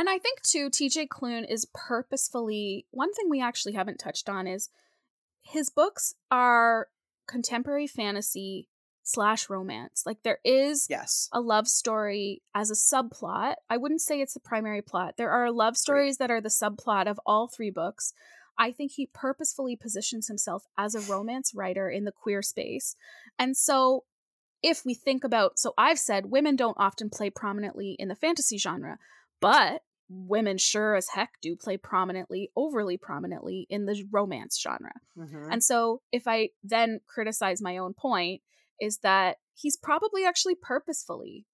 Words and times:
And 0.00 0.08
I 0.08 0.16
think 0.16 0.40
too, 0.40 0.70
TJ 0.70 1.08
Klune 1.08 1.44
is 1.46 1.68
purposefully 1.74 2.86
one 2.90 3.12
thing 3.12 3.28
we 3.28 3.42
actually 3.42 3.74
haven't 3.74 3.98
touched 3.98 4.30
on 4.30 4.46
is 4.46 4.70
his 5.42 5.68
books 5.68 6.14
are 6.30 6.88
contemporary 7.28 7.86
fantasy 7.86 8.70
slash 9.02 9.50
romance. 9.50 10.04
Like 10.06 10.22
there 10.22 10.38
is 10.42 10.86
Yes. 10.88 11.28
a 11.34 11.40
love 11.42 11.68
story 11.68 12.40
as 12.54 12.70
a 12.70 12.74
subplot. 12.74 13.56
I 13.68 13.76
wouldn't 13.76 14.00
say 14.00 14.22
it's 14.22 14.32
the 14.32 14.40
primary 14.40 14.80
plot. 14.80 15.18
There 15.18 15.30
are 15.30 15.52
love 15.52 15.76
stories 15.76 16.16
that 16.16 16.30
are 16.30 16.40
the 16.40 16.48
subplot 16.48 17.06
of 17.06 17.20
all 17.26 17.46
three 17.46 17.70
books. 17.70 18.14
I 18.56 18.72
think 18.72 18.92
he 18.92 19.04
purposefully 19.04 19.76
positions 19.76 20.28
himself 20.28 20.64
as 20.78 20.94
a 20.94 21.12
romance 21.12 21.52
writer 21.54 21.90
in 21.90 22.04
the 22.04 22.12
queer 22.12 22.40
space. 22.40 22.96
And 23.38 23.54
so 23.54 24.04
if 24.62 24.86
we 24.86 24.94
think 24.94 25.24
about 25.24 25.58
so 25.58 25.74
I've 25.76 25.98
said 25.98 26.30
women 26.30 26.56
don't 26.56 26.78
often 26.80 27.10
play 27.10 27.28
prominently 27.28 27.96
in 27.98 28.08
the 28.08 28.14
fantasy 28.14 28.56
genre, 28.56 28.98
but 29.42 29.82
women 30.12 30.58
sure 30.58 30.96
as 30.96 31.08
heck 31.14 31.34
do 31.40 31.54
play 31.54 31.76
prominently, 31.76 32.50
overly 32.56 32.96
prominently 32.96 33.66
in 33.70 33.86
the 33.86 34.04
romance 34.10 34.60
genre. 34.60 34.92
Mhm. 35.16 35.48
And 35.52 35.62
so 35.62 36.02
if 36.10 36.26
I 36.26 36.50
then 36.64 37.00
criticize 37.06 37.62
my 37.62 37.78
own 37.78 37.94
point, 37.94 38.42
is 38.80 38.98
that 38.98 39.36
he's 39.54 39.76
probably 39.76 40.24
actually 40.24 40.56
purposefully 40.56 41.46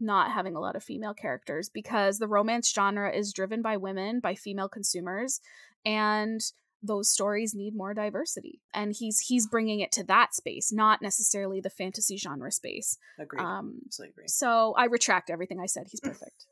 not 0.00 0.32
having 0.32 0.56
a 0.56 0.60
lot 0.60 0.74
of 0.74 0.82
female 0.82 1.14
characters 1.14 1.68
because 1.68 2.18
the 2.18 2.26
romance 2.26 2.72
genre 2.72 3.14
is 3.14 3.32
driven 3.32 3.60
by 3.62 3.76
women, 3.76 4.18
by 4.18 4.34
female 4.34 4.68
consumers, 4.68 5.40
and 5.84 6.40
those 6.82 7.10
stories 7.10 7.54
need 7.54 7.76
more 7.76 7.92
diversity. 7.92 8.62
And 8.72 8.94
he's 8.98 9.20
he's 9.20 9.46
bringing 9.46 9.80
it 9.80 9.92
to 9.92 10.04
that 10.04 10.34
space, 10.34 10.72
not 10.72 11.02
necessarily 11.02 11.60
the 11.60 11.68
fantasy 11.70 12.16
genre 12.16 12.50
space. 12.50 12.96
Agreed. 13.18 13.42
Um 13.42 13.82
Absolutely 13.86 14.12
agree. 14.12 14.28
so 14.28 14.72
I 14.78 14.86
retract 14.86 15.28
everything 15.30 15.60
I 15.60 15.66
said. 15.66 15.88
He's 15.90 16.00
perfect. 16.10 16.46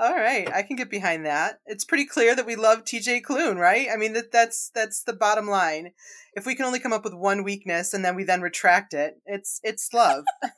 All 0.00 0.14
right, 0.14 0.50
I 0.50 0.62
can 0.62 0.76
get 0.76 0.88
behind 0.88 1.26
that. 1.26 1.60
It's 1.66 1.84
pretty 1.84 2.06
clear 2.06 2.34
that 2.34 2.46
we 2.46 2.56
love 2.56 2.84
TJ 2.84 3.20
Klune, 3.20 3.58
right? 3.58 3.86
I 3.92 3.98
mean 3.98 4.14
that 4.14 4.32
that's 4.32 4.70
that's 4.74 5.02
the 5.02 5.12
bottom 5.12 5.46
line. 5.46 5.92
If 6.32 6.46
we 6.46 6.54
can 6.54 6.64
only 6.64 6.78
come 6.80 6.94
up 6.94 7.04
with 7.04 7.12
one 7.12 7.44
weakness 7.44 7.92
and 7.92 8.02
then 8.02 8.16
we 8.16 8.24
then 8.24 8.40
retract 8.40 8.94
it, 8.94 9.20
it's 9.26 9.60
it's 9.62 9.92
love. 9.92 10.24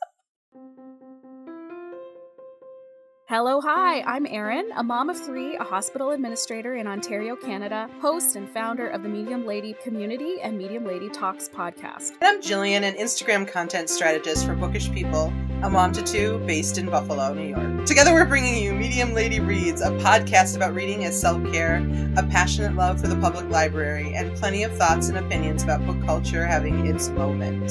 Hello, 3.29 3.61
hi, 3.61 4.03
I'm 4.03 4.27
Erin, 4.27 4.71
a 4.77 4.85
mom 4.85 5.11
of 5.11 5.19
three, 5.19 5.57
a 5.57 5.65
hospital 5.65 6.11
administrator 6.11 6.77
in 6.77 6.87
Ontario, 6.87 7.35
Canada, 7.35 7.89
host 8.01 8.37
and 8.37 8.49
founder 8.49 8.89
of 8.89 9.03
the 9.03 9.09
Medium 9.09 9.45
Lady 9.45 9.75
Community 9.83 10.41
and 10.41 10.57
Medium 10.57 10.87
Lady 10.87 11.09
Talks 11.09 11.49
podcast. 11.49 12.11
And 12.21 12.25
I'm 12.25 12.43
Jillian, 12.43 12.83
an 12.83 12.95
Instagram 12.95 13.51
content 13.51 13.91
strategist 13.91 14.47
for 14.47 14.55
Bookish 14.55 14.93
People, 14.93 15.33
a 15.63 15.71
mom 15.71 15.93
to 15.93 16.03
two 16.03 16.39
based 16.41 16.77
in 16.77 16.87
Buffalo, 16.87 17.33
New 17.33 17.47
York. 17.47 17.87
Together, 17.87 18.13
we're 18.13 18.25
bringing 18.25 18.57
you 18.61 18.73
Medium 18.73 19.15
Lady 19.15 19.39
Reads, 19.39 19.81
a 19.81 19.91
podcast 19.93 20.57
about 20.57 20.75
reading 20.75 21.05
as 21.05 21.19
self 21.19 21.41
care, 21.53 21.77
a 22.17 22.23
passionate 22.25 22.75
love 22.75 23.01
for 23.01 23.07
the 23.07 23.15
public 23.17 23.49
library, 23.49 24.13
and 24.15 24.35
plenty 24.35 24.65
of 24.65 24.77
thoughts 24.77 25.09
and 25.09 25.17
opinions 25.19 25.63
about 25.63 25.87
book 25.87 26.05
culture 26.05 26.45
having 26.45 26.85
its 26.87 27.11
moment. 27.11 27.71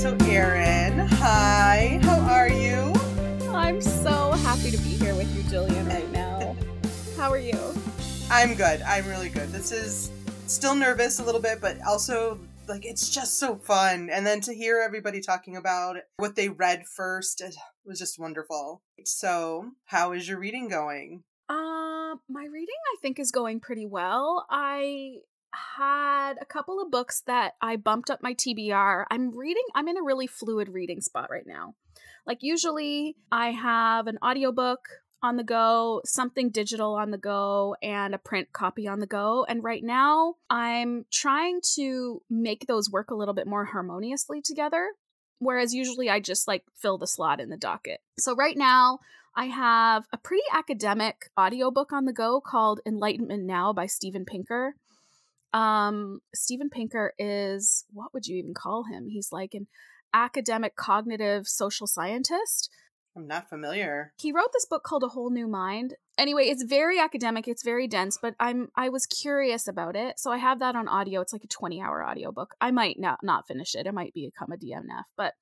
So, 0.00 0.16
Erin, 0.26 0.98
hi, 0.98 2.00
how 2.02 2.18
are 2.20 2.48
you? 2.48 2.92
I'm 3.52 3.80
so 3.80 4.32
happy 4.32 4.72
to 4.72 4.78
be 4.78 4.90
here 4.90 5.14
with 5.14 5.32
you, 5.36 5.44
Jillian, 5.44 5.88
right 5.88 6.10
now. 6.10 6.56
How 7.16 7.30
are 7.30 7.38
you? 7.38 7.56
I'm 8.30 8.56
good. 8.56 8.82
I'm 8.82 9.06
really 9.06 9.28
good. 9.28 9.50
This 9.50 9.70
is 9.70 10.10
still 10.46 10.74
nervous 10.74 11.20
a 11.20 11.24
little 11.24 11.40
bit, 11.40 11.60
but 11.60 11.76
also 11.86 12.40
like 12.70 12.86
it's 12.86 13.10
just 13.10 13.38
so 13.38 13.56
fun. 13.56 14.08
And 14.10 14.26
then 14.26 14.40
to 14.42 14.54
hear 14.54 14.80
everybody 14.80 15.20
talking 15.20 15.56
about 15.56 15.96
what 16.16 16.36
they 16.36 16.48
read 16.48 16.84
first 16.86 17.40
it 17.40 17.54
was 17.84 17.98
just 17.98 18.18
wonderful. 18.18 18.82
So, 19.04 19.72
how 19.84 20.12
is 20.12 20.28
your 20.28 20.38
reading 20.38 20.68
going? 20.68 21.24
Uh, 21.48 22.14
my 22.28 22.44
reading, 22.50 22.76
I 22.94 22.96
think, 23.02 23.18
is 23.18 23.32
going 23.32 23.60
pretty 23.60 23.86
well. 23.86 24.46
I 24.48 25.16
had 25.52 26.34
a 26.40 26.44
couple 26.44 26.80
of 26.80 26.92
books 26.92 27.22
that 27.26 27.54
I 27.60 27.74
bumped 27.76 28.08
up 28.08 28.22
my 28.22 28.34
TBR. 28.34 29.04
I'm 29.10 29.36
reading, 29.36 29.64
I'm 29.74 29.88
in 29.88 29.96
a 29.96 30.02
really 30.02 30.28
fluid 30.28 30.68
reading 30.68 31.00
spot 31.00 31.28
right 31.28 31.46
now. 31.46 31.74
Like, 32.24 32.38
usually 32.42 33.16
I 33.32 33.50
have 33.50 34.06
an 34.06 34.18
audiobook 34.24 34.80
on 35.22 35.36
the 35.36 35.44
go, 35.44 36.00
something 36.04 36.50
digital 36.50 36.94
on 36.94 37.10
the 37.10 37.18
go, 37.18 37.76
and 37.82 38.14
a 38.14 38.18
print 38.18 38.52
copy 38.52 38.88
on 38.88 39.00
the 39.00 39.06
go. 39.06 39.44
And 39.48 39.62
right 39.62 39.82
now, 39.82 40.36
I'm 40.48 41.04
trying 41.10 41.60
to 41.74 42.22
make 42.30 42.66
those 42.66 42.90
work 42.90 43.10
a 43.10 43.14
little 43.14 43.34
bit 43.34 43.46
more 43.46 43.66
harmoniously 43.66 44.40
together. 44.40 44.92
Whereas 45.38 45.74
usually 45.74 46.10
I 46.10 46.20
just 46.20 46.46
like 46.46 46.64
fill 46.76 46.98
the 46.98 47.06
slot 47.06 47.40
in 47.40 47.48
the 47.48 47.56
docket. 47.56 48.00
So 48.18 48.34
right 48.34 48.56
now, 48.56 48.98
I 49.34 49.46
have 49.46 50.06
a 50.12 50.18
pretty 50.18 50.44
academic 50.52 51.30
audiobook 51.38 51.92
on 51.92 52.04
the 52.04 52.12
go 52.12 52.40
called 52.40 52.80
Enlightenment 52.84 53.44
Now 53.44 53.72
by 53.72 53.86
Steven 53.86 54.24
Pinker. 54.24 54.74
Um, 55.52 56.20
Steven 56.34 56.68
Pinker 56.68 57.14
is 57.18 57.84
what 57.92 58.12
would 58.12 58.26
you 58.26 58.36
even 58.36 58.54
call 58.54 58.84
him? 58.84 59.08
He's 59.08 59.32
like 59.32 59.54
an 59.54 59.66
academic 60.12 60.76
cognitive 60.76 61.46
social 61.46 61.86
scientist. 61.86 62.70
I'm 63.16 63.26
not 63.26 63.48
familiar. 63.48 64.12
He 64.18 64.32
wrote 64.32 64.52
this 64.52 64.66
book 64.66 64.84
called 64.84 65.02
A 65.02 65.08
Whole 65.08 65.30
New 65.30 65.48
Mind. 65.48 65.94
Anyway, 66.16 66.44
it's 66.44 66.62
very 66.62 66.98
academic, 66.98 67.48
it's 67.48 67.64
very 67.64 67.88
dense, 67.88 68.18
but 68.20 68.34
I'm 68.38 68.68
I 68.76 68.88
was 68.88 69.06
curious 69.06 69.66
about 69.66 69.96
it. 69.96 70.20
So 70.20 70.30
I 70.30 70.36
have 70.38 70.60
that 70.60 70.76
on 70.76 70.86
audio. 70.86 71.20
It's 71.20 71.32
like 71.32 71.44
a 71.44 71.48
20-hour 71.48 72.06
audiobook. 72.06 72.54
I 72.60 72.70
might 72.70 72.98
not 72.98 73.18
not 73.22 73.46
finish 73.46 73.74
it. 73.74 73.86
It 73.86 73.94
might 73.94 74.14
become 74.14 74.52
a 74.52 74.56
DNF, 74.56 75.04
but 75.16 75.34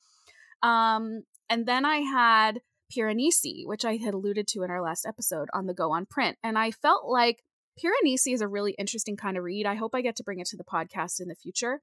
um 0.67 1.25
and 1.51 1.67
then 1.67 1.85
I 1.85 1.99
had 1.99 2.61
Piranesi, 2.95 3.67
which 3.67 3.85
I 3.85 3.97
had 3.97 4.15
alluded 4.15 4.47
to 4.49 4.63
in 4.63 4.71
our 4.71 4.83
last 4.83 5.05
episode 5.07 5.49
on 5.53 5.67
the 5.67 5.75
go 5.75 5.93
on 5.93 6.07
print. 6.07 6.39
And 6.43 6.59
I 6.59 6.71
felt 6.71 7.07
like 7.07 7.43
Piranesi 7.79 8.33
is 8.33 8.41
a 8.41 8.49
really 8.49 8.75
interesting 8.79 9.17
kind 9.17 9.37
of 9.37 9.45
read. 9.45 9.67
I 9.67 9.75
hope 9.75 9.95
I 9.95 10.01
get 10.01 10.17
to 10.17 10.25
bring 10.25 10.41
it 10.41 10.47
to 10.49 10.57
the 10.57 10.65
podcast 10.65 11.21
in 11.21 11.29
the 11.29 11.35
future. 11.35 11.83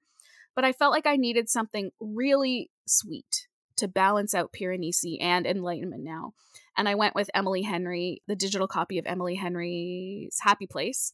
But 0.55 0.65
I 0.65 0.71
felt 0.71 0.93
like 0.93 1.05
I 1.05 1.15
needed 1.15 1.49
something 1.49 1.91
really 1.99 2.71
sweet 2.87 3.47
to 3.77 3.87
balance 3.87 4.33
out 4.33 4.53
Piranesi 4.53 5.17
and 5.21 5.45
Enlightenment 5.45 6.03
Now. 6.03 6.33
And 6.77 6.89
I 6.89 6.95
went 6.95 7.15
with 7.15 7.29
Emily 7.33 7.61
Henry, 7.61 8.21
the 8.27 8.35
digital 8.35 8.67
copy 8.67 8.97
of 8.99 9.05
Emily 9.05 9.35
Henry's 9.35 10.37
Happy 10.41 10.67
Place. 10.67 11.13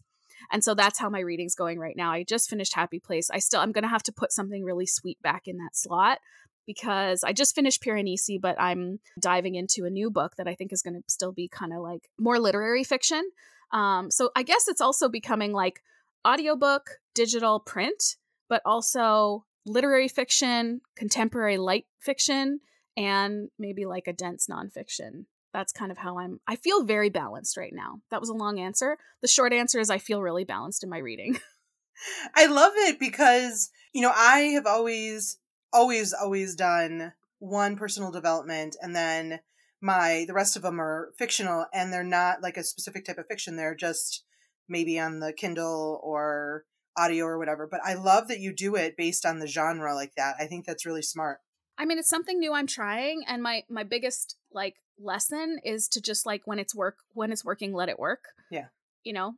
And 0.51 0.63
so 0.63 0.73
that's 0.73 0.97
how 0.97 1.09
my 1.09 1.19
reading's 1.19 1.55
going 1.55 1.77
right 1.77 1.95
now. 1.95 2.11
I 2.11 2.23
just 2.23 2.49
finished 2.49 2.73
Happy 2.73 2.99
Place. 2.99 3.29
I 3.29 3.39
still 3.39 3.61
I'm 3.61 3.71
going 3.71 3.83
to 3.83 3.89
have 3.89 4.03
to 4.03 4.11
put 4.11 4.31
something 4.31 4.63
really 4.63 4.87
sweet 4.87 5.21
back 5.21 5.47
in 5.47 5.57
that 5.57 5.75
slot 5.75 6.19
because 6.65 7.23
I 7.23 7.33
just 7.33 7.55
finished 7.55 7.83
Piranesi, 7.83 8.39
but 8.39 8.59
I'm 8.59 8.99
diving 9.19 9.55
into 9.55 9.85
a 9.85 9.89
new 9.89 10.09
book 10.09 10.35
that 10.37 10.47
I 10.47 10.55
think 10.55 10.71
is 10.71 10.81
going 10.81 10.95
to 10.95 11.03
still 11.07 11.31
be 11.31 11.47
kind 11.47 11.73
of 11.73 11.81
like 11.81 12.09
more 12.19 12.39
literary 12.39 12.83
fiction. 12.83 13.23
Um, 13.71 14.11
so 14.11 14.31
I 14.35 14.43
guess 14.43 14.67
it's 14.67 14.81
also 14.81 15.09
becoming 15.09 15.53
like 15.53 15.81
audiobook, 16.27 16.99
digital, 17.13 17.59
print, 17.59 18.15
but 18.49 18.61
also 18.65 19.45
literary 19.65 20.07
fiction, 20.07 20.81
contemporary 20.95 21.57
light 21.57 21.85
fiction, 21.99 22.59
and 22.97 23.49
maybe 23.57 23.85
like 23.85 24.07
a 24.07 24.13
dense 24.13 24.47
nonfiction. 24.49 25.25
That's 25.53 25.73
kind 25.73 25.91
of 25.91 25.97
how 25.97 26.17
I'm. 26.17 26.39
I 26.47 26.55
feel 26.55 26.83
very 26.83 27.09
balanced 27.09 27.57
right 27.57 27.73
now. 27.73 28.01
That 28.09 28.21
was 28.21 28.29
a 28.29 28.33
long 28.33 28.59
answer. 28.59 28.97
The 29.21 29.27
short 29.27 29.53
answer 29.53 29.79
is 29.79 29.89
I 29.89 29.97
feel 29.97 30.21
really 30.21 30.45
balanced 30.45 30.83
in 30.83 30.89
my 30.89 30.97
reading. 30.97 31.37
I 32.35 32.47
love 32.47 32.73
it 32.75 32.99
because, 32.99 33.69
you 33.93 34.01
know, 34.01 34.13
I 34.15 34.39
have 34.53 34.65
always, 34.65 35.37
always, 35.73 36.13
always 36.13 36.55
done 36.55 37.13
one 37.39 37.75
personal 37.75 38.11
development 38.11 38.75
and 38.81 38.95
then 38.95 39.39
my, 39.81 40.25
the 40.27 40.33
rest 40.33 40.55
of 40.55 40.61
them 40.61 40.79
are 40.79 41.09
fictional 41.17 41.65
and 41.73 41.91
they're 41.91 42.03
not 42.03 42.41
like 42.41 42.57
a 42.57 42.63
specific 42.63 43.05
type 43.05 43.17
of 43.17 43.27
fiction. 43.27 43.55
They're 43.55 43.75
just 43.75 44.23
maybe 44.69 44.99
on 44.99 45.19
the 45.19 45.33
Kindle 45.33 45.99
or 46.03 46.65
audio 46.97 47.25
or 47.25 47.37
whatever. 47.37 47.67
But 47.67 47.81
I 47.83 47.93
love 47.93 48.27
that 48.27 48.39
you 48.39 48.53
do 48.53 48.75
it 48.75 48.97
based 48.97 49.25
on 49.25 49.39
the 49.39 49.47
genre 49.47 49.93
like 49.95 50.15
that. 50.15 50.35
I 50.39 50.45
think 50.45 50.65
that's 50.65 50.85
really 50.85 51.01
smart. 51.01 51.39
I 51.77 51.85
mean, 51.85 51.97
it's 51.97 52.09
something 52.09 52.39
new 52.39 52.53
I'm 52.53 52.67
trying, 52.67 53.23
and 53.27 53.41
my 53.41 53.63
my 53.69 53.83
biggest 53.83 54.37
like 54.51 54.75
lesson 54.99 55.59
is 55.63 55.87
to 55.89 56.01
just 56.01 56.25
like 56.25 56.43
when 56.45 56.59
it's 56.59 56.75
work 56.75 56.97
when 57.13 57.31
it's 57.31 57.45
working, 57.45 57.73
let 57.73 57.89
it 57.89 57.99
work. 57.99 58.25
Yeah. 58.51 58.67
You 59.03 59.13
know. 59.13 59.35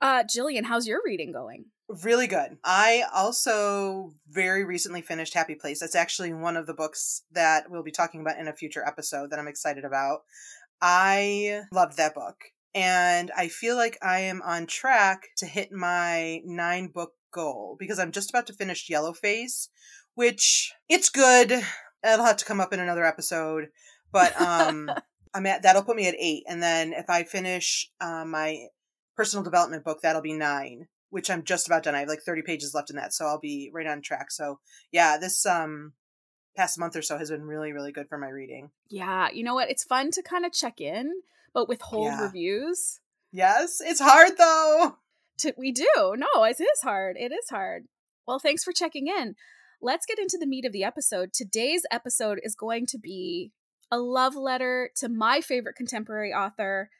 Uh 0.00 0.22
Jillian, 0.24 0.64
how's 0.64 0.86
your 0.86 1.00
reading 1.04 1.32
going? 1.32 1.66
Really 2.02 2.26
good. 2.26 2.58
I 2.64 3.04
also 3.12 4.14
very 4.28 4.64
recently 4.64 5.02
finished 5.02 5.34
Happy 5.34 5.54
Place. 5.54 5.80
That's 5.80 5.94
actually 5.94 6.32
one 6.32 6.56
of 6.56 6.66
the 6.66 6.74
books 6.74 7.22
that 7.32 7.70
we'll 7.70 7.82
be 7.82 7.90
talking 7.90 8.20
about 8.20 8.38
in 8.38 8.48
a 8.48 8.52
future 8.52 8.86
episode 8.86 9.30
that 9.30 9.38
I'm 9.38 9.48
excited 9.48 9.84
about. 9.84 10.22
I 10.80 11.62
loved 11.70 11.96
that 11.96 12.14
book. 12.14 12.36
And 12.74 13.30
I 13.36 13.48
feel 13.48 13.76
like 13.76 13.98
I 14.02 14.20
am 14.20 14.40
on 14.42 14.66
track 14.66 15.28
to 15.38 15.46
hit 15.46 15.72
my 15.72 16.40
nine 16.44 16.88
book 16.88 17.12
goal 17.32 17.76
because 17.78 17.98
I'm 17.98 18.12
just 18.12 18.30
about 18.30 18.46
to 18.46 18.54
finish 18.54 18.88
Yellowface, 18.88 19.68
which 20.14 20.72
it's 20.88 21.10
good. 21.10 21.52
It'll 21.52 22.24
have 22.24 22.38
to 22.38 22.44
come 22.44 22.60
up 22.60 22.72
in 22.72 22.80
another 22.80 23.04
episode. 23.04 23.68
But 24.10 24.38
um 24.40 24.90
I'm 25.34 25.46
at 25.46 25.62
that'll 25.62 25.84
put 25.84 25.96
me 25.96 26.08
at 26.08 26.16
eight. 26.18 26.44
And 26.48 26.62
then 26.62 26.92
if 26.92 27.08
I 27.08 27.24
finish 27.24 27.90
uh, 28.00 28.24
my 28.24 28.66
personal 29.16 29.42
development 29.42 29.84
book, 29.84 30.00
that'll 30.02 30.22
be 30.22 30.34
nine 30.34 30.88
which 31.12 31.30
I'm 31.30 31.44
just 31.44 31.66
about 31.66 31.82
done. 31.82 31.94
I 31.94 32.00
have 32.00 32.08
like 32.08 32.22
30 32.22 32.40
pages 32.40 32.72
left 32.74 32.88
in 32.88 32.96
that, 32.96 33.12
so 33.12 33.26
I'll 33.26 33.38
be 33.38 33.70
right 33.74 33.86
on 33.86 34.00
track. 34.00 34.30
So 34.30 34.60
yeah, 34.90 35.18
this 35.18 35.44
um 35.44 35.92
past 36.56 36.78
month 36.78 36.96
or 36.96 37.02
so 37.02 37.18
has 37.18 37.30
been 37.30 37.44
really, 37.44 37.72
really 37.72 37.92
good 37.92 38.08
for 38.08 38.16
my 38.16 38.28
reading. 38.28 38.70
Yeah, 38.88 39.28
you 39.30 39.44
know 39.44 39.54
what? 39.54 39.70
It's 39.70 39.84
fun 39.84 40.10
to 40.12 40.22
kind 40.22 40.46
of 40.46 40.52
check 40.52 40.80
in, 40.80 41.12
but 41.54 41.68
withhold 41.68 42.06
Yeah. 42.06 42.22
reviews. 42.22 43.00
Yes, 43.30 43.80
it's 43.80 44.00
hard 44.00 44.36
though. 44.38 44.96
To, 45.38 45.54
we 45.56 45.72
do. 45.72 45.86
No, 45.96 46.44
it 46.44 46.60
is 46.60 46.80
hard. 46.82 47.16
It 47.18 47.32
is 47.32 47.48
hard. 47.50 47.86
Well, 48.26 48.38
thanks 48.38 48.62
for 48.62 48.72
checking 48.72 49.08
in. 49.08 49.34
Let's 49.80 50.06
get 50.06 50.18
into 50.18 50.38
the 50.38 50.46
meat 50.46 50.64
of 50.64 50.72
the 50.72 50.84
episode. 50.84 51.32
Today's 51.32 51.82
episode 51.90 52.38
is 52.42 52.54
going 52.54 52.86
to 52.86 52.98
be 52.98 53.50
a 53.90 53.98
love 53.98 54.36
letter 54.36 54.90
to 54.96 55.08
my 55.08 55.40
favorite 55.40 55.74
contemporary 55.76 56.32
author 56.32 56.90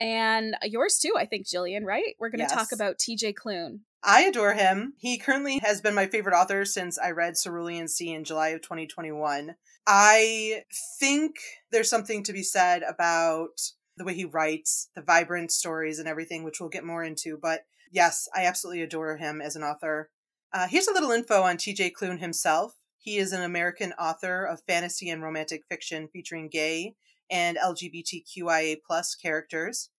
and 0.00 0.56
yours 0.64 0.98
too, 0.98 1.12
I 1.16 1.26
think, 1.26 1.46
Jillian, 1.46 1.84
right? 1.84 2.16
We're 2.18 2.30
going 2.30 2.46
to 2.46 2.52
talk 2.52 2.72
about 2.72 2.98
TJ 2.98 3.34
Klune. 3.34 3.80
I 4.02 4.22
adore 4.22 4.52
him. 4.52 4.94
He 4.98 5.16
currently 5.18 5.58
has 5.58 5.80
been 5.80 5.94
my 5.94 6.06
favorite 6.06 6.34
author 6.36 6.64
since 6.64 6.98
I 6.98 7.12
read 7.12 7.36
Cerulean 7.42 7.88
Sea 7.88 8.12
in 8.12 8.24
July 8.24 8.48
of 8.48 8.60
2021. 8.60 9.54
I 9.86 10.64
think 10.98 11.36
there's 11.70 11.88
something 11.88 12.22
to 12.24 12.32
be 12.32 12.42
said 12.42 12.82
about 12.82 13.60
the 13.96 14.04
way 14.04 14.14
he 14.14 14.24
writes, 14.24 14.88
the 14.94 15.02
vibrant 15.02 15.52
stories 15.52 15.98
and 15.98 16.08
everything, 16.08 16.42
which 16.42 16.60
we'll 16.60 16.68
get 16.68 16.84
more 16.84 17.04
into. 17.04 17.38
But 17.40 17.64
yes, 17.90 18.28
I 18.34 18.44
absolutely 18.44 18.82
adore 18.82 19.16
him 19.16 19.40
as 19.40 19.56
an 19.56 19.62
author. 19.62 20.10
Uh, 20.52 20.66
here's 20.68 20.88
a 20.88 20.92
little 20.92 21.10
info 21.10 21.42
on 21.42 21.56
TJ 21.56 21.92
Klune 21.92 22.20
himself. 22.20 22.74
He 22.98 23.18
is 23.18 23.32
an 23.32 23.42
American 23.42 23.92
author 23.94 24.44
of 24.44 24.62
fantasy 24.66 25.10
and 25.10 25.22
romantic 25.22 25.62
fiction 25.68 26.08
featuring 26.12 26.48
gay 26.48 26.94
and 27.30 27.56
LGBTQIA 27.58 28.78
plus 28.86 29.14
characters. 29.14 29.90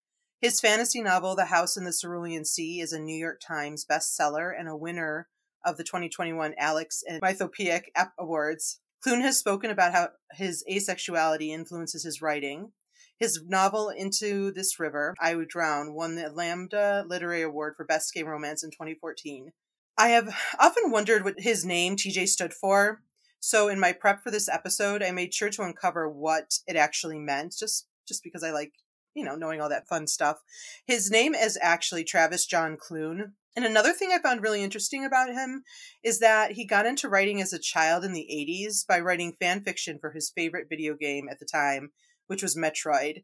His 0.42 0.60
fantasy 0.60 1.02
novel, 1.02 1.36
The 1.36 1.46
House 1.46 1.78
in 1.78 1.86
the 1.86 1.94
Cerulean 1.94 2.46
Sea, 2.46 2.80
is 2.82 2.94
a 2.94 3.00
New 3.00 3.16
York 3.16 3.42
Times 3.46 3.86
bestseller 3.90 4.52
and 4.58 4.68
a 4.68 4.76
winner 4.76 5.28
of 5.64 5.78
the 5.78 5.84
2021 5.84 6.54
Alex 6.58 7.04
and 7.08 7.22
Mythopoeic 7.22 7.86
Awards. 8.20 8.80
Klune 9.06 9.22
has 9.22 9.38
spoken 9.38 9.72
about 9.72 9.94
how 9.94 10.10
his 10.34 10.64
asexuality 10.70 11.50
influences 11.50 12.04
his 12.04 12.22
writing. 12.22 12.72
His 13.20 13.42
novel, 13.48 13.90
Into 13.90 14.52
This 14.52 14.80
River, 14.80 15.14
I 15.20 15.36
Would 15.36 15.48
Drown, 15.48 15.94
won 15.94 16.16
the 16.16 16.30
Lambda 16.30 17.06
Literary 17.08 17.44
Award 17.44 17.76
for 17.78 17.86
Best 17.86 18.14
Gay 18.14 18.24
Romance 18.24 18.64
in 18.64 18.72
2014. 18.72 19.52
I 19.98 20.10
have 20.10 20.36
often 20.60 20.92
wondered 20.92 21.24
what 21.24 21.40
his 21.40 21.66
name, 21.66 21.96
TJ, 21.96 22.28
stood 22.28 22.54
for. 22.54 23.02
So 23.40 23.70
in 23.70 23.80
my 23.80 23.94
prep 23.94 24.24
for 24.24 24.32
this 24.32 24.50
episode, 24.50 25.02
I 25.02 25.12
made 25.12 25.34
sure 25.34 25.50
to 25.52 25.62
uncover 25.62 26.10
what 26.10 26.60
it 26.68 26.76
actually 26.76 27.20
meant, 27.20 27.56
just 27.58 27.88
just 28.08 28.24
because 28.24 28.44
I 28.44 28.52
like, 28.52 28.74
you 29.14 29.24
know, 29.24 29.36
knowing 29.36 29.62
all 29.62 29.70
that 29.70 29.88
fun 29.88 30.08
stuff. 30.08 30.42
His 30.86 31.10
name 31.10 31.34
is 31.34 31.58
actually 31.62 32.04
Travis 32.04 32.46
John 32.46 32.78
Klune. 32.78 33.32
And 33.56 33.66
another 33.66 33.94
thing 33.94 34.12
I 34.12 34.20
found 34.20 34.44
really 34.44 34.64
interesting 34.64 35.06
about 35.06 35.30
him 35.30 35.64
is 36.04 36.20
that 36.20 36.52
he 36.52 36.66
got 36.66 36.86
into 36.86 37.08
writing 37.08 37.42
as 37.42 37.54
a 37.54 37.60
child 37.60 38.04
in 38.04 38.14
the 38.14 38.28
80s 38.30 38.86
by 38.86 39.00
writing 39.00 39.38
fan 39.40 39.64
fiction 39.64 39.98
for 40.00 40.12
his 40.12 40.30
favorite 40.30 40.68
video 40.70 40.94
game 40.94 41.30
at 41.30 41.40
the 41.40 41.46
time, 41.46 41.92
which 42.28 42.44
was 42.44 42.58
Metroid. 42.58 43.24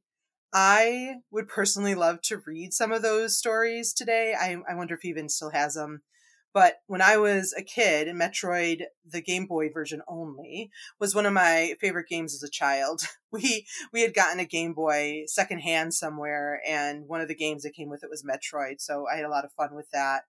I 0.53 1.15
would 1.31 1.47
personally 1.47 1.95
love 1.95 2.21
to 2.23 2.41
read 2.45 2.73
some 2.73 2.91
of 2.91 3.01
those 3.01 3.37
stories 3.37 3.93
today. 3.93 4.35
I, 4.39 4.57
I 4.69 4.75
wonder 4.75 4.95
if 4.95 5.01
he 5.01 5.09
even 5.09 5.29
still 5.29 5.51
has 5.51 5.75
them. 5.75 6.01
But 6.53 6.79
when 6.87 7.01
I 7.01 7.15
was 7.15 7.53
a 7.57 7.63
kid, 7.63 8.09
Metroid, 8.09 8.83
the 9.09 9.21
Game 9.21 9.45
Boy 9.45 9.69
version 9.71 10.01
only, 10.07 10.69
was 10.99 11.15
one 11.15 11.25
of 11.25 11.31
my 11.31 11.75
favorite 11.79 12.09
games 12.09 12.33
as 12.33 12.43
a 12.43 12.49
child. 12.49 13.03
We 13.33 13.65
we 13.93 14.01
had 14.01 14.13
gotten 14.13 14.41
a 14.41 14.45
Game 14.45 14.73
Boy 14.73 15.23
secondhand 15.27 15.93
somewhere, 15.93 16.59
and 16.67 17.07
one 17.07 17.21
of 17.21 17.29
the 17.29 17.33
games 17.33 17.63
that 17.63 17.73
came 17.73 17.87
with 17.87 18.03
it 18.03 18.09
was 18.09 18.25
Metroid, 18.25 18.81
so 18.81 19.05
I 19.09 19.15
had 19.15 19.23
a 19.23 19.29
lot 19.29 19.45
of 19.45 19.53
fun 19.53 19.73
with 19.73 19.89
that. 19.93 20.23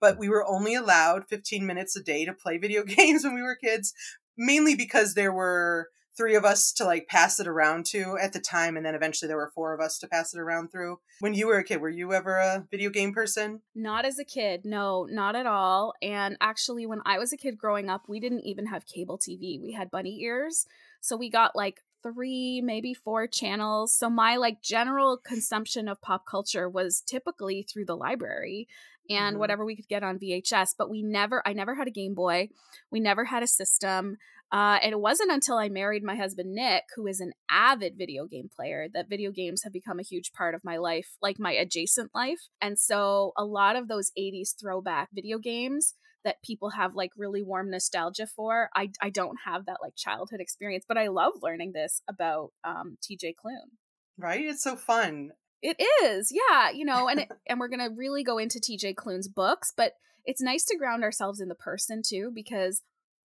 But 0.00 0.18
we 0.18 0.30
were 0.30 0.42
only 0.42 0.74
allowed 0.74 1.28
15 1.28 1.66
minutes 1.66 1.94
a 1.96 2.02
day 2.02 2.24
to 2.24 2.32
play 2.32 2.56
video 2.56 2.82
games 2.86 3.24
when 3.24 3.34
we 3.34 3.42
were 3.42 3.56
kids, 3.62 3.92
mainly 4.38 4.74
because 4.74 5.12
there 5.12 5.34
were 5.34 5.90
three 6.16 6.34
of 6.34 6.44
us 6.44 6.72
to 6.72 6.84
like 6.84 7.08
pass 7.08 7.38
it 7.40 7.46
around 7.46 7.86
to 7.86 8.16
at 8.20 8.32
the 8.32 8.40
time, 8.40 8.76
and 8.76 8.84
then 8.86 8.94
eventually 8.94 9.28
there 9.28 9.36
were 9.36 9.52
four 9.54 9.74
of 9.74 9.80
us 9.80 9.98
to 9.98 10.08
pass 10.08 10.34
it 10.34 10.40
around 10.40 10.70
through. 10.72 10.98
When 11.20 11.34
you 11.34 11.46
were 11.46 11.58
a 11.58 11.64
kid, 11.64 11.80
were 11.80 11.88
you 11.88 12.12
ever 12.12 12.36
a 12.38 12.66
video 12.70 12.90
game 12.90 13.12
person? 13.12 13.60
Not 13.74 14.04
as 14.04 14.18
a 14.18 14.24
kid, 14.24 14.64
no, 14.64 15.04
not 15.04 15.36
at 15.36 15.46
all. 15.46 15.94
And 16.00 16.36
actually, 16.40 16.86
when 16.86 17.02
I 17.04 17.18
was 17.18 17.32
a 17.32 17.36
kid 17.36 17.58
growing 17.58 17.88
up, 17.90 18.08
we 18.08 18.20
didn't 18.20 18.46
even 18.46 18.66
have 18.66 18.86
cable 18.86 19.18
TV. 19.18 19.60
We 19.60 19.72
had 19.72 19.90
bunny 19.90 20.20
ears. 20.22 20.66
So 21.00 21.16
we 21.16 21.30
got 21.30 21.54
like 21.54 21.82
three, 22.02 22.60
maybe 22.62 22.94
four 22.94 23.26
channels. 23.26 23.92
So 23.92 24.08
my 24.08 24.36
like 24.36 24.62
general 24.62 25.16
consumption 25.18 25.88
of 25.88 26.00
pop 26.00 26.24
culture 26.26 26.68
was 26.68 27.00
typically 27.00 27.62
through 27.62 27.86
the 27.86 27.96
library 27.96 28.68
and 29.10 29.36
Mhm. 29.36 29.38
whatever 29.40 29.64
we 29.64 29.74
could 29.76 29.88
get 29.88 30.02
on 30.04 30.18
VHS. 30.18 30.74
But 30.76 30.88
we 30.90 31.02
never, 31.02 31.42
I 31.46 31.52
never 31.52 31.74
had 31.74 31.86
a 31.88 31.92
Game 31.92 32.14
Boy. 32.14 32.48
We 32.90 33.00
never 33.00 33.24
had 33.24 33.42
a 33.42 33.46
system. 33.48 34.18
Uh, 34.52 34.78
and 34.80 34.92
it 34.92 35.00
wasn't 35.00 35.32
until 35.32 35.56
I 35.56 35.68
married 35.68 36.04
my 36.04 36.14
husband 36.14 36.54
Nick, 36.54 36.84
who 36.94 37.06
is 37.06 37.20
an 37.20 37.32
avid 37.50 37.94
video 37.98 38.26
game 38.26 38.48
player, 38.54 38.86
that 38.94 39.08
video 39.08 39.32
games 39.32 39.62
have 39.64 39.72
become 39.72 39.98
a 39.98 40.04
huge 40.04 40.32
part 40.32 40.54
of 40.54 40.64
my 40.64 40.76
life, 40.76 41.16
like 41.20 41.38
my 41.38 41.52
adjacent 41.52 42.10
life. 42.14 42.48
And 42.60 42.78
so 42.78 43.32
a 43.36 43.44
lot 43.44 43.76
of 43.76 43.88
those 43.88 44.12
80s 44.18 44.54
throwback 44.60 45.08
video 45.12 45.38
games 45.38 45.94
that 46.24 46.42
people 46.44 46.70
have 46.70 46.94
like 46.94 47.10
really 47.16 47.42
warm 47.42 47.70
nostalgia 47.70 48.26
for, 48.26 48.68
I, 48.74 48.90
I 49.00 49.10
don't 49.10 49.38
have 49.44 49.66
that 49.66 49.78
like 49.82 49.94
childhood 49.96 50.40
experience, 50.40 50.84
but 50.86 50.98
I 50.98 51.08
love 51.08 51.32
learning 51.42 51.72
this 51.72 52.02
about 52.08 52.50
um, 52.64 52.98
TJ 53.02 53.34
Klune. 53.44 53.70
Right? 54.18 54.44
It's 54.44 54.62
so 54.62 54.76
fun. 54.76 55.30
It 55.62 55.76
is, 56.04 56.32
yeah, 56.32 56.70
you 56.70 56.84
know, 56.84 57.08
and 57.08 57.20
it, 57.20 57.28
and 57.48 57.58
we're 57.58 57.68
gonna 57.68 57.90
really 57.90 58.22
go 58.22 58.38
into 58.38 58.60
TJ 58.60 58.94
Klune's 58.94 59.28
books, 59.28 59.72
but 59.76 59.92
it's 60.24 60.42
nice 60.42 60.64
to 60.66 60.76
ground 60.76 61.02
ourselves 61.02 61.40
in 61.40 61.48
the 61.48 61.54
person 61.54 62.02
too, 62.06 62.30
because 62.34 62.82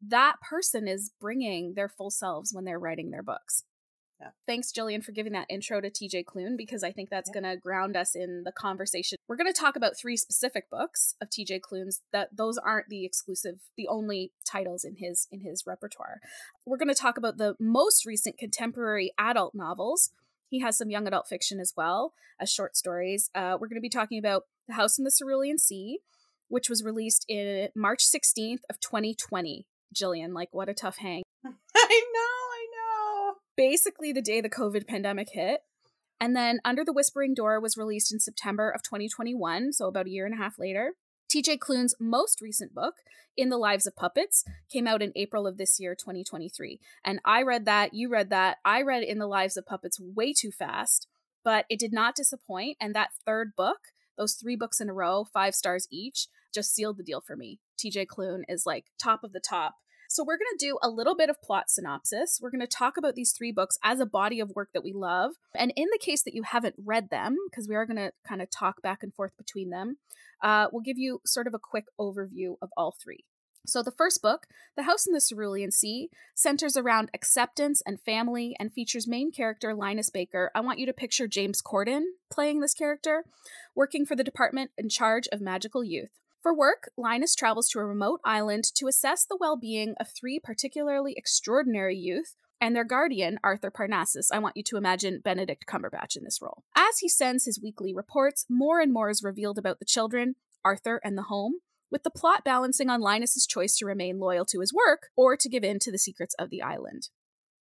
that 0.07 0.35
person 0.41 0.87
is 0.87 1.11
bringing 1.19 1.73
their 1.75 1.89
full 1.89 2.09
selves 2.09 2.53
when 2.53 2.65
they're 2.65 2.79
writing 2.79 3.11
their 3.11 3.23
books. 3.23 3.63
Yeah. 4.19 4.29
Thanks, 4.45 4.71
Jillian, 4.71 5.03
for 5.03 5.11
giving 5.13 5.33
that 5.33 5.47
intro 5.49 5.81
to 5.81 5.89
TJ 5.89 6.25
Klune 6.25 6.55
because 6.55 6.83
I 6.83 6.91
think 6.91 7.09
that's 7.09 7.29
Yeah. 7.33 7.41
going 7.41 7.55
to 7.55 7.59
ground 7.59 7.97
us 7.97 8.15
in 8.15 8.43
the 8.43 8.51
conversation. 8.51 9.17
We're 9.27 9.35
going 9.35 9.51
to 9.51 9.59
talk 9.59 9.75
about 9.75 9.97
three 9.97 10.15
specific 10.15 10.69
books 10.69 11.15
of 11.19 11.29
TJ 11.31 11.59
Klune's. 11.59 12.01
That 12.11 12.35
those 12.35 12.59
aren't 12.59 12.89
the 12.89 13.03
exclusive, 13.03 13.61
the 13.75 13.87
only 13.87 14.31
titles 14.45 14.83
in 14.83 14.97
his 14.97 15.27
in 15.31 15.41
his 15.41 15.63
repertoire. 15.65 16.19
We're 16.67 16.77
going 16.77 16.87
to 16.93 16.93
talk 16.93 17.17
about 17.17 17.37
the 17.37 17.55
most 17.59 18.05
recent 18.05 18.37
contemporary 18.37 19.11
adult 19.17 19.55
novels. 19.55 20.11
He 20.49 20.59
has 20.59 20.77
some 20.77 20.91
young 20.91 21.07
adult 21.07 21.27
fiction 21.27 21.59
as 21.59 21.73
well 21.75 22.13
as 22.39 22.51
short 22.51 22.75
stories. 22.77 23.31
Uh, 23.33 23.57
we're 23.59 23.69
going 23.69 23.75
to 23.75 23.81
be 23.81 23.89
talking 23.89 24.19
about 24.19 24.43
The 24.67 24.73
House 24.73 24.99
in 24.99 25.03
the 25.05 25.11
Cerulean 25.17 25.57
Sea, 25.57 25.99
which 26.47 26.69
was 26.69 26.83
released 26.83 27.25
in 27.27 27.69
March 27.75 28.03
16th 28.03 28.59
of 28.69 28.79
2020. 28.81 29.65
Jillian, 29.93 30.33
like 30.33 30.49
what 30.51 30.69
a 30.69 30.73
tough 30.73 30.97
hang. 30.97 31.23
I 31.45 31.49
know, 32.13 32.19
I 32.19 32.67
know. 32.75 33.33
Basically 33.55 34.11
the 34.11 34.21
day 34.21 34.41
the 34.41 34.49
COVID 34.49 34.87
pandemic 34.87 35.29
hit. 35.31 35.61
And 36.19 36.35
then 36.35 36.59
Under 36.63 36.85
the 36.85 36.93
Whispering 36.93 37.33
Door 37.33 37.61
was 37.61 37.77
released 37.77 38.13
in 38.13 38.19
September 38.19 38.69
of 38.69 38.83
2021, 38.83 39.73
so 39.73 39.87
about 39.87 40.05
a 40.05 40.11
year 40.11 40.25
and 40.25 40.35
a 40.35 40.37
half 40.37 40.59
later. 40.59 40.93
TJ 41.33 41.59
Klune's 41.59 41.95
most 41.99 42.41
recent 42.41 42.75
book, 42.75 42.95
In 43.35 43.49
the 43.49 43.57
Lives 43.57 43.87
of 43.87 43.95
Puppets, 43.95 44.43
came 44.69 44.85
out 44.85 45.01
in 45.01 45.13
April 45.15 45.47
of 45.47 45.57
this 45.57 45.79
year, 45.79 45.95
2023. 45.95 46.79
And 47.03 47.21
I 47.25 47.41
read 47.41 47.65
that, 47.65 47.93
you 47.93 48.07
read 48.07 48.29
that. 48.29 48.57
I 48.63 48.81
read 48.83 49.03
In 49.03 49.17
the 49.17 49.27
Lives 49.27 49.57
of 49.57 49.65
Puppets 49.65 49.99
way 49.99 50.33
too 50.33 50.51
fast, 50.51 51.07
but 51.43 51.65
it 51.69 51.79
did 51.79 51.93
not 51.93 52.15
disappoint. 52.15 52.77
And 52.79 52.93
that 52.93 53.13
third 53.25 53.53
book, 53.55 53.79
those 54.17 54.33
three 54.33 54.55
books 54.55 54.79
in 54.79 54.89
a 54.89 54.93
row, 54.93 55.25
five 55.33 55.55
stars 55.55 55.87
each, 55.89 56.27
just 56.53 56.73
sealed 56.73 56.97
the 56.97 57.03
deal 57.03 57.21
for 57.21 57.35
me. 57.35 57.59
TJ 57.77 58.07
Klune 58.07 58.43
is 58.47 58.65
like 58.65 58.85
top 59.01 59.23
of 59.23 59.33
the 59.33 59.39
top. 59.39 59.75
So 60.11 60.25
we're 60.25 60.37
going 60.37 60.57
to 60.57 60.65
do 60.65 60.77
a 60.83 60.89
little 60.89 61.15
bit 61.15 61.29
of 61.29 61.41
plot 61.41 61.69
synopsis. 61.69 62.39
We're 62.41 62.49
going 62.49 62.59
to 62.59 62.67
talk 62.67 62.97
about 62.97 63.15
these 63.15 63.31
three 63.31 63.53
books 63.53 63.77
as 63.81 64.01
a 64.01 64.05
body 64.05 64.41
of 64.41 64.51
work 64.53 64.71
that 64.73 64.83
we 64.83 64.91
love. 64.91 65.31
And 65.55 65.71
in 65.77 65.87
the 65.89 65.99
case 66.01 66.21
that 66.23 66.33
you 66.33 66.43
haven't 66.43 66.75
read 66.77 67.09
them, 67.09 67.37
because 67.49 67.69
we 67.69 67.75
are 67.75 67.85
going 67.85 67.95
to 67.95 68.11
kind 68.27 68.41
of 68.41 68.49
talk 68.49 68.81
back 68.81 69.03
and 69.03 69.13
forth 69.13 69.31
between 69.37 69.69
them, 69.69 69.99
uh, 70.43 70.67
we'll 70.69 70.81
give 70.81 70.97
you 70.97 71.21
sort 71.25 71.47
of 71.47 71.53
a 71.53 71.59
quick 71.59 71.85
overview 71.97 72.55
of 72.61 72.71
all 72.75 72.93
three. 73.01 73.23
So, 73.65 73.83
the 73.83 73.91
first 73.91 74.21
book, 74.21 74.47
The 74.75 74.83
House 74.83 75.05
in 75.05 75.13
the 75.13 75.21
Cerulean 75.21 75.71
Sea, 75.71 76.09
centers 76.33 76.75
around 76.75 77.11
acceptance 77.13 77.81
and 77.85 78.01
family 78.01 78.55
and 78.59 78.73
features 78.73 79.07
main 79.07 79.31
character 79.31 79.73
Linus 79.75 80.09
Baker. 80.09 80.51
I 80.55 80.61
want 80.61 80.79
you 80.79 80.87
to 80.87 80.93
picture 80.93 81.27
James 81.27 81.61
Corden 81.61 82.01
playing 82.31 82.59
this 82.59 82.73
character, 82.73 83.23
working 83.75 84.05
for 84.05 84.15
the 84.15 84.23
department 84.23 84.71
in 84.77 84.89
charge 84.89 85.27
of 85.31 85.41
magical 85.41 85.83
youth. 85.83 86.09
For 86.41 86.55
work, 86.55 86.89
Linus 86.97 87.35
travels 87.35 87.69
to 87.69 87.79
a 87.79 87.85
remote 87.85 88.19
island 88.25 88.63
to 88.75 88.87
assess 88.87 89.25
the 89.25 89.37
well 89.39 89.57
being 89.57 89.93
of 89.99 90.07
three 90.09 90.39
particularly 90.39 91.13
extraordinary 91.15 91.95
youth 91.95 92.35
and 92.59 92.75
their 92.75 92.83
guardian, 92.83 93.39
Arthur 93.43 93.69
Parnassus. 93.69 94.31
I 94.31 94.39
want 94.39 94.57
you 94.57 94.63
to 94.63 94.77
imagine 94.77 95.21
Benedict 95.23 95.65
Cumberbatch 95.67 96.15
in 96.15 96.23
this 96.23 96.39
role. 96.41 96.63
As 96.75 96.99
he 96.99 97.09
sends 97.09 97.45
his 97.45 97.61
weekly 97.61 97.93
reports, 97.93 98.45
more 98.49 98.79
and 98.79 98.91
more 98.91 99.09
is 99.09 99.23
revealed 99.23 99.59
about 99.59 99.79
the 99.79 99.85
children, 99.85 100.35
Arthur, 100.65 100.99
and 101.03 101.15
the 101.15 101.23
home, 101.23 101.55
with 101.91 102.03
the 102.03 102.09
plot 102.09 102.43
balancing 102.43 102.89
on 102.89 103.01
Linus's 103.01 103.45
choice 103.45 103.77
to 103.77 103.85
remain 103.85 104.19
loyal 104.19 104.45
to 104.45 104.61
his 104.61 104.73
work 104.73 105.09
or 105.15 105.37
to 105.37 105.49
give 105.49 105.63
in 105.63 105.77
to 105.79 105.91
the 105.91 105.99
secrets 105.99 106.35
of 106.39 106.49
the 106.49 106.61
island. 106.63 107.09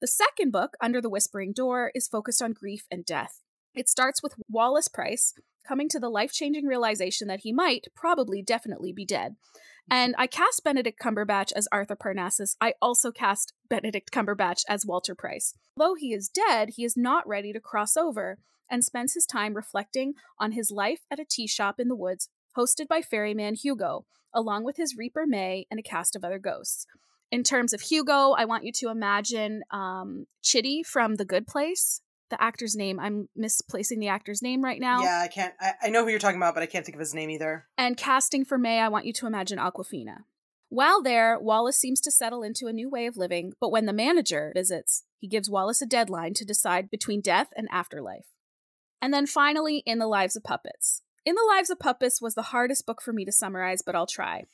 The 0.01 0.07
second 0.07 0.53
book, 0.53 0.75
Under 0.81 1.03
the 1.03 1.11
Whispering 1.11 1.53
Door, 1.53 1.93
is 1.95 2.09
focused 2.09 2.41
on 2.41 2.53
grief 2.53 2.87
and 2.91 3.05
death. 3.05 3.41
It 3.75 3.89
starts 3.89 4.23
with 4.23 4.35
Wallace 4.49 4.89
Price, 4.89 5.35
coming 5.67 5.89
to 5.91 5.99
the 5.99 6.09
life 6.09 6.33
changing 6.33 6.67
realization 6.67 7.29
that 7.29 7.41
he 7.41 7.53
might, 7.53 7.87
probably, 7.95 8.43
definitely 8.43 8.93
be 8.93 9.05
dead. 9.05 9.37
And 9.91 10.15
I 10.19 10.27
cast 10.27 10.63
Benedict 10.63 11.01
Cumberbatch 11.01 11.53
as 11.55 11.67
Arthur 11.73 11.97
Parnassus. 11.97 12.57
I 12.61 12.75
also 12.81 13.11
cast 13.11 13.53
Benedict 13.69 14.13
Cumberbatch 14.13 14.63
as 14.69 14.87
Walter 14.87 15.15
Price. 15.15 15.55
Although 15.77 15.95
he 15.95 16.13
is 16.13 16.29
dead, 16.29 16.71
he 16.77 16.85
is 16.85 16.97
not 16.97 17.27
ready 17.27 17.53
to 17.53 17.61
cross 17.61 17.97
over 17.97 18.39
and 18.71 18.85
spends 18.85 19.15
his 19.15 19.27
time 19.27 19.55
reflecting 19.55 20.15
on 20.39 20.53
his 20.53 20.71
life 20.71 21.01
at 21.11 21.19
a 21.19 21.25
tea 21.29 21.49
shop 21.49 21.81
in 21.81 21.89
the 21.89 21.97
woods, 21.97 22.29
hosted 22.57 22.87
by 22.87 23.03
ferryman 23.03 23.55
Hugo, 23.55 24.07
along 24.33 24.65
with 24.65 24.77
his 24.77 24.97
Reaper 24.97 25.25
May 25.27 25.67
and 25.71 25.81
a 25.81 25.83
cast 25.83 26.15
of 26.15 26.25
other 26.25 26.39
ghosts. 26.39 26.87
In 27.33 27.43
terms 27.43 27.73
of 27.73 27.81
Hugo, 27.83 28.33
I 28.33 28.45
want 28.45 28.65
you 28.65 28.73
to 28.77 28.91
imagine 28.91 29.63
um, 29.71 30.27
Chidi 30.43 30.85
from 30.85 31.17
The 31.17 31.25
Good 31.25 31.47
Place. 31.47 32.01
The 32.31 32.41
actor's 32.41 32.77
name, 32.77 33.01
I'm 33.01 33.29
misplacing 33.35 33.99
the 33.99 34.09
actor's 34.09 34.41
name 34.41 34.63
right 34.63 34.81
now. 34.81 35.03
Yeah, 35.03 35.21
I 35.21 35.29
can't. 35.29 35.53
I, 35.61 35.73
I 35.83 35.89
know 35.91 36.05
who 36.05 36.11
you're 36.11 36.21
talking 36.21 36.37
about, 36.37 36.55
but 36.55 36.63
I 36.63 36.67
can't 36.67 36.87
think 36.87 36.95
of 36.95 37.01
his 37.01 37.13
name 37.13 37.29
either. 37.29 37.67
And 37.77 37.97
casting 37.97 38.45
for 38.45 38.57
May, 38.57 38.79
I 38.79 38.89
want 38.89 39.05
you 39.05 39.13
to 39.15 39.27
imagine 39.27 39.59
Awkwafina. 39.59 40.19
While 40.69 41.03
there, 41.03 41.37
Wallace 41.41 41.77
seems 41.77 42.01
to 42.03 42.13
settle 42.13 42.45
into 42.45 42.69
a 42.69 42.73
new 42.73 42.89
way 42.89 43.07
of 43.07 43.17
living, 43.17 43.55
but 43.61 43.73
when 43.73 43.87
the 43.87 43.93
manager 43.93 44.53
visits, 44.55 45.03
he 45.19 45.27
gives 45.27 45.51
Wallace 45.51 45.83
a 45.83 45.87
deadline 45.87 46.33
to 46.35 46.45
decide 46.45 46.89
between 46.89 47.21
death 47.21 47.49
and 47.57 47.69
afterlife. 47.73 48.27
And 49.03 49.13
then 49.13 49.27
finally, 49.27 49.83
In 49.85 49.99
the 49.99 50.07
Lives 50.07 50.37
of 50.37 50.45
Puppets. 50.45 51.03
In 51.27 51.35
the 51.35 51.53
Lives 51.57 51.71
of 51.71 51.81
Puppets 51.81 52.23
was 52.23 52.35
the 52.35 52.43
hardest 52.43 52.87
book 52.87 53.03
for 53.03 53.13
me 53.13 53.25
to 53.25 53.33
summarize, 53.33 53.83
but 53.83 53.97
I'll 53.97 54.07
try. 54.07 54.45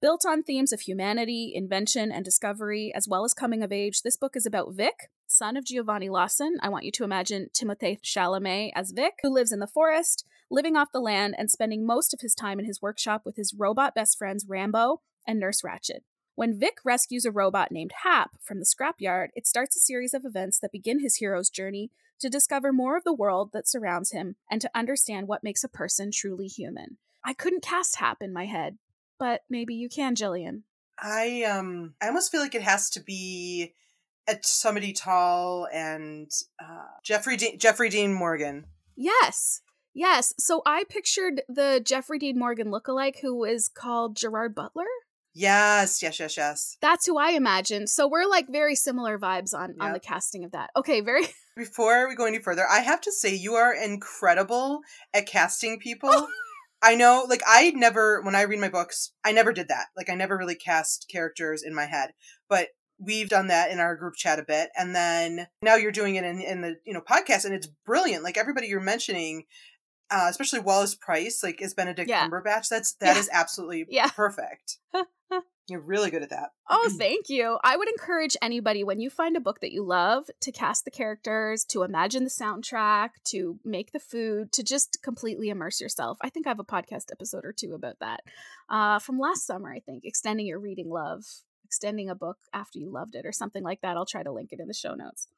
Built 0.00 0.26
on 0.26 0.42
themes 0.42 0.72
of 0.72 0.82
humanity, 0.82 1.52
invention, 1.54 2.12
and 2.12 2.24
discovery, 2.24 2.92
as 2.94 3.08
well 3.08 3.24
as 3.24 3.32
coming 3.32 3.62
of 3.62 3.72
age, 3.72 4.02
this 4.02 4.16
book 4.16 4.36
is 4.36 4.44
about 4.44 4.74
Vic, 4.74 5.10
son 5.26 5.56
of 5.56 5.64
Giovanni 5.64 6.10
Lawson. 6.10 6.58
I 6.60 6.68
want 6.68 6.84
you 6.84 6.92
to 6.92 7.04
imagine 7.04 7.48
Timothée 7.54 8.00
Chalamet 8.02 8.72
as 8.74 8.90
Vic, 8.90 9.14
who 9.22 9.30
lives 9.30 9.50
in 9.50 9.60
the 9.60 9.66
forest, 9.66 10.26
living 10.50 10.76
off 10.76 10.92
the 10.92 11.00
land, 11.00 11.34
and 11.38 11.50
spending 11.50 11.86
most 11.86 12.12
of 12.12 12.20
his 12.20 12.34
time 12.34 12.58
in 12.58 12.66
his 12.66 12.82
workshop 12.82 13.22
with 13.24 13.36
his 13.36 13.54
robot 13.54 13.94
best 13.94 14.18
friends 14.18 14.44
Rambo 14.46 15.00
and 15.26 15.40
Nurse 15.40 15.62
Ratched. 15.62 16.02
When 16.34 16.58
Vic 16.58 16.78
rescues 16.84 17.24
a 17.24 17.30
robot 17.30 17.70
named 17.70 17.92
Hap 18.02 18.32
from 18.42 18.58
the 18.58 18.66
scrapyard, 18.66 19.28
it 19.34 19.46
starts 19.46 19.76
a 19.76 19.80
series 19.80 20.14
of 20.14 20.24
events 20.24 20.58
that 20.58 20.72
begin 20.72 21.00
his 21.00 21.16
hero's 21.16 21.48
journey 21.48 21.90
to 22.18 22.28
discover 22.28 22.72
more 22.72 22.96
of 22.96 23.04
the 23.04 23.14
world 23.14 23.50
that 23.52 23.68
surrounds 23.68 24.10
him 24.10 24.36
and 24.50 24.60
to 24.60 24.70
understand 24.74 25.28
what 25.28 25.44
makes 25.44 25.64
a 25.64 25.68
person 25.68 26.10
truly 26.10 26.48
human. 26.48 26.98
I 27.24 27.32
couldn't 27.32 27.62
cast 27.62 27.96
Hap 27.96 28.20
in 28.20 28.32
my 28.32 28.46
head, 28.46 28.78
but 29.18 29.42
maybe 29.48 29.74
you 29.74 29.88
can, 29.88 30.14
Jillian. 30.14 30.62
I 30.98 31.42
um 31.44 31.94
I 32.00 32.08
almost 32.08 32.30
feel 32.30 32.40
like 32.40 32.54
it 32.54 32.62
has 32.62 32.90
to 32.90 33.00
be 33.00 33.74
at 34.26 34.46
somebody 34.46 34.92
tall 34.92 35.68
and 35.72 36.30
uh, 36.62 36.86
Jeffrey 37.02 37.36
De- 37.36 37.56
Jeffrey 37.56 37.88
Dean 37.88 38.12
Morgan. 38.12 38.66
Yes. 38.96 39.60
Yes. 39.92 40.34
So 40.38 40.62
I 40.66 40.84
pictured 40.88 41.42
the 41.48 41.80
Jeffrey 41.84 42.18
Dean 42.18 42.38
Morgan 42.38 42.68
lookalike 42.68 43.20
who 43.20 43.44
is 43.44 43.68
called 43.68 44.16
Gerard 44.16 44.54
Butler. 44.54 44.86
Yes, 45.36 46.00
yes, 46.00 46.20
yes, 46.20 46.36
yes. 46.36 46.76
That's 46.80 47.06
who 47.06 47.18
I 47.18 47.30
imagined. 47.30 47.90
So 47.90 48.06
we're 48.06 48.26
like 48.26 48.48
very 48.48 48.76
similar 48.76 49.18
vibes 49.18 49.52
on 49.52 49.70
yep. 49.70 49.78
on 49.80 49.92
the 49.92 50.00
casting 50.00 50.44
of 50.44 50.52
that. 50.52 50.70
Okay, 50.76 51.00
very 51.00 51.26
Before 51.56 52.08
we 52.08 52.14
go 52.14 52.26
any 52.26 52.38
further, 52.38 52.66
I 52.68 52.80
have 52.80 53.00
to 53.02 53.12
say 53.12 53.34
you 53.34 53.54
are 53.54 53.74
incredible 53.74 54.80
at 55.12 55.26
casting 55.26 55.78
people. 55.78 56.10
I 56.84 56.96
know, 56.96 57.24
like, 57.28 57.40
I 57.46 57.70
never, 57.70 58.20
when 58.20 58.34
I 58.34 58.42
read 58.42 58.60
my 58.60 58.68
books, 58.68 59.12
I 59.24 59.32
never 59.32 59.54
did 59.54 59.68
that. 59.68 59.86
Like, 59.96 60.10
I 60.10 60.14
never 60.14 60.36
really 60.36 60.54
cast 60.54 61.08
characters 61.10 61.62
in 61.62 61.74
my 61.74 61.86
head. 61.86 62.10
But 62.48 62.68
we've 62.98 63.30
done 63.30 63.46
that 63.46 63.70
in 63.70 63.80
our 63.80 63.96
group 63.96 64.14
chat 64.16 64.38
a 64.38 64.44
bit. 64.44 64.68
And 64.76 64.94
then 64.94 65.46
now 65.62 65.76
you're 65.76 65.90
doing 65.90 66.16
it 66.16 66.24
in, 66.24 66.42
in 66.42 66.60
the, 66.60 66.76
you 66.84 66.92
know, 66.92 67.00
podcast, 67.00 67.46
and 67.46 67.54
it's 67.54 67.68
brilliant. 67.86 68.22
Like, 68.22 68.36
everybody 68.36 68.66
you're 68.66 68.80
mentioning, 68.80 69.44
uh, 70.10 70.26
especially 70.28 70.60
Wallace 70.60 70.94
Price, 70.94 71.42
like, 71.42 71.62
is 71.62 71.72
Benedict 71.72 72.08
yeah. 72.08 72.28
Cumberbatch. 72.28 72.68
That's, 72.68 72.92
that 72.96 73.14
yeah. 73.14 73.20
is 73.20 73.30
absolutely 73.32 73.86
yeah. 73.88 74.08
perfect. 74.14 74.76
You're 75.66 75.80
really 75.80 76.10
good 76.10 76.22
at 76.22 76.30
that. 76.30 76.50
Oh, 76.68 76.90
thank 76.98 77.28
you. 77.28 77.58
I 77.64 77.76
would 77.76 77.88
encourage 77.88 78.36
anybody 78.42 78.84
when 78.84 79.00
you 79.00 79.08
find 79.08 79.36
a 79.36 79.40
book 79.40 79.60
that 79.60 79.72
you 79.72 79.82
love 79.82 80.26
to 80.40 80.52
cast 80.52 80.84
the 80.84 80.90
characters, 80.90 81.64
to 81.66 81.82
imagine 81.82 82.24
the 82.24 82.30
soundtrack, 82.30 83.10
to 83.28 83.58
make 83.64 83.92
the 83.92 84.00
food, 84.00 84.52
to 84.52 84.62
just 84.62 84.98
completely 85.02 85.48
immerse 85.48 85.80
yourself. 85.80 86.18
I 86.20 86.28
think 86.28 86.46
I 86.46 86.50
have 86.50 86.60
a 86.60 86.64
podcast 86.64 87.10
episode 87.10 87.44
or 87.44 87.52
two 87.52 87.74
about 87.74 87.98
that 88.00 88.20
uh, 88.68 88.98
from 88.98 89.18
last 89.18 89.46
summer, 89.46 89.72
I 89.72 89.80
think, 89.80 90.04
extending 90.04 90.46
your 90.46 90.58
reading 90.58 90.90
love, 90.90 91.24
extending 91.64 92.10
a 92.10 92.14
book 92.14 92.36
after 92.52 92.78
you 92.78 92.90
loved 92.90 93.14
it, 93.14 93.24
or 93.24 93.32
something 93.32 93.62
like 93.62 93.80
that. 93.80 93.96
I'll 93.96 94.04
try 94.04 94.22
to 94.22 94.32
link 94.32 94.52
it 94.52 94.60
in 94.60 94.68
the 94.68 94.74
show 94.74 94.94
notes. 94.94 95.28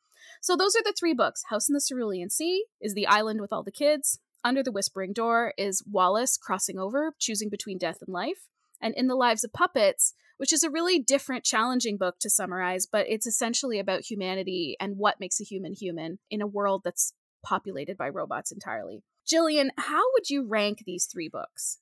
So, 0.40 0.56
those 0.56 0.74
are 0.74 0.82
the 0.82 0.94
three 0.98 1.14
books 1.14 1.44
House 1.50 1.68
in 1.68 1.74
the 1.74 1.80
Cerulean 1.80 2.30
Sea 2.30 2.64
is 2.80 2.94
The 2.94 3.06
Island 3.06 3.40
with 3.40 3.52
All 3.52 3.62
the 3.62 3.70
Kids. 3.70 4.18
Under 4.42 4.62
the 4.62 4.72
Whispering 4.72 5.12
Door 5.12 5.54
is 5.56 5.82
Wallace 5.90 6.36
crossing 6.36 6.78
over, 6.78 7.12
choosing 7.18 7.48
between 7.48 7.78
death 7.78 7.98
and 8.00 8.12
life 8.12 8.48
and 8.80 8.94
In 8.94 9.06
the 9.06 9.14
Lives 9.14 9.44
of 9.44 9.52
Puppets, 9.52 10.14
which 10.36 10.52
is 10.52 10.62
a 10.62 10.70
really 10.70 10.98
different, 10.98 11.44
challenging 11.44 11.96
book 11.96 12.18
to 12.20 12.30
summarize, 12.30 12.86
but 12.86 13.06
it's 13.08 13.26
essentially 13.26 13.78
about 13.78 14.10
humanity 14.10 14.76
and 14.80 14.98
what 14.98 15.20
makes 15.20 15.40
a 15.40 15.44
human 15.44 15.72
human 15.72 16.18
in 16.30 16.40
a 16.40 16.46
world 16.46 16.82
that's 16.84 17.12
populated 17.42 17.96
by 17.96 18.08
robots 18.08 18.52
entirely. 18.52 19.02
Jillian, 19.26 19.70
how 19.78 20.02
would 20.12 20.30
you 20.30 20.46
rank 20.46 20.82
these 20.84 21.06
three 21.06 21.28
books? 21.28 21.78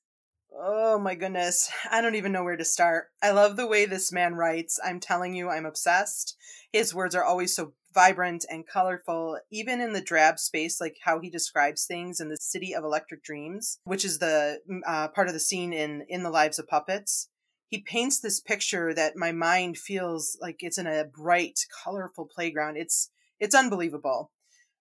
Oh 0.57 0.97
my 0.97 1.15
goodness. 1.15 1.69
I 1.91 2.01
don't 2.01 2.15
even 2.15 2.31
know 2.31 2.43
where 2.43 2.55
to 2.55 2.63
start. 2.63 3.09
I 3.21 3.31
love 3.31 3.57
the 3.57 3.67
way 3.67 3.85
this 3.85 4.11
man 4.11 4.35
writes. 4.35 4.79
I'm 4.83 4.99
telling 4.99 5.35
you, 5.35 5.49
I'm 5.49 5.65
obsessed. 5.65 6.37
His 6.71 6.93
words 6.93 7.13
are 7.13 7.23
always 7.23 7.53
so 7.53 7.73
vibrant 7.95 8.45
and 8.51 8.67
colorful, 8.67 9.39
even 9.49 9.81
in 9.81 9.93
the 9.93 10.01
drab 10.01 10.37
space, 10.37 10.79
like 10.79 10.97
how 11.03 11.19
he 11.19 11.29
describes 11.29 11.85
things 11.85 12.19
in 12.19 12.29
the 12.29 12.37
City 12.39 12.75
of 12.75 12.83
Electric 12.83 13.23
Dreams, 13.23 13.79
which 13.85 14.05
is 14.05 14.19
the 14.19 14.59
mm, 14.69 14.81
uh, 14.85 15.07
part 15.07 15.27
of 15.27 15.33
the 15.33 15.39
scene 15.39 15.73
in 15.73 16.05
In 16.07 16.21
the 16.21 16.29
Lives 16.29 16.59
of 16.59 16.67
Puppets. 16.67 17.29
He 17.69 17.81
paints 17.81 18.19
this 18.19 18.39
picture 18.39 18.93
that 18.93 19.15
my 19.15 19.31
mind 19.31 19.77
feels 19.77 20.37
like 20.39 20.57
it's 20.59 20.77
in 20.77 20.85
a 20.85 21.05
bright, 21.05 21.59
colorful 21.83 22.27
playground. 22.31 22.77
It's 22.77 23.09
it's 23.39 23.55
unbelievable. 23.55 24.31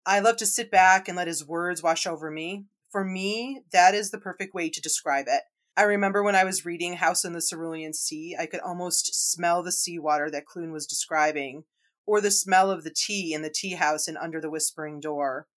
I 0.06 0.20
love 0.20 0.38
to 0.38 0.46
sit 0.46 0.70
back 0.70 1.08
and 1.08 1.16
let 1.16 1.28
his 1.28 1.48
words 1.48 1.82
wash 1.82 2.06
over 2.06 2.30
me. 2.30 2.66
For 2.92 3.04
me, 3.04 3.62
that 3.72 3.96
is 3.96 4.12
the 4.12 4.20
perfect 4.20 4.54
way 4.54 4.70
to 4.70 4.82
describe 4.82 5.26
it. 5.28 5.42
I 5.78 5.84
remember 5.84 6.24
when 6.24 6.36
I 6.36 6.44
was 6.44 6.66
reading 6.66 6.94
House 6.94 7.26
in 7.26 7.34
the 7.34 7.42
Cerulean 7.42 7.94
Sea, 7.94 8.38
I 8.40 8.46
could 8.46 8.62
almost 8.62 9.14
smell 9.32 9.62
the 9.62 9.72
seawater 9.72 10.30
that 10.32 10.46
Klune 10.46 10.72
was 10.72 10.86
describing 10.86 11.64
or 12.06 12.22
the 12.22 12.32
smell 12.32 12.70
of 12.72 12.84
the 12.84 12.94
tea 12.94 13.34
in 13.34 13.42
the 13.42 13.50
tea 13.50 13.74
house 13.74 14.08
and 14.08 14.18
under 14.18 14.40
the 14.40 14.50
whispering 14.50 15.00
door, 15.00 15.48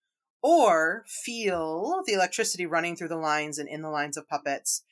or 0.43 1.05
feel 1.07 2.02
the 2.07 2.12
electricity 2.12 2.67
running 2.67 2.97
through 2.97 3.09
the 3.09 3.17
lines 3.17 3.59
and 3.59 3.69
in 3.69 3.83
the 3.83 3.90
lines 3.90 4.17
of 4.17 4.28
puppets. 4.28 4.83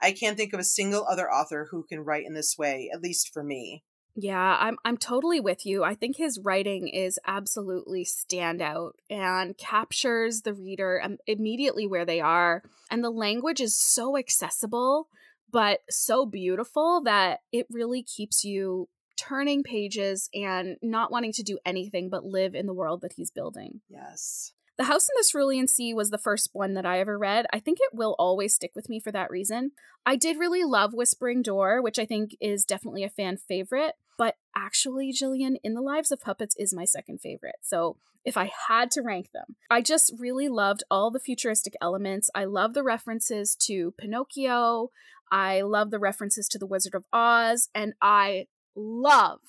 I 0.00 0.12
can't 0.12 0.36
think 0.36 0.52
of 0.52 0.60
a 0.60 0.64
single 0.64 1.04
other 1.06 1.30
author 1.30 1.68
who 1.70 1.84
can 1.84 2.00
write 2.00 2.26
in 2.26 2.34
this 2.34 2.56
way, 2.56 2.90
at 2.92 3.02
least 3.02 3.32
for 3.32 3.42
me. 3.42 3.82
Yeah, 4.20 4.56
I'm 4.58 4.78
I'm 4.84 4.96
totally 4.96 5.38
with 5.38 5.64
you. 5.64 5.84
I 5.84 5.94
think 5.94 6.16
his 6.16 6.40
writing 6.40 6.88
is 6.88 7.20
absolutely 7.24 8.04
standout 8.04 8.92
and 9.08 9.56
captures 9.56 10.42
the 10.42 10.54
reader 10.54 11.00
immediately 11.26 11.86
where 11.86 12.04
they 12.04 12.20
are. 12.20 12.64
And 12.90 13.04
the 13.04 13.10
language 13.10 13.60
is 13.60 13.76
so 13.78 14.16
accessible 14.16 15.08
but 15.50 15.80
so 15.88 16.26
beautiful 16.26 17.02
that 17.04 17.40
it 17.52 17.66
really 17.70 18.02
keeps 18.02 18.44
you 18.44 18.88
turning 19.18 19.62
pages 19.62 20.30
and 20.32 20.76
not 20.80 21.10
wanting 21.10 21.32
to 21.32 21.42
do 21.42 21.58
anything 21.66 22.08
but 22.08 22.24
live 22.24 22.54
in 22.54 22.66
the 22.66 22.74
world 22.74 23.00
that 23.02 23.14
he's 23.14 23.30
building. 23.30 23.80
Yes. 23.88 24.52
The 24.78 24.84
House 24.84 25.08
in 25.08 25.14
the 25.16 25.26
Cerulean 25.28 25.66
Sea 25.66 25.92
was 25.92 26.10
the 26.10 26.18
first 26.18 26.50
one 26.52 26.74
that 26.74 26.86
I 26.86 27.00
ever 27.00 27.18
read. 27.18 27.46
I 27.52 27.58
think 27.58 27.78
it 27.80 27.96
will 27.96 28.14
always 28.16 28.54
stick 28.54 28.70
with 28.76 28.88
me 28.88 29.00
for 29.00 29.10
that 29.10 29.30
reason. 29.30 29.72
I 30.06 30.14
did 30.14 30.38
really 30.38 30.62
love 30.62 30.94
Whispering 30.94 31.42
Door, 31.42 31.82
which 31.82 31.98
I 31.98 32.06
think 32.06 32.36
is 32.40 32.64
definitely 32.64 33.02
a 33.02 33.10
fan 33.10 33.36
favorite, 33.36 33.94
but 34.16 34.36
actually, 34.56 35.12
Jillian, 35.12 35.56
In 35.64 35.74
the 35.74 35.80
Lives 35.80 36.12
of 36.12 36.20
Puppets 36.20 36.54
is 36.56 36.72
my 36.72 36.84
second 36.84 37.20
favorite. 37.20 37.56
So 37.60 37.96
if 38.24 38.36
I 38.36 38.52
had 38.68 38.90
to 38.92 39.02
rank 39.02 39.30
them, 39.32 39.56
I 39.68 39.82
just 39.82 40.12
really 40.16 40.48
loved 40.48 40.84
all 40.90 41.10
the 41.10 41.20
futuristic 41.20 41.74
elements. 41.80 42.30
I 42.34 42.44
love 42.44 42.74
the 42.74 42.84
references 42.84 43.56
to 43.66 43.94
Pinocchio. 43.98 44.90
I 45.30 45.62
love 45.62 45.90
the 45.90 45.98
references 45.98 46.48
to 46.48 46.58
The 46.58 46.66
Wizard 46.66 46.94
of 46.94 47.04
Oz, 47.12 47.68
and 47.74 47.94
I 48.00 48.46
love 48.78 49.40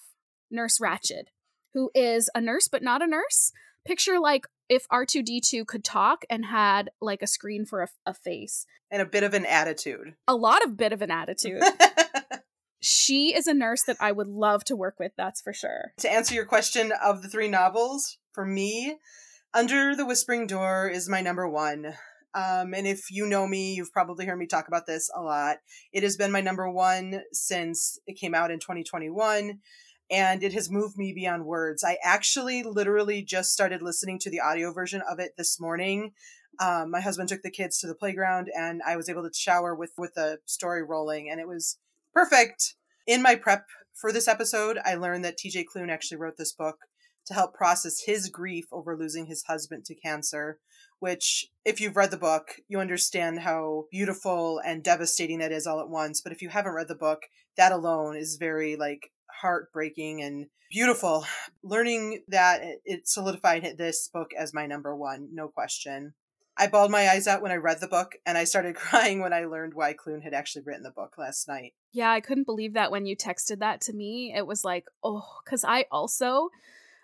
Nurse 0.51 0.79
Ratched, 0.79 1.25
who 1.73 1.91
is 1.93 2.29
a 2.33 2.41
nurse 2.41 2.67
but 2.67 2.83
not 2.83 3.01
a 3.01 3.07
nurse. 3.07 3.51
Picture 3.85 4.19
like 4.19 4.45
if 4.67 4.87
R2D2 4.89 5.65
could 5.65 5.83
talk 5.83 6.23
and 6.29 6.45
had 6.45 6.91
like 7.01 7.21
a 7.21 7.27
screen 7.27 7.65
for 7.65 7.81
a, 7.81 7.87
a 8.05 8.13
face 8.13 8.65
and 8.91 9.01
a 9.01 9.05
bit 9.05 9.23
of 9.23 9.33
an 9.33 9.45
attitude. 9.45 10.15
A 10.27 10.35
lot 10.35 10.63
of 10.63 10.77
bit 10.77 10.93
of 10.93 11.01
an 11.01 11.11
attitude. 11.11 11.61
she 12.79 13.35
is 13.35 13.47
a 13.47 13.53
nurse 13.53 13.83
that 13.83 13.97
I 13.99 14.11
would 14.11 14.27
love 14.27 14.63
to 14.65 14.75
work 14.75 14.99
with, 14.99 15.11
that's 15.17 15.41
for 15.41 15.53
sure. 15.53 15.93
To 15.97 16.11
answer 16.11 16.35
your 16.35 16.45
question 16.45 16.91
of 17.03 17.21
the 17.21 17.29
three 17.29 17.47
novels, 17.47 18.17
for 18.31 18.45
me, 18.45 18.97
Under 19.53 19.95
the 19.95 20.05
Whispering 20.05 20.47
Door 20.47 20.89
is 20.89 21.09
my 21.09 21.21
number 21.21 21.47
one. 21.47 21.93
Um, 22.35 22.73
and 22.73 22.85
if 22.85 23.09
you 23.09 23.25
know 23.25 23.47
me, 23.47 23.73
you've 23.73 23.91
probably 23.91 24.25
heard 24.25 24.37
me 24.37 24.45
talk 24.45 24.67
about 24.67 24.85
this 24.85 25.09
a 25.15 25.21
lot. 25.21 25.57
It 25.91 26.03
has 26.03 26.15
been 26.15 26.31
my 26.31 26.41
number 26.41 26.69
one 26.69 27.21
since 27.31 27.99
it 28.05 28.19
came 28.19 28.35
out 28.35 28.51
in 28.51 28.59
2021, 28.59 29.59
and 30.11 30.43
it 30.43 30.53
has 30.53 30.69
moved 30.69 30.97
me 30.97 31.13
beyond 31.13 31.45
words. 31.45 31.83
I 31.83 31.97
actually 32.03 32.63
literally 32.63 33.23
just 33.23 33.51
started 33.51 33.81
listening 33.81 34.19
to 34.19 34.29
the 34.29 34.39
audio 34.39 34.71
version 34.71 35.01
of 35.09 35.19
it 35.19 35.31
this 35.37 35.59
morning. 35.59 36.11
Um, 36.59 36.91
my 36.91 36.99
husband 37.01 37.29
took 37.29 37.41
the 37.41 37.51
kids 37.51 37.79
to 37.79 37.87
the 37.87 37.95
playground, 37.95 38.49
and 38.55 38.81
I 38.85 38.95
was 38.95 39.09
able 39.09 39.23
to 39.23 39.33
shower 39.33 39.73
with 39.73 39.93
with 39.97 40.13
the 40.15 40.39
story 40.45 40.83
rolling, 40.83 41.29
and 41.29 41.39
it 41.39 41.47
was 41.47 41.77
perfect. 42.13 42.75
In 43.07 43.21
my 43.21 43.35
prep 43.35 43.65
for 43.93 44.11
this 44.11 44.27
episode, 44.27 44.77
I 44.85 44.95
learned 44.95 45.25
that 45.25 45.37
T.J. 45.37 45.65
Klune 45.65 45.89
actually 45.89 46.17
wrote 46.17 46.37
this 46.37 46.53
book 46.53 46.77
to 47.25 47.33
help 47.33 47.53
process 47.53 48.03
his 48.05 48.29
grief 48.29 48.65
over 48.71 48.97
losing 48.97 49.27
his 49.27 49.43
husband 49.43 49.85
to 49.85 49.95
cancer. 49.95 50.59
Which, 50.99 51.47
if 51.65 51.79
you've 51.79 51.95
read 51.95 52.11
the 52.11 52.17
book, 52.17 52.55
you 52.67 52.79
understand 52.79 53.39
how 53.39 53.85
beautiful 53.91 54.59
and 54.65 54.83
devastating 54.83 55.39
that 55.39 55.51
is 55.51 55.65
all 55.65 55.79
at 55.79 55.89
once. 55.89 56.21
But 56.21 56.33
if 56.33 56.41
you 56.41 56.49
haven't 56.49 56.75
read 56.75 56.87
the 56.87 56.95
book, 56.95 57.23
that 57.57 57.71
alone 57.71 58.17
is 58.17 58.37
very 58.37 58.75
like 58.75 59.11
heartbreaking 59.41 60.21
and 60.21 60.47
beautiful. 60.69 61.25
Learning 61.63 62.23
that 62.27 62.61
it 62.85 63.07
solidified 63.07 63.75
this 63.77 64.09
book 64.11 64.31
as 64.37 64.53
my 64.53 64.65
number 64.65 64.95
one, 64.95 65.29
no 65.31 65.47
question. 65.47 66.13
I 66.57 66.67
bawled 66.67 66.91
my 66.91 67.07
eyes 67.07 67.25
out 67.25 67.41
when 67.41 67.53
I 67.53 67.55
read 67.55 67.79
the 67.79 67.87
book, 67.87 68.15
and 68.25 68.37
I 68.37 68.43
started 68.43 68.75
crying 68.75 69.21
when 69.21 69.31
I 69.31 69.45
learned 69.45 69.73
why 69.73 69.93
Klune 69.93 70.23
had 70.23 70.33
actually 70.33 70.63
written 70.65 70.83
the 70.83 70.91
book 70.91 71.15
last 71.17 71.47
night. 71.47 71.73
Yeah, 71.93 72.11
I 72.11 72.19
couldn't 72.19 72.45
believe 72.45 72.73
that 72.73 72.91
when 72.91 73.05
you 73.05 73.15
texted 73.15 73.59
that 73.59 73.79
to 73.81 73.93
me. 73.93 74.33
It 74.35 74.45
was 74.45 74.65
like, 74.65 74.85
oh, 75.01 75.25
because 75.43 75.63
I 75.63 75.85
also, 75.89 76.49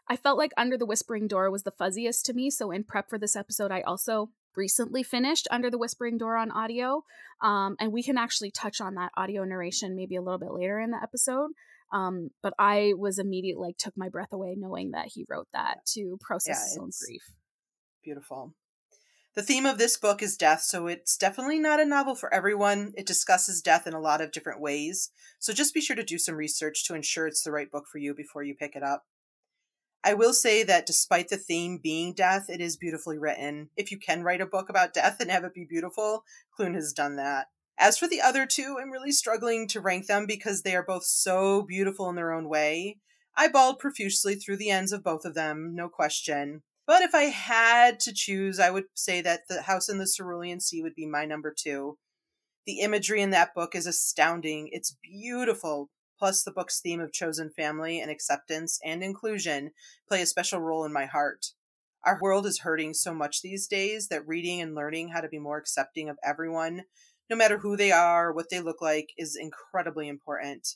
I 0.07 0.15
felt 0.15 0.37
like 0.37 0.51
Under 0.55 0.77
the 0.77 0.85
Whispering 0.85 1.27
Door 1.27 1.51
was 1.51 1.63
the 1.63 1.71
fuzziest 1.71 2.23
to 2.23 2.33
me. 2.33 2.49
So 2.49 2.71
in 2.71 2.83
prep 2.83 3.09
for 3.09 3.17
this 3.17 3.35
episode, 3.35 3.71
I 3.71 3.81
also 3.81 4.29
recently 4.55 5.03
finished 5.03 5.47
Under 5.51 5.69
the 5.69 5.77
Whispering 5.77 6.17
Door 6.17 6.37
on 6.37 6.51
audio, 6.51 7.03
um, 7.41 7.75
and 7.79 7.91
we 7.91 8.03
can 8.03 8.17
actually 8.17 8.51
touch 8.51 8.79
on 8.79 8.95
that 8.95 9.11
audio 9.17 9.43
narration 9.43 9.95
maybe 9.95 10.15
a 10.15 10.21
little 10.21 10.39
bit 10.39 10.53
later 10.53 10.79
in 10.79 10.91
the 10.91 11.01
episode. 11.01 11.51
Um, 11.91 12.29
but 12.41 12.53
I 12.57 12.93
was 12.97 13.19
immediately 13.19 13.67
like 13.67 13.77
took 13.77 13.95
my 13.95 14.09
breath 14.09 14.33
away 14.33 14.55
knowing 14.57 14.91
that 14.91 15.09
he 15.13 15.25
wrote 15.29 15.47
that 15.53 15.85
to 15.93 16.17
process 16.19 16.59
yeah, 16.61 16.69
his 16.69 16.77
own 16.77 16.89
grief. 17.05 17.23
Beautiful. 18.03 18.53
The 19.35 19.43
theme 19.43 19.65
of 19.65 19.77
this 19.77 19.97
book 19.97 20.23
is 20.23 20.37
death, 20.37 20.61
so 20.61 20.87
it's 20.87 21.17
definitely 21.17 21.59
not 21.59 21.81
a 21.81 21.85
novel 21.85 22.15
for 22.15 22.33
everyone. 22.33 22.93
It 22.95 23.05
discusses 23.05 23.61
death 23.61 23.85
in 23.85 23.93
a 23.93 23.99
lot 23.99 24.21
of 24.21 24.31
different 24.31 24.61
ways, 24.61 25.11
so 25.39 25.51
just 25.51 25.73
be 25.73 25.81
sure 25.81 25.95
to 25.95 26.03
do 26.03 26.17
some 26.17 26.35
research 26.35 26.85
to 26.85 26.95
ensure 26.95 27.27
it's 27.27 27.43
the 27.43 27.51
right 27.51 27.69
book 27.69 27.85
for 27.91 27.97
you 27.97 28.13
before 28.13 28.43
you 28.43 28.55
pick 28.55 28.77
it 28.77 28.83
up. 28.83 29.03
I 30.05 30.13
will 30.13 30.33
say 30.33 30.61
that 30.61 30.85
despite 30.85 31.29
the 31.29 31.37
theme 31.37 31.79
being 31.81 32.13
death, 32.13 32.45
it 32.47 32.61
is 32.61 32.77
beautifully 32.77 33.17
written. 33.17 33.71
If 33.75 33.89
you 33.91 33.97
can 33.97 34.21
write 34.21 34.39
a 34.39 34.45
book 34.45 34.69
about 34.69 34.93
death 34.93 35.19
and 35.19 35.31
have 35.31 35.43
it 35.43 35.55
be 35.55 35.65
beautiful, 35.67 36.23
Klune 36.57 36.75
has 36.75 36.93
done 36.93 37.15
that. 37.15 37.47
As 37.79 37.97
for 37.97 38.07
the 38.07 38.21
other 38.21 38.45
two, 38.45 38.77
I'm 38.79 38.91
really 38.91 39.11
struggling 39.11 39.67
to 39.69 39.81
rank 39.81 40.05
them 40.05 40.27
because 40.27 40.61
they 40.61 40.75
are 40.75 40.85
both 40.85 41.05
so 41.05 41.63
beautiful 41.63 42.07
in 42.07 42.15
their 42.15 42.31
own 42.31 42.47
way. 42.47 42.99
I 43.35 43.47
bawled 43.47 43.79
profusely 43.79 44.35
through 44.35 44.57
the 44.57 44.69
ends 44.69 44.91
of 44.91 45.03
both 45.03 45.25
of 45.25 45.33
them, 45.33 45.73
no 45.73 45.89
question. 45.89 46.61
But 46.85 47.01
if 47.01 47.15
I 47.15 47.23
had 47.23 47.99
to 48.01 48.13
choose, 48.13 48.59
I 48.59 48.69
would 48.69 48.85
say 48.93 49.21
that 49.21 49.47
The 49.49 49.63
House 49.63 49.89
in 49.89 49.97
the 49.97 50.07
Cerulean 50.07 50.59
Sea 50.59 50.83
would 50.83 50.93
be 50.93 51.07
my 51.07 51.25
number 51.25 51.51
two. 51.51 51.97
The 52.67 52.81
imagery 52.81 53.23
in 53.23 53.31
that 53.31 53.55
book 53.55 53.73
is 53.73 53.87
astounding. 53.87 54.69
It's 54.71 54.95
beautiful. 55.03 55.89
Plus, 56.17 56.43
the 56.43 56.51
book's 56.51 56.79
theme 56.79 57.01
of 57.01 57.11
chosen 57.11 57.49
family 57.49 57.99
and 57.99 58.09
acceptance 58.09 58.79
and 58.83 59.03
inclusion 59.03 59.71
play 60.07 60.21
a 60.21 60.25
special 60.25 60.59
role 60.59 60.85
in 60.85 60.93
my 60.93 61.05
heart. 61.05 61.47
Our 62.05 62.19
world 62.21 62.45
is 62.45 62.59
hurting 62.59 62.93
so 62.93 63.13
much 63.13 63.41
these 63.41 63.67
days 63.67 64.07
that 64.09 64.27
reading 64.27 64.61
and 64.61 64.75
learning 64.75 65.09
how 65.09 65.21
to 65.21 65.27
be 65.27 65.39
more 65.39 65.57
accepting 65.57 66.07
of 66.07 66.17
everyone, 66.23 66.83
no 67.29 67.35
matter 67.35 67.57
who 67.57 67.75
they 67.75 67.91
are, 67.91 68.31
what 68.31 68.49
they 68.49 68.61
look 68.61 68.81
like, 68.81 69.09
is 69.17 69.35
incredibly 69.35 70.07
important. 70.07 70.75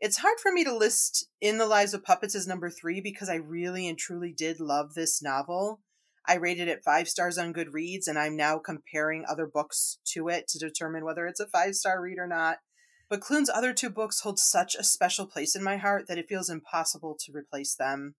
It's 0.00 0.18
hard 0.18 0.38
for 0.40 0.52
me 0.52 0.62
to 0.64 0.76
list 0.76 1.28
In 1.40 1.58
the 1.58 1.66
Lives 1.66 1.92
of 1.92 2.04
Puppets 2.04 2.36
as 2.36 2.46
number 2.46 2.70
three 2.70 3.00
because 3.00 3.28
I 3.28 3.36
really 3.36 3.88
and 3.88 3.98
truly 3.98 4.32
did 4.32 4.60
love 4.60 4.94
this 4.94 5.20
novel. 5.20 5.80
I 6.24 6.34
rated 6.34 6.68
it 6.68 6.84
five 6.84 7.08
stars 7.08 7.38
on 7.38 7.54
Goodreads, 7.54 8.06
and 8.06 8.18
I'm 8.18 8.36
now 8.36 8.58
comparing 8.58 9.24
other 9.26 9.46
books 9.46 9.98
to 10.12 10.28
it 10.28 10.46
to 10.48 10.58
determine 10.58 11.04
whether 11.04 11.26
it's 11.26 11.40
a 11.40 11.46
five 11.46 11.74
star 11.74 12.02
read 12.02 12.18
or 12.18 12.26
not. 12.26 12.58
But 13.08 13.20
Klune's 13.20 13.50
other 13.50 13.72
two 13.72 13.90
books 13.90 14.20
hold 14.20 14.38
such 14.38 14.74
a 14.74 14.84
special 14.84 15.26
place 15.26 15.56
in 15.56 15.62
my 15.62 15.76
heart 15.76 16.06
that 16.08 16.18
it 16.18 16.28
feels 16.28 16.50
impossible 16.50 17.16
to 17.20 17.32
replace 17.32 17.74
them. 17.74 18.14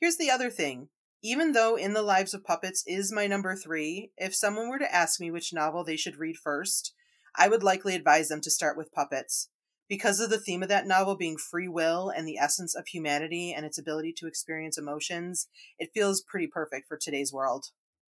Here's 0.00 0.16
the 0.16 0.30
other 0.30 0.50
thing. 0.50 0.88
Even 1.22 1.52
though 1.52 1.76
In 1.76 1.92
the 1.92 2.02
Lives 2.02 2.34
of 2.34 2.44
Puppets 2.44 2.84
is 2.86 3.12
my 3.12 3.26
number 3.26 3.56
three, 3.56 4.12
if 4.16 4.34
someone 4.34 4.68
were 4.68 4.78
to 4.78 4.94
ask 4.94 5.20
me 5.20 5.30
which 5.30 5.52
novel 5.52 5.84
they 5.84 5.96
should 5.96 6.18
read 6.18 6.36
first, 6.36 6.94
I 7.34 7.48
would 7.48 7.62
likely 7.62 7.94
advise 7.94 8.28
them 8.28 8.40
to 8.42 8.50
start 8.50 8.76
with 8.76 8.92
Puppets 8.92 9.48
because 9.88 10.20
of 10.20 10.30
the 10.30 10.38
theme 10.38 10.62
of 10.62 10.68
that 10.68 10.86
novel 10.86 11.16
being 11.16 11.36
free 11.36 11.68
will 11.68 12.10
and 12.10 12.26
the 12.26 12.38
essence 12.38 12.74
of 12.74 12.88
humanity 12.88 13.52
and 13.52 13.64
its 13.64 13.78
ability 13.78 14.12
to 14.14 14.26
experience 14.26 14.76
emotions, 14.76 15.48
it 15.78 15.92
feels 15.94 16.22
pretty 16.22 16.46
perfect 16.46 16.88
for 16.88 16.96
today's 16.96 17.32
world. 17.32 17.66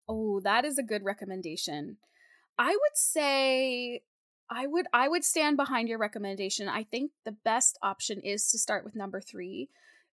Oh, 0.10 0.40
that 0.42 0.66
is 0.66 0.78
a 0.78 0.84
good 0.84 1.04
recommendation. 1.04 1.98
I 2.58 2.70
would 2.70 2.96
say 2.96 4.02
I 4.50 4.68
would 4.68 4.88
I 4.94 5.08
would 5.08 5.26
stand 5.26 5.58
behind 5.58 5.90
your 5.90 5.98
recommendation. 5.98 6.70
I 6.70 6.84
think 6.84 7.12
the 7.26 7.32
best 7.32 7.78
option 7.82 8.22
is 8.22 8.50
to 8.52 8.58
start 8.58 8.86
with 8.86 8.96
number 8.96 9.20
3 9.20 9.70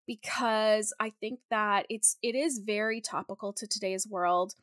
because 0.07 0.93
I 0.99 1.11
think 1.21 1.41
that 1.51 1.87
it's 1.89 2.17
it 2.23 2.35
is 2.35 2.63
very 2.65 3.01
topical 3.01 3.53
to 3.53 3.67
today's 3.67 4.07
world 4.07 4.55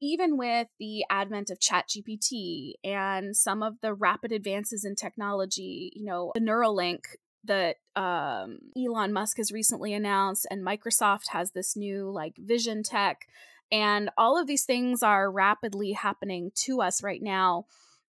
even 0.00 0.36
with 0.36 0.68
the 0.78 1.04
advent 1.08 1.50
of 1.50 1.58
ChatGPT 1.58 2.74
and 2.84 3.36
some 3.36 3.62
of 3.62 3.80
the 3.80 3.94
rapid 3.94 4.32
advances 4.32 4.84
in 4.84 4.94
technology, 4.94 5.92
you 5.94 6.04
know, 6.04 6.32
the 6.34 6.40
Neuralink 6.40 7.04
that 7.44 7.76
um, 7.94 8.58
Elon 8.76 9.12
Musk 9.12 9.38
has 9.38 9.52
recently 9.52 9.94
announced, 9.94 10.46
and 10.50 10.66
Microsoft 10.66 11.28
has 11.30 11.52
this 11.52 11.76
new 11.76 12.10
like 12.10 12.34
vision 12.36 12.82
tech, 12.82 13.26
and 13.72 14.10
all 14.18 14.38
of 14.38 14.46
these 14.46 14.64
things 14.64 15.02
are 15.02 15.30
rapidly 15.30 15.92
happening 15.92 16.50
to 16.54 16.82
us 16.82 17.02
right 17.02 17.22
now 17.22 17.66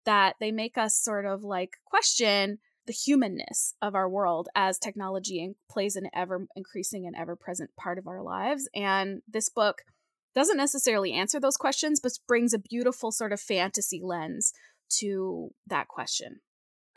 that 0.06 0.36
they 0.40 0.50
make 0.50 0.78
us 0.78 0.96
sort 0.96 1.26
of 1.26 1.44
like 1.44 1.76
question 1.84 2.58
the 2.86 2.92
humanness 2.92 3.74
of 3.82 3.94
our 3.94 4.08
world 4.08 4.48
as 4.54 4.78
technology 4.78 5.54
plays 5.68 5.96
an 5.96 6.08
ever 6.14 6.46
increasing 6.54 7.06
and 7.06 7.16
ever 7.16 7.36
present 7.36 7.70
part 7.76 7.98
of 7.98 8.06
our 8.06 8.22
lives. 8.22 8.68
And 8.74 9.22
this 9.28 9.48
book 9.48 9.82
doesn't 10.34 10.56
necessarily 10.56 11.12
answer 11.12 11.40
those 11.40 11.56
questions, 11.56 12.00
but 12.00 12.12
brings 12.28 12.54
a 12.54 12.58
beautiful 12.58 13.10
sort 13.10 13.32
of 13.32 13.40
fantasy 13.40 14.00
lens 14.02 14.52
to 14.88 15.50
that 15.66 15.88
question. 15.88 16.40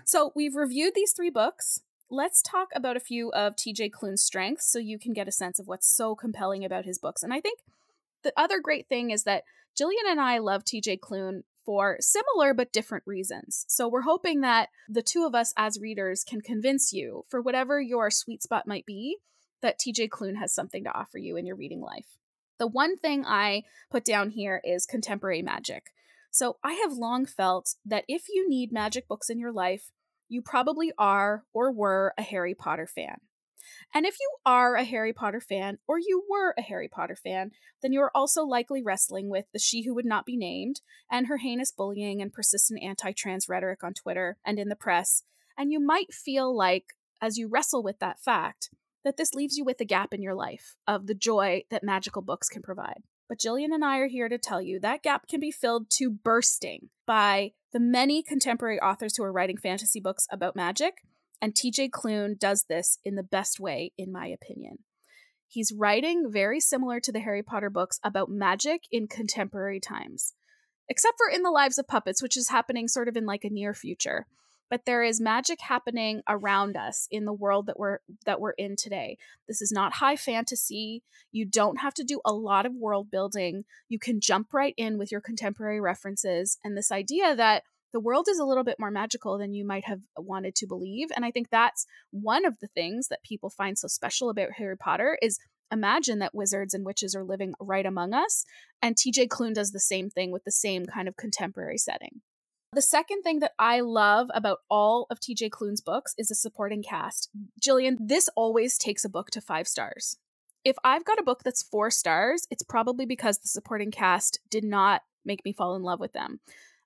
So 0.05 0.31
we've 0.35 0.55
reviewed 0.55 0.93
these 0.93 1.13
three 1.13 1.29
books. 1.29 1.81
Let's 2.09 2.41
talk 2.41 2.69
about 2.75 2.97
a 2.97 3.01
few 3.01 3.31
of 3.31 3.55
TJ 3.55 3.91
Klune's 3.91 4.23
strengths 4.23 4.71
so 4.71 4.79
you 4.79 4.99
can 4.99 5.13
get 5.13 5.27
a 5.27 5.31
sense 5.31 5.59
of 5.59 5.67
what's 5.67 5.87
so 5.87 6.15
compelling 6.15 6.63
about 6.63 6.85
his 6.85 6.99
books. 6.99 7.23
And 7.23 7.33
I 7.33 7.41
think 7.41 7.59
the 8.23 8.33
other 8.37 8.59
great 8.59 8.87
thing 8.87 9.09
is 9.09 9.23
that 9.23 9.43
Jillian 9.79 10.09
and 10.09 10.19
I 10.19 10.39
love 10.39 10.63
TJ 10.63 10.99
Klune 10.99 11.43
for 11.69 11.97
similar 11.99 12.51
but 12.51 12.73
different 12.73 13.03
reasons. 13.05 13.63
So 13.67 13.87
we're 13.87 14.01
hoping 14.01 14.41
that 14.41 14.69
the 14.89 15.03
two 15.03 15.23
of 15.23 15.35
us 15.35 15.53
as 15.55 15.79
readers 15.79 16.23
can 16.23 16.41
convince 16.41 16.91
you, 16.91 17.25
for 17.29 17.43
whatever 17.43 17.79
your 17.79 18.09
sweet 18.09 18.41
spot 18.41 18.65
might 18.65 18.87
be, 18.87 19.17
that 19.61 19.79
TJ 19.79 20.09
Klune 20.09 20.39
has 20.39 20.51
something 20.51 20.83
to 20.83 20.91
offer 20.91 21.19
you 21.19 21.37
in 21.37 21.45
your 21.45 21.55
reading 21.55 21.79
life. 21.79 22.07
The 22.57 22.65
one 22.65 22.97
thing 22.97 23.23
I 23.23 23.65
put 23.91 24.03
down 24.03 24.31
here 24.31 24.59
is 24.63 24.87
contemporary 24.87 25.43
magic. 25.43 25.91
So 26.31 26.57
I 26.63 26.73
have 26.73 26.93
long 26.93 27.27
felt 27.27 27.75
that 27.85 28.03
if 28.07 28.23
you 28.29 28.49
need 28.49 28.71
magic 28.71 29.07
books 29.07 29.29
in 29.29 29.37
your 29.37 29.51
life, 29.51 29.91
you 30.27 30.41
probably 30.41 30.91
are 30.97 31.43
or 31.53 31.71
were 31.71 32.15
a 32.17 32.23
Harry 32.23 32.55
Potter 32.55 32.87
fan. 32.87 33.19
And 33.93 34.05
if 34.05 34.15
you 34.19 34.29
are 34.45 34.75
a 34.75 34.83
Harry 34.83 35.13
Potter 35.13 35.41
fan, 35.41 35.77
or 35.87 35.99
you 35.99 36.23
were 36.29 36.53
a 36.57 36.61
Harry 36.61 36.87
Potter 36.87 37.15
fan, 37.15 37.51
then 37.81 37.93
you 37.93 38.01
are 38.01 38.11
also 38.15 38.43
likely 38.43 38.83
wrestling 38.83 39.29
with 39.29 39.45
the 39.53 39.59
She 39.59 39.83
Who 39.83 39.93
Would 39.95 40.05
Not 40.05 40.25
Be 40.25 40.37
Named 40.37 40.81
and 41.11 41.27
her 41.27 41.37
heinous 41.37 41.71
bullying 41.71 42.21
and 42.21 42.33
persistent 42.33 42.81
anti 42.83 43.11
trans 43.11 43.49
rhetoric 43.49 43.83
on 43.83 43.93
Twitter 43.93 44.37
and 44.45 44.59
in 44.59 44.69
the 44.69 44.75
press. 44.75 45.23
And 45.57 45.71
you 45.71 45.79
might 45.79 46.13
feel 46.13 46.55
like, 46.55 46.93
as 47.21 47.37
you 47.37 47.47
wrestle 47.47 47.83
with 47.83 47.99
that 47.99 48.19
fact, 48.19 48.69
that 49.03 49.17
this 49.17 49.33
leaves 49.33 49.57
you 49.57 49.63
with 49.65 49.79
a 49.81 49.85
gap 49.85 50.13
in 50.13 50.21
your 50.21 50.35
life 50.35 50.75
of 50.87 51.07
the 51.07 51.15
joy 51.15 51.63
that 51.69 51.83
magical 51.83 52.21
books 52.21 52.49
can 52.49 52.61
provide. 52.61 53.03
But 53.27 53.39
Jillian 53.39 53.73
and 53.73 53.85
I 53.85 53.99
are 53.99 54.07
here 54.07 54.27
to 54.27 54.37
tell 54.37 54.61
you 54.61 54.79
that 54.79 55.03
gap 55.03 55.27
can 55.27 55.39
be 55.39 55.51
filled 55.51 55.89
to 55.91 56.09
bursting 56.09 56.89
by 57.05 57.51
the 57.71 57.79
many 57.79 58.23
contemporary 58.23 58.79
authors 58.79 59.15
who 59.15 59.23
are 59.23 59.31
writing 59.31 59.57
fantasy 59.57 59.99
books 59.99 60.27
about 60.31 60.55
magic, 60.55 61.03
and 61.41 61.53
TJ 61.53 61.89
Klune 61.89 62.37
does 62.37 62.65
this 62.69 62.99
in 63.03 63.15
the 63.15 63.23
best 63.23 63.59
way, 63.59 63.93
in 63.97 64.11
my 64.11 64.27
opinion. 64.27 64.79
He's 65.47 65.73
writing 65.75 66.31
very 66.31 66.59
similar 66.59 66.99
to 66.99 67.11
the 67.11 67.21
Harry 67.21 67.41
Potter 67.41 67.69
books 67.69 67.99
about 68.03 68.29
magic 68.29 68.83
in 68.91 69.07
contemporary 69.07 69.79
times, 69.79 70.33
except 70.87 71.17
for 71.17 71.27
in 71.27 71.41
the 71.41 71.49
lives 71.49 71.79
of 71.79 71.87
puppets, 71.87 72.21
which 72.21 72.37
is 72.37 72.49
happening 72.49 72.87
sort 72.87 73.07
of 73.07 73.17
in 73.17 73.25
like 73.25 73.43
a 73.43 73.49
near 73.49 73.73
future. 73.73 74.27
But 74.69 74.85
there 74.85 75.01
is 75.01 75.19
magic 75.19 75.61
happening 75.61 76.21
around 76.29 76.77
us 76.77 77.07
in 77.09 77.25
the 77.25 77.33
world 77.33 77.65
that 77.65 77.79
we're 77.79 77.99
that 78.27 78.39
we're 78.39 78.51
in 78.51 78.75
today. 78.75 79.17
This 79.47 79.61
is 79.61 79.71
not 79.71 79.93
high 79.93 80.15
fantasy. 80.15 81.01
You 81.31 81.47
don't 81.47 81.77
have 81.77 81.95
to 81.95 82.03
do 82.03 82.21
a 82.23 82.33
lot 82.33 82.67
of 82.67 82.75
world 82.75 83.09
building. 83.09 83.65
You 83.87 83.97
can 83.97 84.21
jump 84.21 84.53
right 84.53 84.75
in 84.77 84.99
with 84.99 85.11
your 85.11 85.21
contemporary 85.21 85.81
references. 85.81 86.59
And 86.63 86.77
this 86.77 86.91
idea 86.91 87.35
that 87.35 87.63
the 87.91 87.99
world 87.99 88.27
is 88.29 88.39
a 88.39 88.45
little 88.45 88.63
bit 88.63 88.79
more 88.79 88.91
magical 88.91 89.37
than 89.37 89.53
you 89.53 89.65
might 89.65 89.85
have 89.85 90.01
wanted 90.17 90.55
to 90.55 90.67
believe 90.67 91.07
and 91.15 91.25
i 91.25 91.31
think 91.31 91.49
that's 91.49 91.85
one 92.11 92.45
of 92.45 92.59
the 92.59 92.67
things 92.67 93.07
that 93.07 93.23
people 93.23 93.49
find 93.49 93.77
so 93.77 93.87
special 93.87 94.29
about 94.29 94.51
harry 94.57 94.77
potter 94.77 95.17
is 95.21 95.39
imagine 95.71 96.19
that 96.19 96.35
wizards 96.35 96.73
and 96.73 96.85
witches 96.85 97.15
are 97.15 97.23
living 97.23 97.53
right 97.59 97.85
among 97.85 98.13
us. 98.13 98.45
And 98.81 98.95
TJ 98.95 99.27
Klune 99.27 99.53
does 99.53 99.71
the 99.71 99.79
same 99.79 100.09
thing 100.09 100.31
with 100.31 100.43
the 100.43 100.51
same 100.51 100.85
kind 100.85 101.07
of 101.07 101.17
contemporary 101.17 101.77
setting. 101.77 102.21
The 102.73 102.81
second 102.81 103.23
thing 103.23 103.39
that 103.39 103.53
I 103.57 103.79
love 103.79 104.29
about 104.33 104.59
all 104.69 105.07
of 105.09 105.19
TJ 105.19 105.49
Klune's 105.49 105.81
books 105.81 106.13
is 106.17 106.27
the 106.27 106.35
supporting 106.35 106.83
cast. 106.83 107.29
Jillian, 107.59 107.97
this 107.99 108.29
always 108.35 108.77
takes 108.77 109.03
a 109.03 109.09
book 109.09 109.31
to 109.31 109.41
five 109.41 109.67
stars. 109.67 110.17
If 110.63 110.75
I've 110.83 111.05
got 111.05 111.19
a 111.19 111.23
book 111.23 111.41
that's 111.43 111.63
four 111.63 111.89
stars, 111.89 112.45
it's 112.51 112.63
probably 112.63 113.05
because 113.05 113.39
the 113.39 113.47
supporting 113.47 113.91
cast 113.91 114.39
did 114.51 114.63
not 114.63 115.01
make 115.25 115.43
me 115.45 115.53
fall 115.53 115.75
in 115.75 115.81
love 115.81 115.99
with 115.99 116.13
them. 116.13 116.41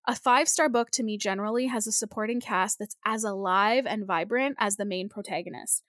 A 0.05 0.15
five 0.15 0.49
star 0.49 0.67
book 0.67 0.89
to 0.91 1.03
me 1.03 1.17
generally 1.17 1.67
has 1.67 1.87
a 1.87 1.91
supporting 1.91 2.41
cast 2.41 2.77
that's 2.77 2.97
as 3.05 3.23
alive 3.23 3.85
and 3.85 4.05
vibrant 4.05 4.57
as 4.59 4.75
the 4.75 4.85
main 4.85 5.07
protagonist. 5.07 5.83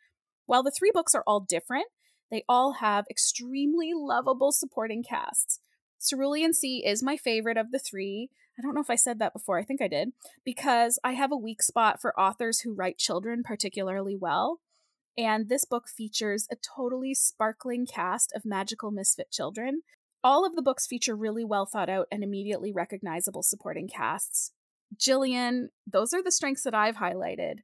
While 0.46 0.62
the 0.62 0.70
three 0.70 0.92
books 0.94 1.16
are 1.16 1.24
all 1.26 1.40
different, 1.40 1.86
they 2.30 2.44
all 2.48 2.74
have 2.74 3.06
extremely 3.10 3.90
lovable 3.92 4.52
supporting 4.52 5.02
casts. 5.02 5.58
Cerulean 6.00 6.52
Sea 6.52 6.84
is 6.86 7.02
my 7.02 7.16
favorite 7.16 7.56
of 7.56 7.72
the 7.72 7.78
three. 7.80 8.30
I 8.56 8.62
don't 8.62 8.74
know 8.74 8.80
if 8.80 8.90
I 8.90 8.94
said 8.94 9.18
that 9.18 9.32
before, 9.32 9.58
I 9.58 9.64
think 9.64 9.82
I 9.82 9.88
did, 9.88 10.10
because 10.44 10.98
I 11.02 11.12
have 11.12 11.32
a 11.32 11.36
weak 11.36 11.60
spot 11.60 12.00
for 12.00 12.18
authors 12.18 12.60
who 12.60 12.74
write 12.74 12.98
children 12.98 13.42
particularly 13.42 14.14
well. 14.14 14.60
And 15.18 15.48
this 15.48 15.64
book 15.64 15.88
features 15.88 16.46
a 16.52 16.56
totally 16.56 17.14
sparkling 17.14 17.84
cast 17.84 18.32
of 18.34 18.44
magical 18.44 18.92
misfit 18.92 19.32
children. 19.32 19.82
All 20.24 20.46
of 20.46 20.56
the 20.56 20.62
books 20.62 20.86
feature 20.86 21.14
really 21.14 21.44
well 21.44 21.66
thought 21.66 21.90
out 21.90 22.08
and 22.10 22.24
immediately 22.24 22.72
recognizable 22.72 23.42
supporting 23.42 23.88
casts. 23.88 24.52
Jillian, 24.96 25.66
those 25.86 26.14
are 26.14 26.22
the 26.22 26.32
strengths 26.32 26.62
that 26.62 26.74
I've 26.74 26.96
highlighted. 26.96 27.56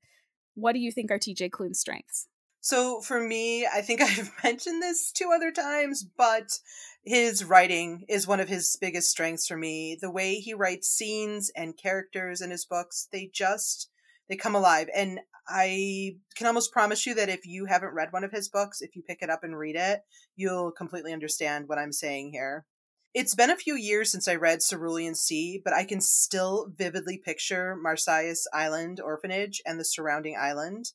What 0.55 0.75
do 0.75 0.79
you 0.79 0.93
think 0.93 1.11
are 1.11 1.19
TJ 1.19 1.51
Klune's 1.51 1.81
strengths? 1.81 2.29
So 2.61 3.01
for 3.01 3.19
me, 3.19 3.67
I 3.67 3.81
think 3.81 4.03
I've 4.03 4.31
mentioned 4.45 4.83
this 4.83 5.11
two 5.11 5.31
other 5.35 5.51
times, 5.51 6.05
but 6.05 6.59
his 7.03 7.45
writing 7.45 8.05
is 8.11 8.27
one 8.27 8.41
of 8.41 8.49
his 8.51 8.77
biggest 8.79 9.11
strengths 9.11 9.47
for 9.47 9.57
me. 9.57 9.97
The 9.99 10.11
way 10.11 10.35
he 10.35 10.53
writes 10.53 10.87
scenes 10.87 11.51
and 11.57 11.79
characters 11.79 12.43
in 12.43 12.51
his 12.51 12.67
books, 12.67 13.09
they 13.11 13.31
just 13.33 13.89
they 14.29 14.37
come 14.37 14.55
alive. 14.55 14.89
And 14.95 15.21
I 15.51 16.17
can 16.37 16.47
almost 16.47 16.73
promise 16.73 17.07
you 17.07 17.15
that 17.15 17.29
if 17.29 17.45
you 17.45 17.67
haven't 17.67 17.95
read 17.95 18.13
one 18.13 18.25
of 18.25 18.33
his 18.33 18.49
books, 18.49 18.81
if 18.81 18.95
you 18.95 19.03
pick 19.03 19.19
it 19.21 19.31
up 19.31 19.43
and 19.43 19.59
read 19.59 19.77
it, 19.77 20.03
you'll 20.37 20.71
completely 20.71 21.13
understand 21.13 21.69
what 21.69 21.79
I'm 21.79 21.93
saying 21.93 22.31
here. 22.33 22.67
It's 23.13 23.35
been 23.35 23.51
a 23.51 23.57
few 23.57 23.75
years 23.75 24.13
since 24.13 24.29
I 24.29 24.37
read 24.37 24.61
Cerulean 24.61 25.17
Sea, 25.17 25.61
but 25.65 25.75
I 25.75 25.85
can 25.85 26.01
still 26.01 26.73
vividly 26.77 27.19
picture 27.19 27.77
Marsyas 27.77 28.47
Island 28.53 29.01
Orphanage 29.01 29.61
and 29.67 29.81
the 29.81 29.85
surrounding 29.85 30.37
island. 30.41 30.93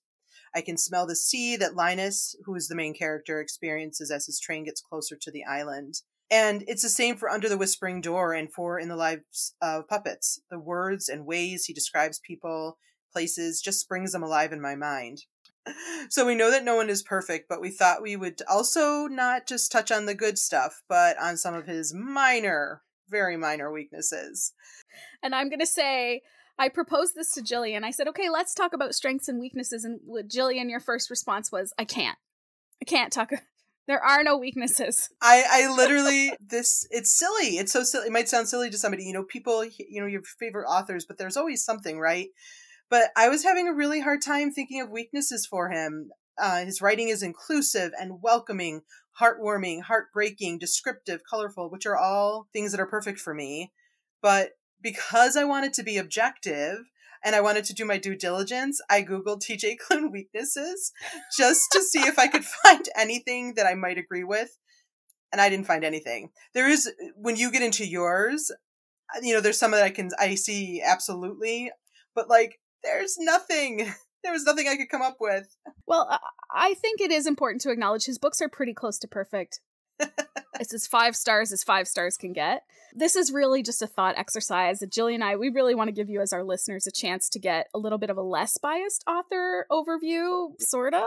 I 0.55 0.61
can 0.61 0.77
smell 0.77 1.05
the 1.05 1.17
sea 1.17 1.57
that 1.57 1.75
Linus, 1.75 2.33
who 2.45 2.55
is 2.55 2.69
the 2.69 2.75
main 2.75 2.93
character, 2.93 3.41
experiences 3.41 4.09
as 4.09 4.27
his 4.27 4.39
train 4.39 4.63
gets 4.63 4.79
closer 4.79 5.17
to 5.19 5.29
the 5.29 5.43
island. 5.43 5.95
And 6.31 6.63
it's 6.67 6.81
the 6.81 6.89
same 6.89 7.17
for 7.17 7.29
Under 7.29 7.49
the 7.49 7.57
Whispering 7.57 7.99
Door 7.99 8.33
and 8.33 8.51
for 8.51 8.79
In 8.79 8.87
the 8.87 8.95
Lives 8.95 9.53
of 9.61 9.89
Puppets. 9.89 10.39
The 10.49 10.57
words 10.57 11.09
and 11.09 11.25
ways 11.25 11.65
he 11.65 11.73
describes 11.73 12.21
people, 12.25 12.77
places, 13.15 13.61
just 13.61 13.87
brings 13.87 14.11
them 14.11 14.23
alive 14.23 14.51
in 14.51 14.61
my 14.61 14.75
mind. 14.75 15.23
So 16.09 16.25
we 16.25 16.35
know 16.35 16.51
that 16.51 16.65
no 16.65 16.75
one 16.75 16.89
is 16.89 17.01
perfect, 17.01 17.47
but 17.49 17.61
we 17.61 17.71
thought 17.71 18.01
we 18.01 18.15
would 18.15 18.41
also 18.47 19.07
not 19.07 19.47
just 19.47 19.71
touch 19.71 19.91
on 19.91 20.05
the 20.05 20.13
good 20.13 20.37
stuff, 20.37 20.83
but 20.87 21.17
on 21.19 21.37
some 21.37 21.55
of 21.55 21.65
his 21.65 21.93
minor, 21.93 22.83
very 23.09 23.37
minor 23.37 23.71
weaknesses. 23.71 24.53
And 25.23 25.33
I'm 25.33 25.49
going 25.49 25.61
to 25.61 25.65
say, 25.65 26.21
I 26.59 26.69
proposed 26.69 27.15
this 27.15 27.31
to 27.33 27.41
Jillian. 27.41 27.83
I 27.83 27.91
said, 27.91 28.07
okay, 28.09 28.29
let's 28.29 28.53
talk 28.53 28.73
about 28.73 28.93
strengths 28.93 29.27
and 29.27 29.39
weaknesses. 29.39 29.83
And 29.85 30.01
with 30.05 30.29
Jillian, 30.29 30.69
your 30.69 30.79
first 30.79 31.09
response 31.09 31.51
was, 31.51 31.73
I 31.79 31.85
can't. 31.85 32.17
I 32.81 32.85
can't 32.85 33.11
talk. 33.11 33.31
There 33.87 34.03
are 34.03 34.23
no 34.23 34.35
weaknesses. 34.35 35.09
I, 35.21 35.43
I 35.47 35.75
literally, 35.75 36.31
this, 36.43 36.87
it's 36.89 37.13
silly. 37.13 37.59
It's 37.59 37.71
so 37.71 37.83
silly. 37.83 38.07
It 38.07 38.11
might 38.11 38.27
sound 38.27 38.49
silly 38.49 38.71
to 38.71 38.77
somebody. 38.79 39.03
You 39.03 39.13
know, 39.13 39.21
people, 39.21 39.63
you 39.63 40.01
know, 40.01 40.07
your 40.07 40.23
favorite 40.39 40.65
authors, 40.65 41.05
but 41.05 41.19
there's 41.19 41.37
always 41.37 41.63
something, 41.63 41.99
right? 41.99 42.29
But 42.89 43.09
I 43.15 43.29
was 43.29 43.43
having 43.43 43.67
a 43.67 43.73
really 43.73 44.01
hard 44.01 44.21
time 44.21 44.51
thinking 44.51 44.81
of 44.81 44.89
weaknesses 44.89 45.45
for 45.45 45.69
him. 45.69 46.11
Uh, 46.37 46.65
his 46.65 46.81
writing 46.81 47.09
is 47.09 47.23
inclusive 47.23 47.91
and 47.99 48.21
welcoming, 48.21 48.81
heartwarming, 49.19 49.83
heartbreaking, 49.83 50.59
descriptive, 50.59 51.21
colorful, 51.27 51.69
which 51.69 51.85
are 51.85 51.97
all 51.97 52.47
things 52.53 52.71
that 52.71 52.81
are 52.81 52.85
perfect 52.85 53.19
for 53.19 53.33
me. 53.33 53.71
But 54.21 54.51
because 54.81 55.35
I 55.35 55.45
wanted 55.45 55.73
to 55.73 55.83
be 55.83 55.97
objective 55.97 56.77
and 57.23 57.35
I 57.35 57.41
wanted 57.41 57.65
to 57.65 57.73
do 57.73 57.85
my 57.85 57.97
due 57.97 58.15
diligence, 58.15 58.79
I 58.89 59.01
Googled 59.01 59.41
TJ 59.41 59.77
Klune 59.89 60.11
weaknesses 60.11 60.91
just 61.35 61.61
to 61.71 61.81
see 61.81 62.01
if 62.01 62.19
I 62.19 62.27
could 62.27 62.45
find 62.45 62.87
anything 62.95 63.55
that 63.55 63.65
I 63.65 63.73
might 63.73 63.97
agree 63.97 64.23
with. 64.23 64.57
And 65.31 65.41
I 65.41 65.49
didn't 65.49 65.67
find 65.67 65.83
anything. 65.83 66.29
There 66.53 66.69
is, 66.69 66.91
when 67.15 67.35
you 67.35 67.51
get 67.51 67.63
into 67.63 67.85
yours, 67.85 68.51
you 69.21 69.33
know, 69.33 69.41
there's 69.41 69.57
some 69.57 69.71
that 69.71 69.83
I 69.83 69.89
can, 69.89 70.11
I 70.19 70.35
see 70.35 70.81
absolutely, 70.85 71.71
but 72.13 72.29
like, 72.29 72.59
there's 72.85 73.17
nothing. 73.19 73.91
There 74.23 74.33
was 74.33 74.45
nothing 74.45 74.67
I 74.67 74.75
could 74.75 74.89
come 74.89 75.03
up 75.03 75.17
with. 75.19 75.55
Well, 75.85 76.19
I 76.51 76.73
think 76.73 76.99
it 76.99 77.11
is 77.11 77.27
important 77.27 77.61
to 77.61 77.69
acknowledge 77.69 78.05
his 78.05 78.17
books 78.17 78.41
are 78.41 78.49
pretty 78.49 78.73
close 78.73 78.97
to 78.97 79.07
perfect. 79.07 79.59
It's 80.59 80.73
as 80.73 80.87
five 80.87 81.15
stars 81.15 81.51
as 81.51 81.63
five 81.63 81.87
stars 81.87 82.17
can 82.17 82.33
get. 82.33 82.63
This 82.97 83.15
is 83.15 83.31
really 83.31 83.61
just 83.61 83.81
a 83.81 83.87
thought 83.87 84.17
exercise. 84.17 84.79
Jillian 84.79 85.15
and 85.15 85.23
I, 85.23 85.35
we 85.35 85.49
really 85.49 85.75
want 85.75 85.89
to 85.89 85.91
give 85.91 86.09
you, 86.09 86.21
as 86.21 86.31
our 86.31 86.43
listeners, 86.43 86.87
a 86.87 86.91
chance 86.91 87.27
to 87.29 87.39
get 87.39 87.67
a 87.73 87.77
little 87.77 87.97
bit 87.97 88.09
of 88.09 88.17
a 88.17 88.21
less 88.21 88.57
biased 88.57 89.03
author 89.05 89.67
overview, 89.69 90.51
sort 90.61 90.93
of. 90.93 91.03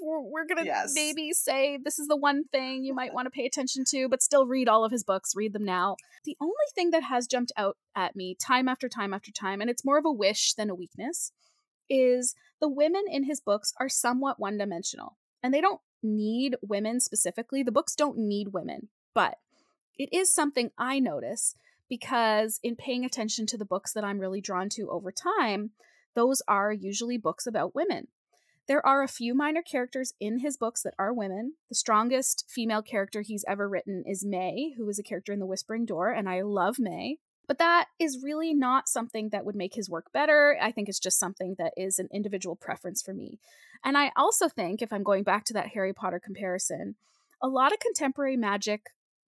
We're, 0.00 0.20
we're 0.20 0.46
going 0.46 0.58
to 0.58 0.66
yes. 0.66 0.92
maybe 0.94 1.32
say 1.32 1.78
this 1.82 1.98
is 1.98 2.08
the 2.08 2.16
one 2.16 2.44
thing 2.44 2.84
you 2.84 2.94
might 2.94 3.14
want 3.14 3.26
to 3.26 3.30
pay 3.30 3.46
attention 3.46 3.84
to, 3.88 4.08
but 4.08 4.22
still 4.22 4.46
read 4.46 4.68
all 4.68 4.84
of 4.84 4.92
his 4.92 5.02
books, 5.02 5.32
read 5.34 5.54
them 5.54 5.64
now. 5.64 5.96
The 6.24 6.36
only 6.40 6.54
thing 6.74 6.90
that 6.90 7.04
has 7.04 7.26
jumped 7.26 7.52
out 7.56 7.78
at 7.96 8.14
me 8.14 8.36
time 8.38 8.68
after 8.68 8.88
time 8.88 9.14
after 9.14 9.30
time, 9.32 9.62
and 9.62 9.70
it's 9.70 9.84
more 9.84 9.98
of 9.98 10.04
a 10.04 10.12
wish 10.12 10.52
than 10.54 10.68
a 10.68 10.74
weakness, 10.74 11.32
is 11.88 12.34
the 12.60 12.68
women 12.68 13.04
in 13.10 13.24
his 13.24 13.40
books 13.40 13.72
are 13.80 13.88
somewhat 13.88 14.38
one 14.38 14.58
dimensional. 14.58 15.16
And 15.42 15.54
they 15.54 15.62
don't 15.62 15.80
need 16.02 16.56
women 16.62 17.00
specifically. 17.00 17.62
The 17.62 17.72
books 17.72 17.94
don't 17.94 18.18
need 18.18 18.52
women, 18.52 18.88
but 19.14 19.38
it 19.98 20.08
is 20.12 20.34
something 20.34 20.70
I 20.78 20.98
notice 20.98 21.54
because 21.88 22.60
in 22.62 22.76
paying 22.76 23.04
attention 23.04 23.46
to 23.46 23.58
the 23.58 23.64
books 23.64 23.92
that 23.92 24.04
I'm 24.04 24.20
really 24.20 24.40
drawn 24.40 24.68
to 24.70 24.90
over 24.90 25.12
time, 25.12 25.70
those 26.14 26.42
are 26.48 26.72
usually 26.72 27.18
books 27.18 27.46
about 27.46 27.74
women. 27.74 28.08
There 28.66 28.86
are 28.86 29.02
a 29.02 29.08
few 29.08 29.34
minor 29.34 29.62
characters 29.62 30.14
in 30.20 30.38
his 30.38 30.56
books 30.56 30.82
that 30.82 30.94
are 30.98 31.12
women. 31.12 31.54
The 31.68 31.74
strongest 31.74 32.44
female 32.48 32.82
character 32.82 33.20
he's 33.20 33.44
ever 33.48 33.68
written 33.68 34.04
is 34.06 34.24
May, 34.24 34.74
who 34.76 34.88
is 34.88 34.98
a 34.98 35.02
character 35.02 35.32
in 35.32 35.40
The 35.40 35.46
Whispering 35.46 35.86
Door, 35.86 36.10
and 36.10 36.28
I 36.28 36.42
love 36.42 36.78
May. 36.78 37.18
But 37.46 37.58
that 37.58 37.86
is 37.98 38.22
really 38.22 38.54
not 38.54 38.88
something 38.88 39.30
that 39.30 39.44
would 39.44 39.56
make 39.56 39.74
his 39.74 39.90
work 39.90 40.12
better. 40.12 40.56
I 40.60 40.70
think 40.70 40.88
it's 40.88 41.00
just 41.00 41.18
something 41.18 41.56
that 41.58 41.72
is 41.76 41.98
an 41.98 42.08
individual 42.12 42.54
preference 42.54 43.02
for 43.02 43.12
me. 43.12 43.38
And 43.84 43.98
I 43.98 44.12
also 44.16 44.48
think, 44.48 44.82
if 44.82 44.92
I'm 44.92 45.02
going 45.02 45.24
back 45.24 45.44
to 45.46 45.52
that 45.54 45.68
Harry 45.68 45.92
Potter 45.92 46.20
comparison, 46.20 46.94
a 47.42 47.48
lot 47.48 47.72
of 47.72 47.80
contemporary 47.80 48.36
magic 48.36 48.82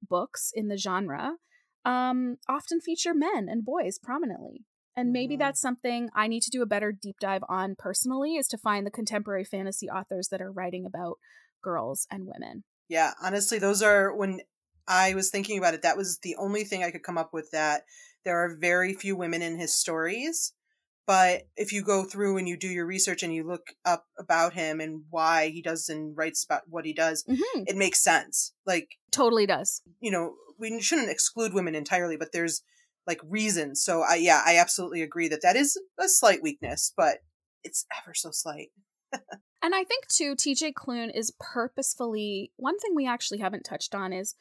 books 0.09 0.53
in 0.55 0.69
the 0.69 0.77
genre 0.77 1.37
um, 1.85 2.37
often 2.49 2.81
feature 2.81 3.15
men 3.15 3.49
and 3.49 3.65
boys 3.65 3.99
prominently. 3.99 4.65
And 4.95 5.11
maybe 5.11 5.35
mm-hmm. 5.35 5.41
that's 5.41 5.61
something 5.61 6.11
I 6.15 6.27
need 6.29 6.43
to 6.43 6.51
do 6.51 6.63
a 6.63 6.67
better 6.67 6.93
deep 6.93 7.17
dive 7.19 7.43
on 7.49 7.77
personally 7.79 8.37
is 8.37 8.47
to 8.49 8.59
find 8.59 8.87
the 8.87 8.91
contemporary 8.91 9.45
fantasy 9.45 9.89
authors 9.89 10.29
that 10.29 10.43
are 10.43 10.53
writing 10.53 10.85
about 10.85 11.19
girls 11.63 12.07
and 12.11 12.27
women. 12.27 12.65
Yeah, 12.89 13.15
honestly, 13.23 13.59
those 13.59 13.83
are 13.83 14.15
when 14.15 14.41
I 14.87 15.15
was 15.15 15.31
thinking 15.31 15.59
about 15.59 15.75
it, 15.75 15.83
that 15.83 15.97
was 15.97 16.19
the 16.19 16.37
only 16.37 16.65
thing 16.65 16.83
I 16.83 16.91
could 16.91 17.03
come 17.03 17.19
up 17.19 17.33
with 17.33 17.51
that 17.53 17.85
there 18.25 18.39
are 18.39 18.57
very 18.57 18.95
few 18.95 19.17
women 19.17 19.43
in 19.43 19.59
his 19.59 19.75
stories. 19.75 20.53
But 21.07 21.43
if 21.57 21.73
you 21.73 21.83
go 21.83 22.05
through 22.05 22.37
and 22.37 22.49
you 22.49 22.57
do 22.57 22.69
your 22.69 22.87
research 22.87 23.23
and 23.23 23.35
you 23.35 23.45
look 23.45 23.75
up 23.85 24.07
about 24.19 24.55
him 24.55 24.81
and 24.81 25.03
why 25.11 25.49
he 25.49 25.61
does 25.61 25.89
and 25.89 26.17
writes 26.17 26.45
about 26.45 26.63
what 26.69 26.85
he 26.85 26.93
does, 26.93 27.25
mm-hmm. 27.25 27.65
it 27.67 27.77
makes 27.77 28.03
sense. 28.03 28.53
Like 28.67 28.99
totally 29.11 29.45
does. 29.45 29.83
You 30.01 30.13
know, 30.13 30.35
we 30.59 30.81
shouldn't 30.81 31.11
exclude 31.11 31.55
women 31.55 31.75
entirely, 31.75 32.17
but 32.17 32.29
there's 32.33 32.63
like 33.05 33.21
reasons. 33.25 33.83
So 33.83 34.03
I 34.03 34.15
yeah, 34.17 34.43
I 34.47 34.59
absolutely 34.59 35.03
agree 35.03 35.27
that 35.29 35.43
that 35.43 35.57
is 35.57 35.77
a 35.99 36.09
slight 36.09 36.41
weakness, 36.41 36.93
but 36.97 37.19
it's 37.65 37.85
ever 38.03 38.15
so 38.15 38.31
slight. 38.31 38.69
and 39.13 39.75
I 39.75 39.83
think 39.83 40.07
too, 40.07 40.37
TJ 40.37 40.73
Klune 40.75 41.11
is 41.13 41.33
purposefully 41.41 42.53
one 42.57 42.79
thing 42.79 42.95
we 42.95 43.09
actually 43.09 43.39
haven't 43.39 43.65
touched 43.65 43.95
on 43.95 44.13
is 44.13 44.37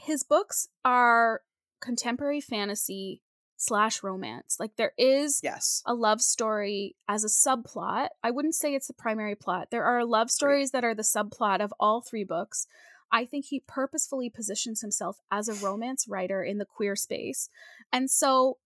his 0.00 0.22
books 0.22 0.68
are 0.84 1.42
contemporary 1.80 2.40
fantasy 2.40 3.22
slash 3.56 4.02
romance. 4.02 4.56
Like 4.58 4.76
there 4.76 4.92
is 4.96 5.40
yes 5.42 5.82
a 5.86 5.94
love 5.94 6.22
story 6.22 6.96
as 7.08 7.24
a 7.24 7.28
subplot. 7.28 8.08
I 8.22 8.30
wouldn't 8.30 8.54
say 8.54 8.74
it's 8.74 8.86
the 8.86 8.94
primary 8.94 9.34
plot. 9.34 9.68
There 9.70 9.84
are 9.84 10.04
love 10.04 10.30
stories 10.30 10.70
that 10.70 10.84
are 10.84 10.94
the 10.94 11.02
subplot 11.02 11.60
of 11.60 11.74
all 11.78 12.00
three 12.00 12.24
books. 12.24 12.66
I 13.12 13.24
think 13.26 13.46
he 13.46 13.62
purposefully 13.66 14.30
positions 14.30 14.80
himself 14.80 15.18
as 15.30 15.48
a 15.48 15.66
romance 15.66 16.06
writer 16.08 16.42
in 16.42 16.58
the 16.58 16.64
queer 16.64 16.96
space. 16.96 17.50
And 17.92 18.10
so 18.10 18.58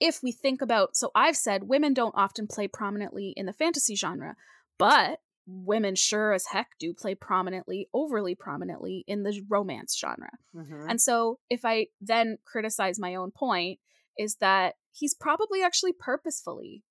if 0.00 0.22
we 0.22 0.32
think 0.32 0.60
about 0.60 0.96
so 0.96 1.10
I've 1.14 1.36
said 1.36 1.68
women 1.68 1.94
don't 1.94 2.14
often 2.14 2.46
play 2.46 2.68
prominently 2.68 3.32
in 3.36 3.46
the 3.46 3.52
fantasy 3.54 3.94
genre, 3.94 4.36
but 4.78 5.20
women 5.46 5.94
sure 5.94 6.32
as 6.32 6.46
heck 6.46 6.70
do 6.78 6.94
play 6.94 7.14
prominently, 7.14 7.88
overly 7.92 8.34
prominently 8.34 9.04
in 9.06 9.22
the 9.24 9.42
romance 9.48 9.96
genre. 9.98 10.30
Mhm. 10.54 10.86
And 10.88 11.00
so 11.00 11.38
if 11.50 11.64
I 11.64 11.88
then 12.00 12.38
criticize 12.44 12.98
my 12.98 13.14
own 13.14 13.30
point, 13.30 13.78
is 14.18 14.36
that 14.36 14.76
he's 14.92 15.14
probably 15.14 15.62
actually 15.62 15.92
purposefully 15.92 16.82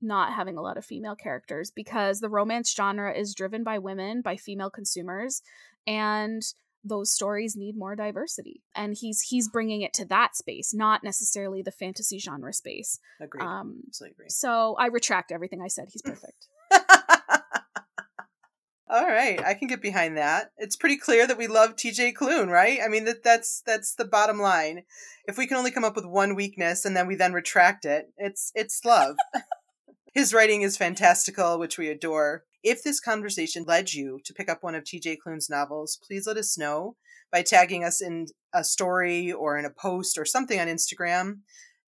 not 0.00 0.32
having 0.32 0.56
a 0.56 0.62
lot 0.62 0.76
of 0.76 0.84
female 0.84 1.16
characters 1.16 1.70
because 1.70 2.20
the 2.20 2.28
romance 2.30 2.72
genre 2.72 3.12
is 3.12 3.34
driven 3.34 3.64
by 3.64 3.78
women, 3.78 4.22
by 4.22 4.36
female 4.36 4.70
consumers, 4.70 5.42
and 5.86 6.42
those 6.84 7.12
stories 7.12 7.56
need 7.56 7.76
more 7.76 7.96
diversity. 7.96 8.62
And 8.76 8.96
he's 8.98 9.22
he's 9.22 9.48
bringing 9.48 9.82
it 9.82 9.92
to 9.94 10.04
that 10.06 10.36
space, 10.36 10.72
not 10.72 11.02
necessarily 11.02 11.60
the 11.60 11.72
fantasy 11.72 12.18
genre 12.20 12.52
space. 12.52 13.00
Agreed. 13.20 13.42
Um 13.42 13.82
Absolutely 13.88 14.12
agree. 14.12 14.28
so 14.30 14.76
I 14.78 14.86
retract 14.86 15.32
everything 15.32 15.60
I 15.60 15.68
said. 15.68 15.88
He's 15.90 16.02
perfect. 16.12 16.46
All 18.90 19.06
right, 19.06 19.38
I 19.44 19.52
can 19.52 19.68
get 19.68 19.82
behind 19.82 20.16
that. 20.16 20.52
It's 20.56 20.76
pretty 20.76 20.96
clear 20.96 21.26
that 21.26 21.36
we 21.36 21.46
love 21.46 21.76
TJ 21.76 22.14
Klune, 22.14 22.48
right? 22.48 22.78
I 22.82 22.88
mean 22.88 23.04
that 23.04 23.22
that's 23.22 23.62
that's 23.66 23.94
the 23.94 24.06
bottom 24.06 24.38
line. 24.40 24.84
If 25.26 25.36
we 25.36 25.46
can 25.46 25.58
only 25.58 25.70
come 25.70 25.84
up 25.84 25.94
with 25.94 26.06
one 26.06 26.34
weakness 26.34 26.86
and 26.86 26.96
then 26.96 27.06
we 27.06 27.14
then 27.14 27.34
retract 27.34 27.84
it, 27.84 28.06
it's 28.16 28.50
it's 28.54 28.86
love. 28.86 29.16
His 30.14 30.32
writing 30.32 30.62
is 30.62 30.78
fantastical, 30.78 31.58
which 31.58 31.76
we 31.76 31.88
adore. 31.88 32.44
If 32.64 32.82
this 32.82 32.98
conversation 32.98 33.64
led 33.68 33.92
you 33.92 34.20
to 34.24 34.32
pick 34.32 34.48
up 34.48 34.62
one 34.62 34.74
of 34.74 34.84
TJ 34.84 35.18
Klune's 35.24 35.50
novels, 35.50 35.98
please 36.02 36.26
let 36.26 36.38
us 36.38 36.56
know 36.56 36.96
by 37.30 37.42
tagging 37.42 37.84
us 37.84 38.00
in 38.00 38.28
a 38.54 38.64
story 38.64 39.30
or 39.30 39.58
in 39.58 39.66
a 39.66 39.70
post 39.70 40.16
or 40.16 40.24
something 40.24 40.58
on 40.58 40.66
Instagram. 40.66 41.40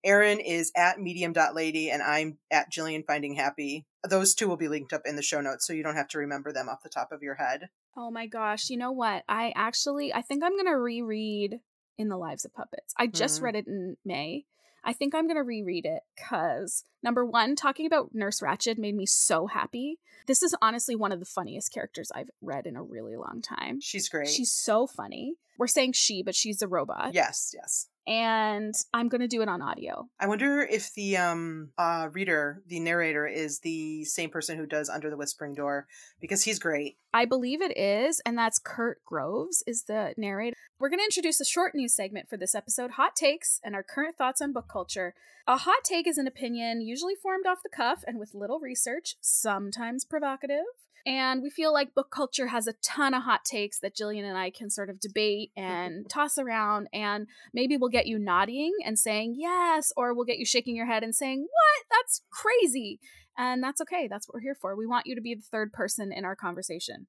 Erin 0.05 0.41
is 0.41 0.73
at 0.77 1.01
medium.lady 1.01 1.91
and 1.91 2.03
I'm 2.03 2.39
at 2.51 2.73
Jillian 2.73 3.05
Finding 3.07 3.35
Happy. 3.35 3.87
Those 4.09 4.35
two 4.35 4.49
will 4.49 4.57
be 4.57 4.69
linked 4.69 4.93
up 4.93 5.03
in 5.05 5.17
the 5.17 5.23
show 5.23 5.41
notes 5.41 5.67
so 5.67 5.73
you 5.73 5.83
don't 5.83 5.97
have 5.97 6.09
to 6.09 6.19
remember 6.19 6.53
them 6.53 6.69
off 6.69 6.83
the 6.83 6.89
top 6.89 7.13
of 7.13 7.23
your 7.23 7.35
head. 7.35 7.69
Oh 7.97 8.11
my 8.11 8.27
gosh, 8.27 8.71
you 8.71 8.77
know 8.77 8.93
what? 8.93 9.25
I 9.29 9.53
actually 9.55 10.13
I 10.15 10.23
think 10.23 10.43
I'm 10.43 10.53
going 10.55 10.67
to 10.67 10.77
reread 10.79 11.61
In 11.99 12.09
the 12.09 12.17
Lives 12.17 12.45
of 12.45 12.55
Puppets. 12.55 12.95
I 12.97 13.07
just 13.07 13.41
Mhm. 13.41 13.43
read 13.43 13.57
it 13.57 13.67
in 13.67 13.97
May. 14.05 14.47
I 14.83 14.95
think 14.95 15.15
I'm 15.15 15.27
going 15.27 15.37
to 15.37 15.43
reread 15.43 15.85
it 15.85 16.03
cuz 16.17 16.85
number 17.03 17.25
1, 17.27 17.55
talking 17.57 17.85
about 17.85 18.15
Nurse 18.15 18.41
Ratched 18.41 18.79
made 18.79 18.95
me 18.95 19.05
so 19.05 19.47
happy. 19.49 19.99
This 20.27 20.43
is 20.43 20.55
honestly 20.63 20.97
one 20.97 21.13
of 21.13 21.21
the 21.21 21.27
funniest 21.27 21.73
characters 21.73 22.11
I've 22.15 22.31
read 22.41 22.67
in 22.67 22.77
a 22.77 22.83
really 22.83 23.17
long 23.17 23.43
time. 23.43 23.81
She's 23.81 24.09
great. 24.09 24.29
She's 24.29 24.53
so 24.53 24.87
funny. 24.87 25.35
We're 25.61 25.67
saying 25.67 25.93
she, 25.93 26.23
but 26.23 26.35
she's 26.35 26.63
a 26.63 26.67
robot. 26.67 27.13
yes, 27.13 27.55
yes. 27.55 27.87
And 28.07 28.75
I'm 28.95 29.09
going 29.09 29.21
to 29.21 29.29
do 29.29 29.43
it 29.43 29.49
on 29.49 29.61
audio. 29.61 30.09
I 30.19 30.27
wonder 30.27 30.63
if 30.63 30.95
the 30.95 31.19
um 31.19 31.69
uh 31.77 32.09
reader, 32.13 32.63
the 32.67 32.81
narrator 32.81 33.27
is 33.27 33.61
the 33.61 34.05
same 34.07 34.31
person 34.31 34.57
who 34.57 34.65
does 34.65 34.89
Under 34.89 35.11
the 35.11 35.19
Whispering 35.19 35.55
Door 35.55 35.87
because 36.19 36.43
he's 36.45 36.59
great. 36.59 36.97
I 37.13 37.27
believe 37.27 37.61
it 37.61 37.77
is, 37.77 38.23
and 38.25 38.39
that's 38.39 38.59
Kirt 38.59 39.03
Graves 39.05 39.63
is 39.67 39.85
the 39.85 40.15
narrator. 40.17 40.57
We're 40.79 40.89
going 40.89 41.01
to 41.01 41.05
introduce 41.05 41.41
a 41.41 41.45
short 41.45 41.75
news 41.75 41.95
segment 41.95 42.31
for 42.31 42.39
this 42.39 42.55
episode, 42.55 42.93
Hot 42.93 43.15
Takes, 43.15 43.61
and 43.63 43.75
our 43.75 43.83
current 43.83 44.17
thoughts 44.17 44.41
on 44.41 44.55
book 44.55 44.67
culture. 44.73 45.13
A 45.47 45.59
hot 45.59 45.85
take 45.85 46.07
is 46.09 46.17
an 46.17 46.27
opinion 46.27 46.81
usually 46.81 47.17
formed 47.23 47.45
off 47.47 47.63
the 47.63 47.69
cuff 47.69 48.03
and 48.07 48.19
with 48.19 48.35
little 48.35 48.61
research, 48.61 49.17
sometimes 49.21 50.07
provocative. 50.07 50.65
And 51.07 51.43
we 51.43 51.51
feel 51.51 51.73
like 51.73 51.95
book 51.95 52.11
culture 52.11 52.49
has 52.49 52.67
a 52.67 52.75
ton 52.83 53.15
of 53.15 53.23
hot 53.23 53.45
takes 53.45 53.81
that 53.81 53.97
Jillian 53.97 54.25
and 54.25 54.37
I 54.37 54.51
can 54.51 54.71
sort 54.71 54.91
of 54.91 55.01
debate 55.01 55.51
and 55.57 56.09
toss 56.11 56.39
around. 56.39 56.89
And 56.93 57.27
maybe 57.53 57.77
we'll 57.77 57.91
get 57.91 58.07
you 58.07 58.19
nodding 58.19 58.75
and 58.85 58.99
saying 58.99 59.37
yes, 59.39 59.93
or 59.97 60.15
we'll 60.15 60.25
get 60.25 60.39
you 60.39 60.47
shaking 60.47 60.77
your 60.77 60.87
head 60.87 61.03
and 61.03 61.15
saying, 61.15 61.41
What? 61.41 61.87
That's 61.91 62.23
crazy. 62.31 63.01
And 63.39 63.63
that's 63.63 63.81
okay. 63.81 64.07
That's 64.09 64.29
what 64.29 64.35
we're 64.35 64.41
here 64.41 64.57
for. 64.61 64.77
We 64.77 64.87
want 64.87 65.07
you 65.07 65.15
to 65.15 65.21
be 65.21 65.35
the 65.35 65.43
third 65.51 65.73
person 65.73 66.13
in 66.13 66.25
our 66.25 66.37
conversation. 66.37 67.07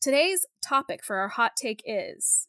Today's 0.00 0.46
topic 0.62 1.04
for 1.04 1.16
our 1.16 1.28
hot 1.28 1.52
take 1.56 1.82
is 1.86 2.48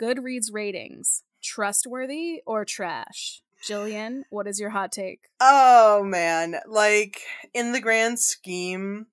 Goodreads 0.00 0.52
ratings 0.52 1.24
trustworthy 1.42 2.42
or 2.46 2.64
trash? 2.64 3.42
Jillian, 3.66 4.22
what 4.30 4.46
is 4.46 4.60
your 4.60 4.70
hot 4.70 4.92
take? 4.92 5.20
Oh 5.40 6.04
man, 6.04 6.56
like 6.66 7.20
in 7.52 7.72
the 7.72 7.80
grand 7.80 8.18
scheme, 8.20 9.06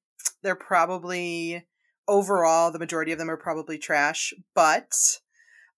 they're 0.45 0.55
probably 0.55 1.65
overall 2.07 2.71
the 2.71 2.79
majority 2.79 3.11
of 3.11 3.17
them 3.17 3.31
are 3.31 3.37
probably 3.37 3.79
trash, 3.79 4.31
but 4.53 5.19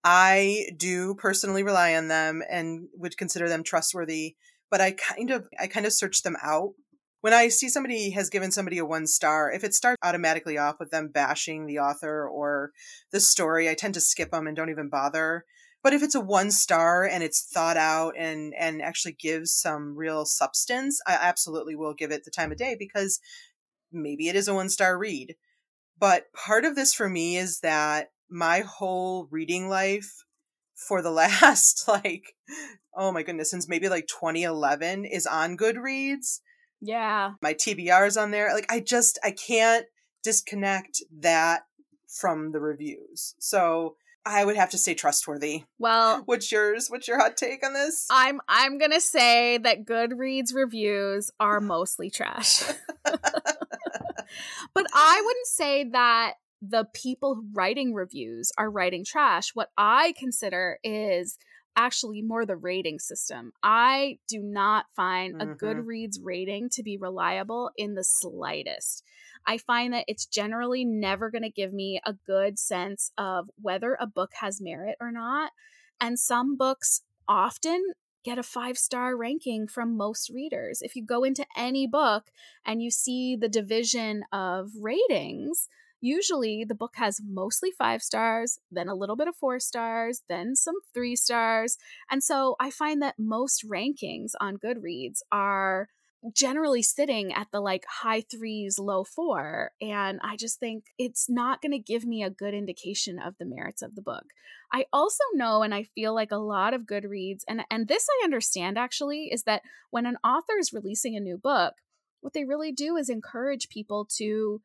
I 0.03 0.69
do 0.75 1.15
personally 1.15 1.63
rely 1.63 1.95
on 1.95 2.09
them 2.09 2.43
and 2.49 2.89
would 2.93 3.17
consider 3.17 3.47
them 3.47 3.63
trustworthy, 3.63 4.35
but 4.69 4.81
I 4.81 4.91
kind 4.91 5.31
of 5.31 5.47
I 5.57 5.67
kind 5.67 5.85
of 5.85 5.93
search 5.93 6.21
them 6.21 6.35
out. 6.43 6.73
When 7.21 7.33
I 7.33 7.47
see 7.47 7.69
somebody 7.69 8.11
has 8.11 8.29
given 8.29 8.51
somebody 8.51 8.77
a 8.77 8.85
one 8.85 9.07
star, 9.07 9.51
if 9.51 9.63
it 9.63 9.73
starts 9.73 9.97
automatically 10.03 10.57
off 10.57 10.75
with 10.79 10.91
them 10.91 11.09
bashing 11.13 11.65
the 11.65 11.79
author 11.79 12.27
or 12.27 12.71
the 13.11 13.21
story, 13.21 13.69
I 13.69 13.73
tend 13.73 13.93
to 13.93 14.01
skip 14.01 14.31
them 14.31 14.47
and 14.47 14.55
don't 14.55 14.69
even 14.69 14.89
bother. 14.89 15.45
But 15.81 15.93
if 15.93 16.03
it's 16.03 16.15
a 16.15 16.21
one 16.21 16.51
star 16.51 17.05
and 17.05 17.23
it's 17.23 17.49
thought 17.49 17.77
out 17.77 18.13
and 18.17 18.53
and 18.57 18.81
actually 18.81 19.13
gives 19.13 19.53
some 19.53 19.95
real 19.95 20.25
substance, 20.25 20.99
I 21.07 21.13
absolutely 21.13 21.75
will 21.75 21.93
give 21.93 22.11
it 22.11 22.25
the 22.25 22.31
time 22.31 22.51
of 22.51 22.57
day 22.57 22.75
because 22.77 23.21
maybe 23.91 24.27
it 24.27 24.35
is 24.35 24.47
a 24.47 24.53
one 24.53 24.69
star 24.69 24.97
read. 24.97 25.35
But 25.99 26.31
part 26.33 26.65
of 26.65 26.75
this 26.75 26.93
for 26.93 27.09
me 27.09 27.37
is 27.37 27.61
that 27.61 28.11
my 28.29 28.59
whole 28.59 29.27
reading 29.31 29.69
life 29.69 30.25
for 30.75 31.01
the 31.01 31.11
last 31.23 31.87
like 31.87 32.35
oh 32.95 33.11
my 33.11 33.23
goodness 33.23 33.51
since 33.51 33.67
maybe 33.67 33.89
like 33.89 34.07
2011 34.07 35.05
is 35.05 35.25
on 35.25 35.57
Goodreads. 35.57 36.39
Yeah. 36.81 37.31
My 37.41 37.53
TBR 37.53 38.07
is 38.07 38.17
on 38.17 38.31
there. 38.31 38.53
Like 38.53 38.71
I 38.71 38.79
just 38.79 39.19
I 39.23 39.31
can't 39.31 39.85
disconnect 40.23 41.01
that 41.19 41.61
from 42.07 42.51
the 42.51 42.59
reviews. 42.59 43.35
So 43.39 43.95
I 44.25 44.43
would 44.43 44.57
have 44.57 44.71
to 44.71 44.77
say 44.77 44.93
trustworthy. 44.93 45.63
Well, 45.79 46.21
What's 46.25 46.51
yours? 46.51 46.89
What's 46.89 47.07
your 47.07 47.17
hot 47.17 47.37
take 47.37 47.65
on 47.65 47.73
this? 47.73 48.07
I'm 48.09 48.41
I'm 48.47 48.77
going 48.77 48.91
to 48.91 48.99
say 48.99 49.57
that 49.59 49.85
Goodreads 49.85 50.53
reviews 50.53 51.31
are 51.39 51.61
mostly 51.61 52.09
trash. 52.09 52.63
I 55.17 55.21
wouldn't 55.21 55.47
say 55.47 55.83
that 55.93 56.33
the 56.61 56.85
people 56.93 57.41
writing 57.53 57.93
reviews 57.93 58.51
are 58.55 58.69
writing 58.69 59.03
trash. 59.03 59.49
What 59.55 59.69
I 59.75 60.13
consider 60.17 60.77
is 60.83 61.39
actually 61.75 62.21
more 62.21 62.45
the 62.45 62.55
rating 62.55 62.99
system. 62.99 63.51
I 63.63 64.19
do 64.27 64.43
not 64.43 64.85
find 64.95 65.41
a 65.41 65.47
Mhm. 65.47 65.57
Goodreads 65.57 66.19
rating 66.21 66.69
to 66.69 66.83
be 66.83 66.97
reliable 66.97 67.71
in 67.77 67.95
the 67.95 68.03
slightest. 68.03 69.03
I 69.45 69.57
find 69.57 69.91
that 69.93 70.05
it's 70.07 70.27
generally 70.27 70.85
never 70.85 71.31
going 71.31 71.43
to 71.43 71.49
give 71.49 71.73
me 71.73 71.99
a 72.05 72.13
good 72.13 72.59
sense 72.59 73.11
of 73.17 73.49
whether 73.59 73.97
a 73.99 74.05
book 74.05 74.33
has 74.35 74.61
merit 74.61 74.97
or 74.99 75.11
not. 75.11 75.51
And 75.99 76.19
some 76.19 76.57
books 76.57 77.01
often 77.27 77.93
get 78.27 78.37
a 78.37 78.43
five 78.43 78.77
star 78.77 79.15
ranking 79.15 79.69
from 79.69 79.95
most 79.95 80.29
readers. 80.29 80.81
If 80.81 80.97
you 80.97 81.05
go 81.05 81.23
into 81.23 81.45
any 81.55 81.87
book 81.87 82.25
and 82.65 82.81
you 82.81 82.91
see 82.91 83.37
the 83.37 83.47
division 83.47 84.25
of 84.33 84.71
ratings, 84.81 85.69
usually 86.01 86.65
the 86.65 86.75
book 86.75 86.95
has 86.95 87.21
mostly 87.25 87.71
five 87.71 88.03
stars, 88.03 88.59
then 88.69 88.89
a 88.89 88.95
little 88.95 89.15
bit 89.15 89.29
of 89.29 89.35
four 89.37 89.61
stars, 89.61 90.23
then 90.27 90.57
some 90.57 90.75
three 90.93 91.15
stars. 91.15 91.77
And 92.11 92.21
so 92.21 92.57
I 92.59 92.69
find 92.69 93.01
that 93.01 93.17
most 93.17 93.65
rankings 93.65 94.31
on 94.41 94.57
Goodreads 94.57 95.19
are 95.31 95.87
generally 96.33 96.81
sitting 96.81 97.33
at 97.33 97.47
the 97.51 97.59
like 97.59 97.85
high 97.87 98.21
threes, 98.21 98.79
low 98.79 99.03
four. 99.03 99.71
And 99.81 100.19
I 100.23 100.35
just 100.35 100.59
think 100.59 100.85
it's 100.97 101.29
not 101.29 101.61
going 101.61 101.71
to 101.71 101.79
give 101.79 102.05
me 102.05 102.23
a 102.23 102.29
good 102.29 102.53
indication 102.53 103.19
of 103.19 103.35
the 103.37 103.45
merits 103.45 103.81
of 103.81 103.95
the 103.95 104.01
book. 104.01 104.25
I 104.71 104.85
also 104.91 105.23
know, 105.33 105.63
and 105.63 105.73
I 105.73 105.83
feel 105.83 106.13
like 106.13 106.31
a 106.31 106.37
lot 106.37 106.73
of 106.73 106.83
Goodreads, 106.83 107.43
and, 107.47 107.61
and 107.71 107.87
this 107.87 108.07
I 108.09 108.25
understand 108.25 108.77
actually, 108.77 109.29
is 109.31 109.43
that 109.43 109.61
when 109.91 110.05
an 110.05 110.17
author 110.23 110.57
is 110.59 110.73
releasing 110.73 111.15
a 111.15 111.21
new 111.21 111.37
book, 111.37 111.75
what 112.21 112.33
they 112.33 112.43
really 112.43 112.71
do 112.71 112.97
is 112.97 113.09
encourage 113.09 113.69
people 113.69 114.07
to 114.17 114.61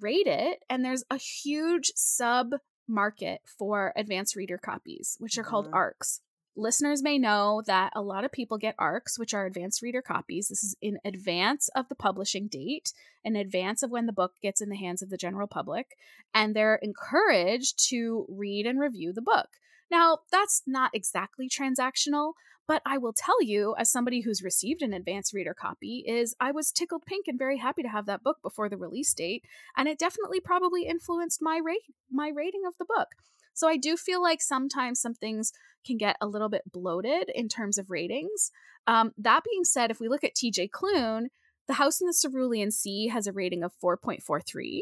rate 0.00 0.26
it. 0.26 0.64
And 0.70 0.84
there's 0.84 1.04
a 1.10 1.18
huge 1.18 1.92
sub 1.94 2.52
market 2.88 3.40
for 3.58 3.92
advanced 3.96 4.36
reader 4.36 4.58
copies, 4.58 5.16
which 5.18 5.38
are 5.38 5.44
called 5.44 5.68
Mhm. 5.68 5.74
ARCs. 5.74 6.20
Listeners 6.56 7.02
may 7.02 7.18
know 7.18 7.62
that 7.66 7.92
a 7.96 8.02
lot 8.02 8.24
of 8.24 8.30
people 8.30 8.58
get 8.58 8.76
ARCs, 8.78 9.18
which 9.18 9.34
are 9.34 9.44
advanced 9.44 9.82
reader 9.82 10.00
copies. 10.00 10.48
This 10.48 10.62
is 10.62 10.76
in 10.80 10.98
advance 11.04 11.68
of 11.74 11.88
the 11.88 11.96
publishing 11.96 12.46
date, 12.46 12.92
in 13.24 13.34
advance 13.34 13.82
of 13.82 13.90
when 13.90 14.06
the 14.06 14.12
book 14.12 14.34
gets 14.40 14.60
in 14.60 14.68
the 14.68 14.76
hands 14.76 15.02
of 15.02 15.10
the 15.10 15.16
general 15.16 15.48
public, 15.48 15.96
and 16.32 16.54
they're 16.54 16.76
encouraged 16.76 17.82
to 17.88 18.24
read 18.28 18.66
and 18.66 18.78
review 18.78 19.12
the 19.12 19.20
book. 19.20 19.48
Now, 19.90 20.18
that's 20.30 20.62
not 20.64 20.92
exactly 20.94 21.48
transactional, 21.48 22.34
but 22.66 22.82
I 22.86 22.98
will 22.98 23.12
tell 23.12 23.42
you, 23.42 23.74
as 23.76 23.90
somebody 23.90 24.20
who's 24.20 24.42
received 24.42 24.80
an 24.80 24.92
advanced 24.92 25.34
reader 25.34 25.54
copy, 25.54 26.04
is 26.06 26.34
I 26.40 26.52
was 26.52 26.72
tickled 26.72 27.04
pink 27.04 27.26
and 27.26 27.38
very 27.38 27.58
happy 27.58 27.82
to 27.82 27.88
have 27.88 28.06
that 28.06 28.22
book 28.22 28.38
before 28.42 28.68
the 28.68 28.76
release 28.76 29.12
date, 29.12 29.44
and 29.76 29.88
it 29.88 29.98
definitely 29.98 30.40
probably 30.40 30.86
influenced 30.86 31.42
my 31.42 31.58
rate 31.62 31.82
my 32.10 32.28
rating 32.28 32.62
of 32.66 32.78
the 32.78 32.84
book. 32.84 33.08
So 33.54 33.68
I 33.68 33.76
do 33.76 33.96
feel 33.96 34.22
like 34.22 34.42
sometimes 34.42 35.00
some 35.00 35.14
things 35.14 35.52
can 35.86 35.96
get 35.96 36.16
a 36.20 36.26
little 36.26 36.48
bit 36.48 36.70
bloated 36.70 37.30
in 37.34 37.48
terms 37.48 37.78
of 37.78 37.90
ratings. 37.90 38.50
Um, 38.86 39.12
that 39.16 39.42
being 39.48 39.64
said, 39.64 39.90
if 39.90 40.00
we 40.00 40.08
look 40.08 40.24
at 40.24 40.34
TJ 40.34 40.70
Klune, 40.70 41.28
The 41.68 41.74
House 41.74 42.00
in 42.00 42.06
the 42.06 42.18
Cerulean 42.20 42.70
Sea 42.70 43.08
has 43.08 43.26
a 43.26 43.32
rating 43.32 43.62
of 43.62 43.72
4.43. 43.82 44.80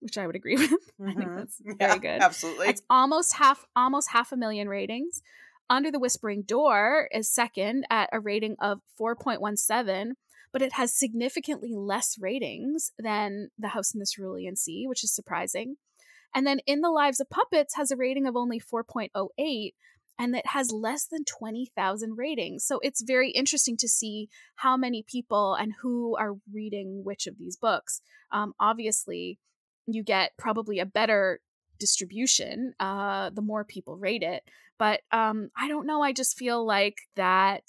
which 0.00 0.18
I 0.18 0.26
would 0.26 0.36
agree 0.36 0.56
with. 0.56 0.70
Mm-hmm. 0.70 1.08
I 1.08 1.14
think 1.14 1.28
mm-hmm. 1.28 1.36
that's 1.36 1.60
very 1.64 1.98
good. 1.98 2.22
Absolutely. 2.22 2.68
It's 2.68 2.82
almost 2.88 3.34
half 3.34 3.66
almost 3.76 4.10
half 4.10 4.32
a 4.32 4.36
million 4.36 4.68
ratings. 4.68 5.22
Under 5.70 5.90
the 5.90 5.98
Whispering 5.98 6.42
Door 6.42 7.08
is 7.12 7.32
second 7.32 7.86
at 7.88 8.10
a 8.12 8.20
rating 8.20 8.56
of 8.60 8.80
4.17, 9.00 10.12
but 10.52 10.60
it 10.60 10.74
has 10.74 10.92
significantly 10.92 11.72
less 11.74 12.18
ratings 12.20 12.92
than 12.98 13.48
The 13.58 13.68
House 13.68 13.94
in 13.94 14.00
the 14.00 14.06
Cerulean 14.06 14.54
Sea, 14.56 14.86
which 14.86 15.02
is 15.02 15.14
surprising. 15.14 15.76
And 16.34 16.46
then 16.46 16.60
In 16.66 16.80
the 16.80 16.90
Lives 16.90 17.20
of 17.20 17.30
Puppets 17.30 17.76
has 17.76 17.90
a 17.90 17.96
rating 17.96 18.26
of 18.26 18.36
only 18.36 18.60
4.08, 18.60 19.72
and 20.18 20.36
it 20.36 20.46
has 20.46 20.70
less 20.70 21.06
than 21.06 21.24
20,000 21.24 22.16
ratings. 22.16 22.64
So 22.64 22.78
it's 22.82 23.02
very 23.02 23.30
interesting 23.30 23.76
to 23.78 23.88
see 23.88 24.28
how 24.56 24.76
many 24.76 25.04
people 25.06 25.54
and 25.54 25.72
who 25.82 26.16
are 26.16 26.34
reading 26.52 27.02
which 27.04 27.26
of 27.26 27.38
these 27.38 27.56
books. 27.56 28.00
Um, 28.30 28.54
obviously, 28.60 29.38
you 29.86 30.02
get 30.02 30.32
probably 30.38 30.78
a 30.78 30.86
better 30.86 31.40
distribution 31.82 32.74
uh, 32.78 33.30
the 33.30 33.42
more 33.42 33.64
people 33.64 33.96
rate 33.96 34.22
it. 34.22 34.44
But 34.78 35.00
um, 35.10 35.50
I 35.56 35.68
don't 35.68 35.86
know. 35.86 36.00
I 36.02 36.12
just 36.12 36.38
feel 36.38 36.64
like 36.64 36.98
that 37.16 37.64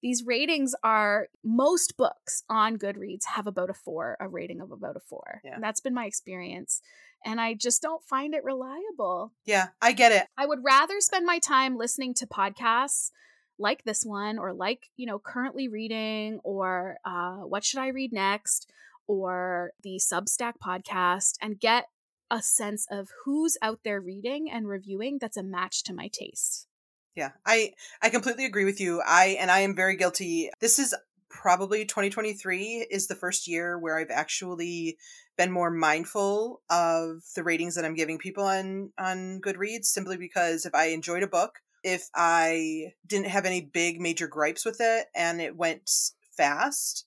these 0.00 0.24
ratings 0.24 0.74
are 0.84 1.26
most 1.44 1.96
books 1.96 2.44
on 2.48 2.76
Goodreads 2.76 3.24
have 3.34 3.48
about 3.48 3.70
a 3.70 3.74
four, 3.74 4.16
a 4.20 4.28
rating 4.28 4.60
of 4.60 4.70
about 4.70 4.96
a 4.96 5.00
four. 5.00 5.40
Yeah. 5.44 5.58
that's 5.60 5.80
been 5.80 5.94
my 5.94 6.06
experience 6.06 6.80
and 7.24 7.40
I 7.40 7.54
just 7.54 7.82
don't 7.82 8.02
find 8.04 8.34
it 8.34 8.44
reliable. 8.44 9.32
Yeah, 9.44 9.68
I 9.80 9.92
get 9.92 10.12
it. 10.12 10.26
I 10.36 10.46
would 10.46 10.64
rather 10.64 11.00
spend 11.00 11.26
my 11.26 11.38
time 11.38 11.76
listening 11.76 12.14
to 12.14 12.26
podcasts 12.26 13.10
like 13.58 13.84
this 13.84 14.04
one 14.04 14.38
or 14.38 14.52
like, 14.52 14.90
you 14.96 15.06
know, 15.06 15.18
currently 15.18 15.68
reading 15.68 16.40
or 16.44 16.98
uh, 17.04 17.38
what 17.38 17.64
should 17.64 17.80
I 17.80 17.88
read 17.88 18.12
next 18.12 18.70
or 19.06 19.72
the 19.82 20.00
Substack 20.00 20.54
podcast 20.62 21.34
and 21.40 21.58
get 21.58 21.86
a 22.30 22.42
sense 22.42 22.86
of 22.90 23.08
who's 23.24 23.56
out 23.62 23.80
there 23.84 24.00
reading 24.00 24.50
and 24.50 24.68
reviewing 24.68 25.18
that's 25.20 25.36
a 25.36 25.42
match 25.42 25.82
to 25.84 25.94
my 25.94 26.08
taste. 26.12 26.66
Yeah, 27.14 27.30
I 27.44 27.72
I 28.00 28.10
completely 28.10 28.44
agree 28.44 28.64
with 28.64 28.80
you. 28.80 29.02
I 29.04 29.36
and 29.40 29.50
I 29.50 29.60
am 29.60 29.74
very 29.74 29.96
guilty. 29.96 30.50
This 30.60 30.78
is 30.78 30.94
probably 31.28 31.84
2023 31.84 32.86
is 32.90 33.06
the 33.06 33.14
first 33.14 33.48
year 33.48 33.78
where 33.78 33.98
I've 33.98 34.10
actually 34.10 34.98
been 35.38 35.50
more 35.52 35.70
mindful 35.70 36.60
of 36.68 37.22
the 37.34 37.44
ratings 37.44 37.76
that 37.76 37.84
I'm 37.84 37.94
giving 37.94 38.18
people 38.18 38.44
on 38.44 38.90
on 38.98 39.40
Goodreads 39.40 39.86
simply 39.86 40.18
because 40.18 40.66
if 40.66 40.74
I 40.74 40.86
enjoyed 40.86 41.22
a 41.22 41.28
book, 41.28 41.60
if 41.82 42.08
I 42.14 42.92
didn't 43.06 43.28
have 43.28 43.46
any 43.46 43.62
big 43.62 44.00
major 44.00 44.26
gripes 44.26 44.66
with 44.66 44.78
it 44.80 45.06
and 45.14 45.40
it 45.40 45.56
went 45.56 45.88
fast, 46.36 47.06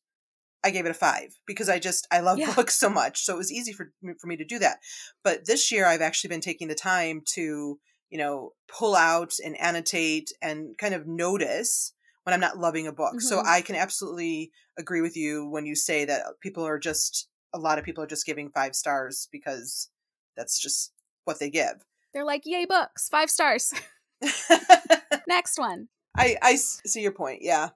I 0.63 0.71
gave 0.71 0.85
it 0.85 0.91
a 0.91 0.95
5 0.95 1.35
because 1.45 1.69
I 1.69 1.77
just 1.77 2.07
I 2.09 2.21
love 2.21 2.39
yeah. 2.39 2.55
books 2.55 2.79
so 2.79 2.89
much. 2.89 3.23
So 3.23 3.35
it 3.35 3.37
was 3.37 3.51
easy 3.51 3.73
for 3.73 3.91
for 4.19 4.27
me 4.27 4.37
to 4.37 4.45
do 4.45 4.57
that. 4.59 4.79
But 5.23 5.45
this 5.45 5.71
year 5.71 5.85
I've 5.85 6.01
actually 6.01 6.29
been 6.29 6.41
taking 6.41 6.69
the 6.69 6.75
time 6.75 7.21
to, 7.33 7.79
you 8.09 8.17
know, 8.17 8.53
pull 8.67 8.95
out 8.95 9.33
and 9.43 9.59
annotate 9.59 10.31
and 10.41 10.77
kind 10.77 10.95
of 10.95 11.05
notice 11.05 11.93
when 12.23 12.33
I'm 12.33 12.39
not 12.39 12.57
loving 12.57 12.87
a 12.87 12.93
book. 12.93 13.15
Mm-hmm. 13.15 13.27
So 13.27 13.43
I 13.45 13.61
can 13.61 13.75
absolutely 13.75 14.51
agree 14.77 15.01
with 15.01 15.17
you 15.17 15.49
when 15.49 15.65
you 15.65 15.75
say 15.75 16.05
that 16.05 16.23
people 16.41 16.65
are 16.65 16.79
just 16.79 17.27
a 17.53 17.59
lot 17.59 17.79
of 17.79 17.85
people 17.85 18.03
are 18.03 18.07
just 18.07 18.25
giving 18.25 18.49
five 18.49 18.75
stars 18.75 19.27
because 19.31 19.89
that's 20.35 20.59
just 20.59 20.93
what 21.25 21.39
they 21.39 21.49
give. 21.49 21.83
They're 22.13 22.25
like, 22.25 22.45
"Yay, 22.45 22.65
books, 22.65 23.09
five 23.09 23.29
stars." 23.29 23.73
Next 25.27 25.57
one. 25.57 25.87
I 26.17 26.37
I 26.41 26.55
see 26.55 27.01
your 27.01 27.11
point. 27.11 27.41
Yeah. 27.41 27.69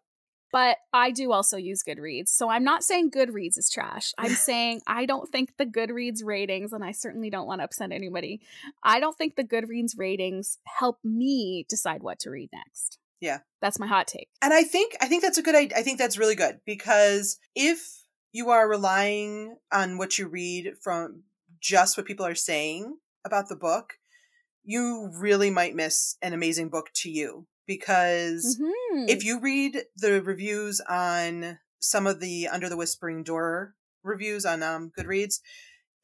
But 0.51 0.77
I 0.93 1.11
do 1.11 1.33
also 1.33 1.57
use 1.57 1.83
Goodreads. 1.83 2.29
So 2.29 2.49
I'm 2.49 2.63
not 2.63 2.81
saying 2.81 3.11
Goodreads 3.11 3.57
is 3.57 3.69
trash. 3.69 4.13
I'm 4.17 4.29
saying 4.35 4.81
I 4.87 5.05
don't 5.05 5.29
think 5.29 5.57
the 5.57 5.65
Goodreads 5.65 6.23
ratings, 6.23 6.71
and 6.71 6.83
I 6.83 6.91
certainly 6.91 7.29
don't 7.29 7.47
want 7.47 7.59
to 7.59 7.65
upset 7.65 7.91
anybody, 7.91 8.39
I 8.81 8.99
don't 8.99 9.17
think 9.17 9.35
the 9.35 9.43
Goodreads 9.43 9.97
ratings 9.97 10.57
help 10.65 10.99
me 11.03 11.65
decide 11.67 12.03
what 12.03 12.19
to 12.19 12.29
read 12.29 12.49
next. 12.53 12.99
Yeah. 13.19 13.39
That's 13.61 13.79
my 13.79 13.87
hot 13.87 14.07
take. 14.07 14.29
And 14.41 14.53
I 14.53 14.63
think 14.63 14.95
I 15.01 15.07
think 15.07 15.23
that's 15.23 15.37
a 15.37 15.41
good 15.41 15.55
I 15.55 15.81
think 15.81 15.97
that's 15.97 16.17
really 16.17 16.35
good 16.35 16.59
because 16.65 17.37
if 17.55 18.04
you 18.35 18.49
are 18.49 18.67
relying 18.67 19.55
on 19.71 19.97
what 19.97 20.19
you 20.19 20.27
read 20.27 20.73
from 20.81 21.23
just 21.61 21.95
what 21.95 22.05
people 22.05 22.25
are 22.25 22.35
saying 22.35 22.97
about 23.23 23.47
the 23.47 23.55
book, 23.55 23.93
you 24.61 25.09
really 25.17 25.49
might 25.49 25.73
miss 25.73 26.17
an 26.21 26.33
amazing 26.33 26.67
book 26.67 26.89
to 26.95 27.09
you. 27.09 27.47
Because 27.65 28.59
mm-hmm. 28.61 29.05
if 29.07 29.23
you 29.23 29.39
read 29.39 29.83
the 29.95 30.21
reviews 30.21 30.81
on 30.81 31.59
some 31.79 32.05
of 32.05 32.19
the 32.19 32.49
Under 32.49 32.67
the 32.67 32.75
Whispering 32.75 33.23
Door 33.23 33.73
reviews 34.03 34.45
on 34.45 34.61
um, 34.61 34.91
Goodreads, 34.99 35.39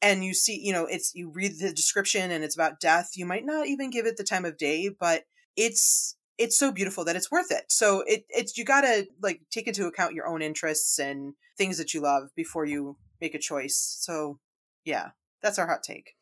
and 0.00 0.24
you 0.24 0.32
see, 0.32 0.58
you 0.58 0.72
know, 0.72 0.86
it's 0.86 1.14
you 1.14 1.30
read 1.30 1.58
the 1.60 1.70
description 1.70 2.30
and 2.30 2.42
it's 2.42 2.56
about 2.56 2.80
death, 2.80 3.10
you 3.14 3.26
might 3.26 3.44
not 3.44 3.66
even 3.66 3.90
give 3.90 4.06
it 4.06 4.16
the 4.16 4.24
time 4.24 4.46
of 4.46 4.56
day, 4.56 4.88
but 4.88 5.24
it's 5.54 6.16
it's 6.42 6.58
so 6.58 6.72
beautiful 6.72 7.04
that 7.04 7.16
it's 7.16 7.30
worth 7.30 7.50
it. 7.50 7.64
So 7.68 8.02
it 8.06 8.24
it's 8.28 8.58
you 8.58 8.64
gotta 8.64 9.06
like 9.22 9.42
take 9.50 9.68
into 9.68 9.86
account 9.86 10.14
your 10.14 10.26
own 10.26 10.42
interests 10.42 10.98
and 10.98 11.34
things 11.56 11.78
that 11.78 11.94
you 11.94 12.00
love 12.00 12.30
before 12.34 12.64
you 12.64 12.96
make 13.20 13.34
a 13.34 13.38
choice. 13.38 13.96
So 14.00 14.38
yeah, 14.84 15.10
that's 15.42 15.58
our 15.58 15.68
hot 15.68 15.82
take. 15.82 16.14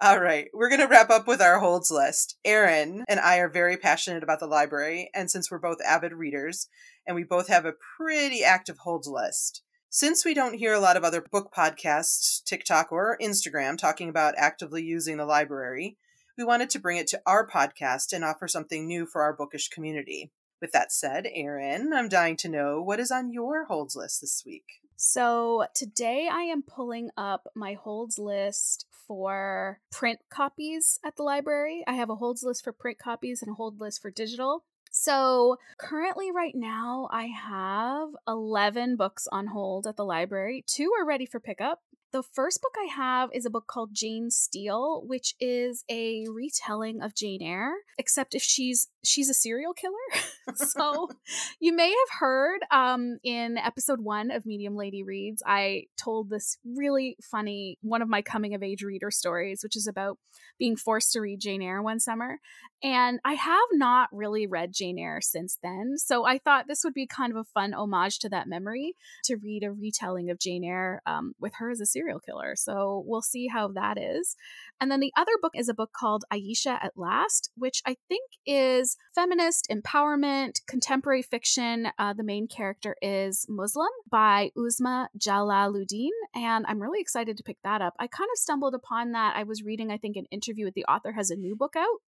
All 0.00 0.20
right, 0.20 0.46
we're 0.54 0.68
going 0.68 0.80
to 0.80 0.86
wrap 0.86 1.10
up 1.10 1.26
with 1.26 1.42
our 1.42 1.58
holds 1.58 1.90
list. 1.90 2.36
Erin 2.44 3.04
and 3.08 3.18
I 3.18 3.38
are 3.38 3.48
very 3.48 3.76
passionate 3.76 4.22
about 4.22 4.38
the 4.38 4.46
library, 4.46 5.10
and 5.12 5.28
since 5.28 5.50
we're 5.50 5.58
both 5.58 5.78
avid 5.84 6.12
readers, 6.12 6.68
and 7.04 7.16
we 7.16 7.24
both 7.24 7.48
have 7.48 7.64
a 7.64 7.74
pretty 7.96 8.44
active 8.44 8.78
holds 8.84 9.08
list. 9.08 9.62
Since 9.90 10.24
we 10.24 10.34
don't 10.34 10.54
hear 10.54 10.72
a 10.72 10.78
lot 10.78 10.96
of 10.96 11.02
other 11.02 11.20
book 11.20 11.52
podcasts, 11.52 12.44
TikTok, 12.44 12.92
or 12.92 13.18
Instagram 13.20 13.76
talking 13.76 14.08
about 14.08 14.34
actively 14.36 14.84
using 14.84 15.16
the 15.16 15.26
library, 15.26 15.98
we 16.38 16.44
wanted 16.44 16.70
to 16.70 16.78
bring 16.78 16.98
it 16.98 17.08
to 17.08 17.20
our 17.26 17.44
podcast 17.44 18.12
and 18.12 18.24
offer 18.24 18.46
something 18.46 18.86
new 18.86 19.04
for 19.04 19.22
our 19.22 19.34
bookish 19.34 19.68
community. 19.68 20.30
With 20.60 20.70
that 20.70 20.92
said, 20.92 21.26
Erin, 21.34 21.92
I'm 21.92 22.08
dying 22.08 22.36
to 22.38 22.48
know 22.48 22.80
what 22.80 23.00
is 23.00 23.10
on 23.10 23.32
your 23.32 23.64
holds 23.64 23.96
list 23.96 24.20
this 24.20 24.44
week. 24.46 24.64
So 24.96 25.66
today 25.74 26.28
I 26.30 26.42
am 26.42 26.62
pulling 26.62 27.10
up 27.16 27.48
my 27.56 27.74
holds 27.74 28.18
list 28.18 28.86
for 29.06 29.80
print 29.90 30.20
copies 30.30 31.00
at 31.04 31.16
the 31.16 31.24
library. 31.24 31.82
I 31.88 31.94
have 31.94 32.10
a 32.10 32.16
holds 32.16 32.44
list 32.44 32.62
for 32.62 32.72
print 32.72 32.98
copies 32.98 33.42
and 33.42 33.50
a 33.50 33.54
hold 33.54 33.80
list 33.80 34.00
for 34.00 34.10
digital. 34.10 34.64
So 34.90 35.58
currently, 35.78 36.32
right 36.32 36.54
now, 36.54 37.08
I 37.12 37.26
have 37.26 38.08
11 38.26 38.96
books 38.96 39.28
on 39.30 39.48
hold 39.48 39.86
at 39.86 39.96
the 39.96 40.04
library. 40.04 40.64
Two 40.66 40.92
are 40.98 41.06
ready 41.06 41.26
for 41.26 41.40
pickup, 41.40 41.82
the 42.12 42.22
first 42.22 42.62
book 42.62 42.74
I 42.78 42.86
have 42.86 43.30
is 43.32 43.44
a 43.44 43.50
book 43.50 43.66
called 43.66 43.94
Jane 43.94 44.30
Steele, 44.30 45.02
which 45.06 45.34
is 45.40 45.84
a 45.90 46.26
retelling 46.28 47.02
of 47.02 47.14
Jane 47.14 47.42
Eyre, 47.42 47.74
except 47.98 48.34
if 48.34 48.42
she's 48.42 48.88
she's 49.04 49.28
a 49.28 49.34
serial 49.34 49.72
killer. 49.72 49.94
so 50.56 51.08
you 51.60 51.74
may 51.74 51.88
have 51.88 52.20
heard 52.20 52.60
um, 52.70 53.18
in 53.22 53.58
episode 53.58 54.00
one 54.00 54.30
of 54.30 54.46
Medium 54.46 54.76
Lady 54.76 55.02
Reads, 55.02 55.42
I 55.46 55.84
told 55.96 56.30
this 56.30 56.58
really 56.64 57.16
funny 57.22 57.78
one 57.82 58.02
of 58.02 58.08
my 58.08 58.22
coming 58.22 58.54
of 58.54 58.62
age 58.62 58.82
reader 58.82 59.10
stories, 59.10 59.60
which 59.62 59.76
is 59.76 59.86
about 59.86 60.18
being 60.58 60.76
forced 60.76 61.12
to 61.12 61.20
read 61.20 61.40
Jane 61.40 61.62
Eyre 61.62 61.82
one 61.82 62.00
summer. 62.00 62.38
And 62.82 63.18
I 63.24 63.34
have 63.34 63.68
not 63.72 64.08
really 64.12 64.46
read 64.46 64.72
Jane 64.72 64.98
Eyre 64.98 65.20
since 65.20 65.58
then. 65.62 65.94
So 65.96 66.24
I 66.24 66.38
thought 66.38 66.66
this 66.68 66.82
would 66.84 66.94
be 66.94 67.06
kind 67.06 67.32
of 67.32 67.36
a 67.36 67.44
fun 67.44 67.72
homage 67.72 68.20
to 68.20 68.28
that 68.28 68.46
memory 68.46 68.94
to 69.24 69.36
read 69.36 69.64
a 69.64 69.72
retelling 69.72 70.30
of 70.30 70.38
Jane 70.38 70.64
Eyre 70.64 71.02
um, 71.04 71.32
with 71.40 71.54
her 71.58 71.70
as 71.70 71.80
a 71.80 71.86
serial 71.86 72.20
killer. 72.20 72.54
So 72.56 73.02
we'll 73.06 73.22
see 73.22 73.48
how 73.48 73.68
that 73.68 73.98
is. 73.98 74.36
And 74.80 74.90
then 74.90 75.00
the 75.00 75.12
other 75.16 75.32
book 75.40 75.52
is 75.56 75.68
a 75.68 75.74
book 75.74 75.90
called 75.92 76.24
Ayesha 76.30 76.78
at 76.82 76.96
Last, 76.96 77.50
which 77.56 77.82
I 77.84 77.96
think 78.08 78.22
is 78.46 78.87
feminist 79.14 79.68
empowerment, 79.70 80.60
contemporary 80.66 81.22
fiction. 81.22 81.88
Uh, 81.98 82.12
the 82.12 82.22
main 82.22 82.46
character 82.46 82.96
is 83.02 83.46
Muslim 83.48 83.88
by 84.10 84.50
Uzma 84.56 85.08
Jalaluddin. 85.18 86.10
And 86.34 86.64
I'm 86.66 86.80
really 86.80 87.00
excited 87.00 87.36
to 87.36 87.42
pick 87.42 87.58
that 87.64 87.82
up. 87.82 87.94
I 87.98 88.06
kind 88.06 88.28
of 88.32 88.38
stumbled 88.38 88.74
upon 88.74 89.12
that. 89.12 89.36
I 89.36 89.42
was 89.42 89.62
reading, 89.62 89.90
I 89.90 89.98
think, 89.98 90.16
an 90.16 90.26
interview 90.30 90.64
with 90.64 90.74
the 90.74 90.84
author 90.84 91.12
has 91.12 91.30
a 91.30 91.36
new 91.36 91.56
book 91.56 91.74
out. 91.76 91.98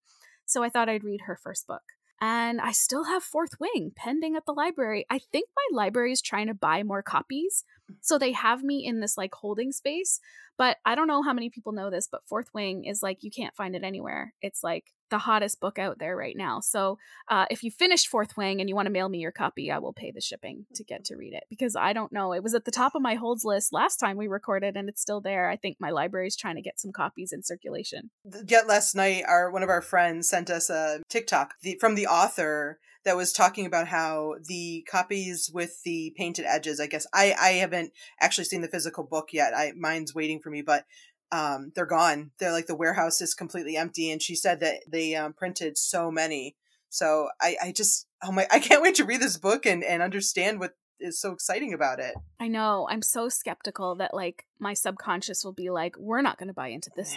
So 0.46 0.62
I 0.62 0.68
thought 0.68 0.88
I'd 0.88 1.04
read 1.04 1.22
her 1.22 1.36
first 1.36 1.66
book. 1.66 1.82
And 2.20 2.60
I 2.60 2.72
still 2.72 3.04
have 3.04 3.22
Fourth 3.22 3.58
Wing 3.58 3.92
pending 3.96 4.36
at 4.36 4.44
the 4.44 4.52
library. 4.52 5.06
I 5.08 5.18
think 5.18 5.48
my 5.56 5.76
library 5.76 6.12
is 6.12 6.20
trying 6.20 6.48
to 6.48 6.54
buy 6.54 6.82
more 6.82 7.02
copies. 7.02 7.64
So 8.02 8.18
they 8.18 8.32
have 8.32 8.62
me 8.62 8.84
in 8.84 9.00
this 9.00 9.16
like 9.16 9.34
holding 9.34 9.72
space. 9.72 10.20
But 10.58 10.76
I 10.84 10.94
don't 10.94 11.08
know 11.08 11.22
how 11.22 11.32
many 11.32 11.48
people 11.48 11.72
know 11.72 11.88
this, 11.88 12.08
but 12.10 12.26
Fourth 12.26 12.52
Wing 12.52 12.84
is 12.84 13.02
like 13.02 13.22
you 13.22 13.30
can't 13.30 13.56
find 13.56 13.74
it 13.74 13.82
anywhere. 13.82 14.34
It's 14.42 14.62
like 14.62 14.92
the 15.10 15.18
hottest 15.18 15.60
book 15.60 15.78
out 15.78 15.98
there 15.98 16.16
right 16.16 16.36
now. 16.36 16.60
So 16.60 16.98
uh, 17.28 17.46
if 17.50 17.62
you 17.62 17.70
finished 17.70 18.08
Fourth 18.08 18.36
Wing 18.36 18.60
and 18.60 18.68
you 18.68 18.74
want 18.74 18.86
to 18.86 18.92
mail 18.92 19.08
me 19.08 19.18
your 19.18 19.32
copy, 19.32 19.70
I 19.70 19.78
will 19.78 19.92
pay 19.92 20.10
the 20.10 20.20
shipping 20.20 20.66
to 20.74 20.84
get 20.84 21.04
to 21.06 21.16
read 21.16 21.34
it 21.34 21.44
because 21.50 21.76
I 21.76 21.92
don't 21.92 22.12
know. 22.12 22.32
It 22.32 22.42
was 22.42 22.54
at 22.54 22.64
the 22.64 22.70
top 22.70 22.94
of 22.94 23.02
my 23.02 23.14
holds 23.14 23.44
list 23.44 23.72
last 23.72 23.96
time 23.96 24.16
we 24.16 24.28
recorded, 24.28 24.76
and 24.76 24.88
it's 24.88 25.02
still 25.02 25.20
there. 25.20 25.50
I 25.50 25.56
think 25.56 25.76
my 25.80 25.90
library 25.90 26.28
is 26.28 26.36
trying 26.36 26.56
to 26.56 26.62
get 26.62 26.80
some 26.80 26.92
copies 26.92 27.32
in 27.32 27.42
circulation. 27.42 28.10
Yet 28.46 28.66
last 28.66 28.94
night, 28.94 29.24
our 29.26 29.50
one 29.50 29.62
of 29.62 29.68
our 29.68 29.82
friends 29.82 30.28
sent 30.28 30.50
us 30.50 30.70
a 30.70 31.00
TikTok 31.08 31.54
the, 31.62 31.76
from 31.80 31.94
the 31.94 32.06
author 32.06 32.78
that 33.04 33.16
was 33.16 33.32
talking 33.32 33.64
about 33.66 33.88
how 33.88 34.34
the 34.46 34.86
copies 34.90 35.50
with 35.52 35.82
the 35.84 36.12
painted 36.16 36.44
edges. 36.44 36.80
I 36.80 36.86
guess 36.86 37.06
I 37.14 37.34
I 37.40 37.50
haven't 37.52 37.92
actually 38.20 38.44
seen 38.44 38.60
the 38.60 38.68
physical 38.68 39.04
book 39.04 39.28
yet. 39.32 39.54
I 39.56 39.72
mine's 39.76 40.14
waiting 40.14 40.40
for 40.40 40.50
me, 40.50 40.62
but 40.62 40.84
um, 41.32 41.72
they're 41.74 41.86
gone. 41.86 42.32
They're 42.38 42.52
like 42.52 42.66
the 42.66 42.74
warehouse 42.74 43.20
is 43.20 43.34
completely 43.34 43.76
empty. 43.76 44.10
And 44.10 44.22
she 44.22 44.34
said 44.34 44.60
that 44.60 44.80
they 44.88 45.14
um, 45.14 45.32
printed 45.32 45.78
so 45.78 46.10
many. 46.10 46.56
So 46.88 47.28
I, 47.40 47.56
I 47.62 47.72
just, 47.72 48.06
oh 48.22 48.32
my, 48.32 48.46
I 48.50 48.58
can't 48.58 48.82
wait 48.82 48.96
to 48.96 49.04
read 49.04 49.20
this 49.20 49.36
book 49.36 49.66
and, 49.66 49.84
and 49.84 50.02
understand 50.02 50.60
what 50.60 50.74
is 50.98 51.20
so 51.20 51.32
exciting 51.32 51.72
about 51.72 51.98
it. 51.98 52.14
I 52.38 52.48
know. 52.48 52.86
I'm 52.90 53.02
so 53.02 53.28
skeptical 53.28 53.94
that 53.96 54.12
like 54.12 54.46
my 54.58 54.74
subconscious 54.74 55.44
will 55.44 55.52
be 55.52 55.70
like, 55.70 55.96
we're 55.98 56.22
not 56.22 56.38
going 56.38 56.48
to 56.48 56.54
buy 56.54 56.68
into 56.68 56.90
this. 56.96 57.16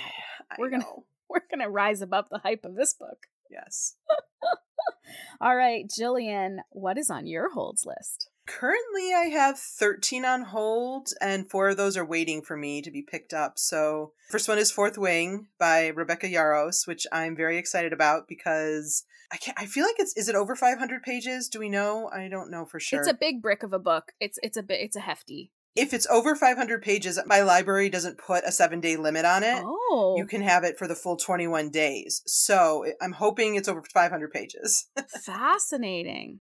we're 0.57 0.70
going 0.70 0.82
to, 0.84 0.88
we're 1.30 1.41
going 1.49 1.64
to 1.64 1.70
rise 1.70 2.01
above 2.01 2.26
the 2.30 2.39
hype 2.39 2.66
of 2.66 2.76
this 2.76 2.93
book. 2.93 3.28
Yes. 3.49 3.95
All 5.41 5.55
right, 5.55 5.86
Jillian, 5.88 6.57
what 6.70 6.97
is 6.97 7.09
on 7.09 7.28
your 7.28 7.51
holds 7.53 7.86
list? 7.86 8.30
Currently, 8.59 9.13
I 9.15 9.29
have 9.31 9.57
13 9.57 10.25
on 10.25 10.43
hold, 10.43 11.09
and 11.19 11.49
four 11.49 11.69
of 11.69 11.77
those 11.77 11.97
are 11.97 12.05
waiting 12.05 12.41
for 12.41 12.55
me 12.55 12.81
to 12.81 12.91
be 12.91 13.01
picked 13.01 13.33
up. 13.33 13.57
So, 13.57 14.13
first 14.29 14.47
one 14.47 14.59
is 14.59 14.71
Fourth 14.71 14.97
Wing 14.97 15.47
by 15.57 15.87
Rebecca 15.87 16.27
Yarros, 16.27 16.85
which 16.85 17.07
I'm 17.11 17.35
very 17.35 17.57
excited 17.57 17.93
about 17.93 18.27
because 18.27 19.05
I 19.31 19.37
can't. 19.37 19.59
I 19.59 19.65
feel 19.65 19.85
like 19.85 19.95
it's 19.97 20.15
is 20.15 20.29
it 20.29 20.35
over 20.35 20.55
500 20.55 21.01
pages? 21.01 21.49
Do 21.49 21.59
we 21.59 21.69
know? 21.69 22.09
I 22.13 22.27
don't 22.27 22.51
know 22.51 22.65
for 22.65 22.79
sure. 22.79 22.99
It's 22.99 23.09
a 23.09 23.15
big 23.15 23.41
brick 23.41 23.63
of 23.63 23.73
a 23.73 23.79
book. 23.79 24.11
It's 24.19 24.37
it's 24.43 24.57
a 24.57 24.63
bit 24.63 24.81
it's 24.81 24.95
a 24.95 25.01
hefty. 25.01 25.51
If 25.75 25.91
it's 25.91 26.05
over 26.05 26.35
500 26.35 26.83
pages, 26.83 27.19
my 27.25 27.41
library 27.41 27.89
doesn't 27.89 28.19
put 28.19 28.43
a 28.43 28.51
seven 28.51 28.79
day 28.79 28.95
limit 28.95 29.25
on 29.25 29.41
it. 29.41 29.63
Oh. 29.65 30.13
You 30.17 30.27
can 30.27 30.43
have 30.43 30.63
it 30.63 30.77
for 30.77 30.87
the 30.87 30.93
full 30.93 31.17
21 31.17 31.71
days. 31.71 32.21
So 32.27 32.85
I'm 33.01 33.13
hoping 33.13 33.55
it's 33.55 33.67
over 33.67 33.81
500 33.91 34.31
pages. 34.31 34.87
Fascinating. 35.25 36.41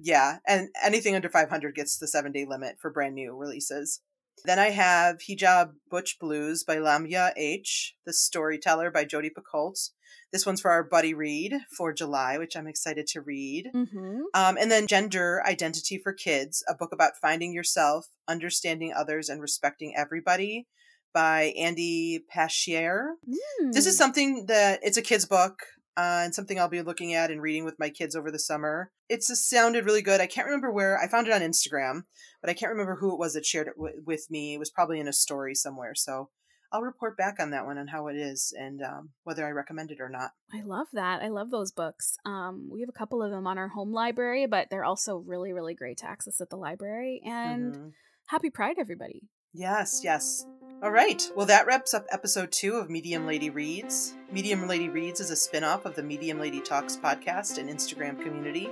Yeah, 0.00 0.38
and 0.46 0.68
anything 0.82 1.14
under 1.14 1.28
500 1.28 1.74
gets 1.74 1.98
the 1.98 2.08
seven 2.08 2.32
day 2.32 2.46
limit 2.48 2.76
for 2.80 2.90
brand 2.90 3.14
new 3.14 3.34
releases. 3.34 4.00
Then 4.44 4.58
I 4.58 4.70
have 4.70 5.18
Hijab 5.18 5.72
Butch 5.90 6.18
Blues 6.20 6.62
by 6.64 6.76
Lamya 6.76 7.32
H., 7.36 7.96
The 8.06 8.12
Storyteller 8.12 8.90
by 8.90 9.04
Jodi 9.04 9.30
Picoult. 9.30 9.90
This 10.32 10.44
one's 10.44 10.60
for 10.60 10.70
our 10.70 10.84
buddy 10.84 11.14
read 11.14 11.54
for 11.76 11.92
July, 11.92 12.38
which 12.38 12.56
I'm 12.56 12.66
excited 12.66 13.06
to 13.08 13.20
read. 13.20 13.70
Mm-hmm. 13.74 14.20
Um, 14.34 14.56
and 14.58 14.70
then 14.70 14.86
Gender 14.86 15.42
Identity 15.46 15.98
for 15.98 16.12
Kids, 16.12 16.62
a 16.68 16.74
book 16.74 16.92
about 16.92 17.16
finding 17.20 17.52
yourself, 17.52 18.06
understanding 18.28 18.92
others, 18.94 19.28
and 19.28 19.40
respecting 19.40 19.94
everybody 19.96 20.66
by 21.14 21.54
Andy 21.58 22.20
Passchier. 22.34 23.12
Mm. 23.28 23.72
This 23.72 23.86
is 23.86 23.96
something 23.96 24.46
that 24.46 24.80
it's 24.82 24.98
a 24.98 25.02
kid's 25.02 25.24
book 25.24 25.60
uh, 25.98 26.22
and 26.22 26.32
something 26.32 26.60
I'll 26.60 26.68
be 26.68 26.80
looking 26.80 27.12
at 27.14 27.32
and 27.32 27.42
reading 27.42 27.64
with 27.64 27.78
my 27.80 27.90
kids 27.90 28.14
over 28.14 28.30
the 28.30 28.38
summer. 28.38 28.92
It's 29.08 29.36
sounded 29.50 29.84
really 29.84 30.00
good. 30.00 30.20
I 30.20 30.28
can't 30.28 30.46
remember 30.46 30.70
where 30.70 30.96
I 30.96 31.08
found 31.08 31.26
it 31.26 31.32
on 31.32 31.40
Instagram, 31.40 32.02
but 32.40 32.48
I 32.48 32.54
can't 32.54 32.70
remember 32.70 32.94
who 32.94 33.12
it 33.12 33.18
was 33.18 33.32
that 33.34 33.44
shared 33.44 33.66
it 33.66 33.74
w- 33.76 34.00
with 34.06 34.30
me. 34.30 34.54
It 34.54 34.58
was 34.58 34.70
probably 34.70 35.00
in 35.00 35.08
a 35.08 35.12
story 35.12 35.56
somewhere. 35.56 35.96
So 35.96 36.30
I'll 36.72 36.82
report 36.82 37.16
back 37.16 37.40
on 37.40 37.50
that 37.50 37.66
one 37.66 37.78
and 37.78 37.90
how 37.90 38.06
it 38.06 38.14
is 38.16 38.54
and 38.56 38.80
um, 38.80 39.10
whether 39.24 39.44
I 39.44 39.50
recommend 39.50 39.90
it 39.90 40.00
or 40.00 40.08
not. 40.08 40.30
I 40.54 40.62
love 40.62 40.86
that. 40.92 41.20
I 41.20 41.28
love 41.30 41.50
those 41.50 41.72
books. 41.72 42.16
Um, 42.24 42.68
we 42.70 42.80
have 42.80 42.88
a 42.88 42.98
couple 42.98 43.20
of 43.20 43.32
them 43.32 43.48
on 43.48 43.58
our 43.58 43.68
home 43.68 43.92
library, 43.92 44.46
but 44.46 44.68
they're 44.70 44.84
also 44.84 45.16
really, 45.26 45.52
really 45.52 45.74
great 45.74 45.98
to 45.98 46.08
access 46.08 46.40
at 46.40 46.48
the 46.48 46.56
library. 46.56 47.20
And 47.24 47.74
Mhm. 47.74 47.92
happy 48.26 48.50
Pride, 48.50 48.76
everybody. 48.78 49.22
Yes, 49.52 50.02
yes. 50.04 50.46
All 50.80 50.92
right. 50.92 51.28
Well, 51.34 51.46
that 51.46 51.66
wraps 51.66 51.92
up 51.92 52.06
episode 52.10 52.52
two 52.52 52.76
of 52.76 52.88
Medium 52.88 53.26
Lady 53.26 53.50
Reads. 53.50 54.14
Medium 54.30 54.68
Lady 54.68 54.88
Reads 54.88 55.18
is 55.18 55.30
a 55.30 55.36
spin 55.36 55.64
off 55.64 55.84
of 55.86 55.96
the 55.96 56.04
Medium 56.04 56.38
Lady 56.38 56.60
Talks 56.60 56.96
podcast 56.96 57.58
and 57.58 57.68
Instagram 57.68 58.22
community. 58.22 58.68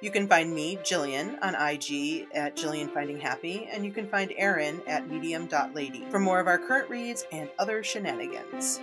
You 0.00 0.10
can 0.10 0.26
find 0.26 0.54
me, 0.54 0.78
Jillian, 0.78 1.36
on 1.42 1.54
IG 1.54 2.26
at 2.32 2.56
Jillian 2.56 2.92
Finding 2.92 3.20
Happy, 3.20 3.68
and 3.70 3.84
you 3.84 3.92
can 3.92 4.08
find 4.08 4.32
Erin 4.38 4.80
at 4.86 5.10
medium.lady 5.10 6.06
for 6.10 6.18
more 6.18 6.40
of 6.40 6.46
our 6.46 6.58
current 6.58 6.88
reads 6.88 7.26
and 7.32 7.50
other 7.58 7.82
shenanigans. 7.82 8.80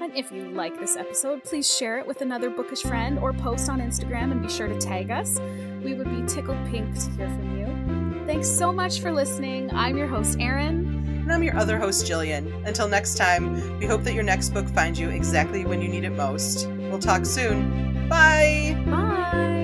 And 0.00 0.16
if 0.16 0.32
you 0.32 0.48
like 0.48 0.80
this 0.80 0.96
episode, 0.96 1.44
please 1.44 1.70
share 1.70 1.98
it 1.98 2.06
with 2.06 2.22
another 2.22 2.48
bookish 2.48 2.82
friend 2.82 3.18
or 3.18 3.34
post 3.34 3.68
on 3.68 3.78
Instagram 3.78 4.32
and 4.32 4.42
be 4.42 4.48
sure 4.48 4.68
to 4.68 4.78
tag 4.78 5.10
us. 5.10 5.38
We 5.84 5.92
would 5.92 6.08
be 6.08 6.26
tickled 6.26 6.64
pink 6.68 6.94
to 6.94 7.10
hear 7.10 7.28
from 7.28 7.58
you. 7.58 8.24
Thanks 8.26 8.48
so 8.48 8.72
much 8.72 9.00
for 9.00 9.12
listening. 9.12 9.70
I'm 9.72 9.98
your 9.98 10.08
host, 10.08 10.38
Erin. 10.40 10.95
And 11.26 11.32
I'm 11.32 11.42
your 11.42 11.56
other 11.56 11.76
host, 11.76 12.06
Jillian. 12.06 12.64
Until 12.68 12.86
next 12.86 13.16
time, 13.16 13.80
we 13.80 13.86
hope 13.86 14.04
that 14.04 14.14
your 14.14 14.22
next 14.22 14.50
book 14.50 14.68
finds 14.68 15.00
you 15.00 15.10
exactly 15.10 15.64
when 15.66 15.82
you 15.82 15.88
need 15.88 16.04
it 16.04 16.10
most. 16.10 16.68
We'll 16.68 17.00
talk 17.00 17.26
soon. 17.26 18.08
Bye! 18.08 18.80
Bye. 18.86 19.55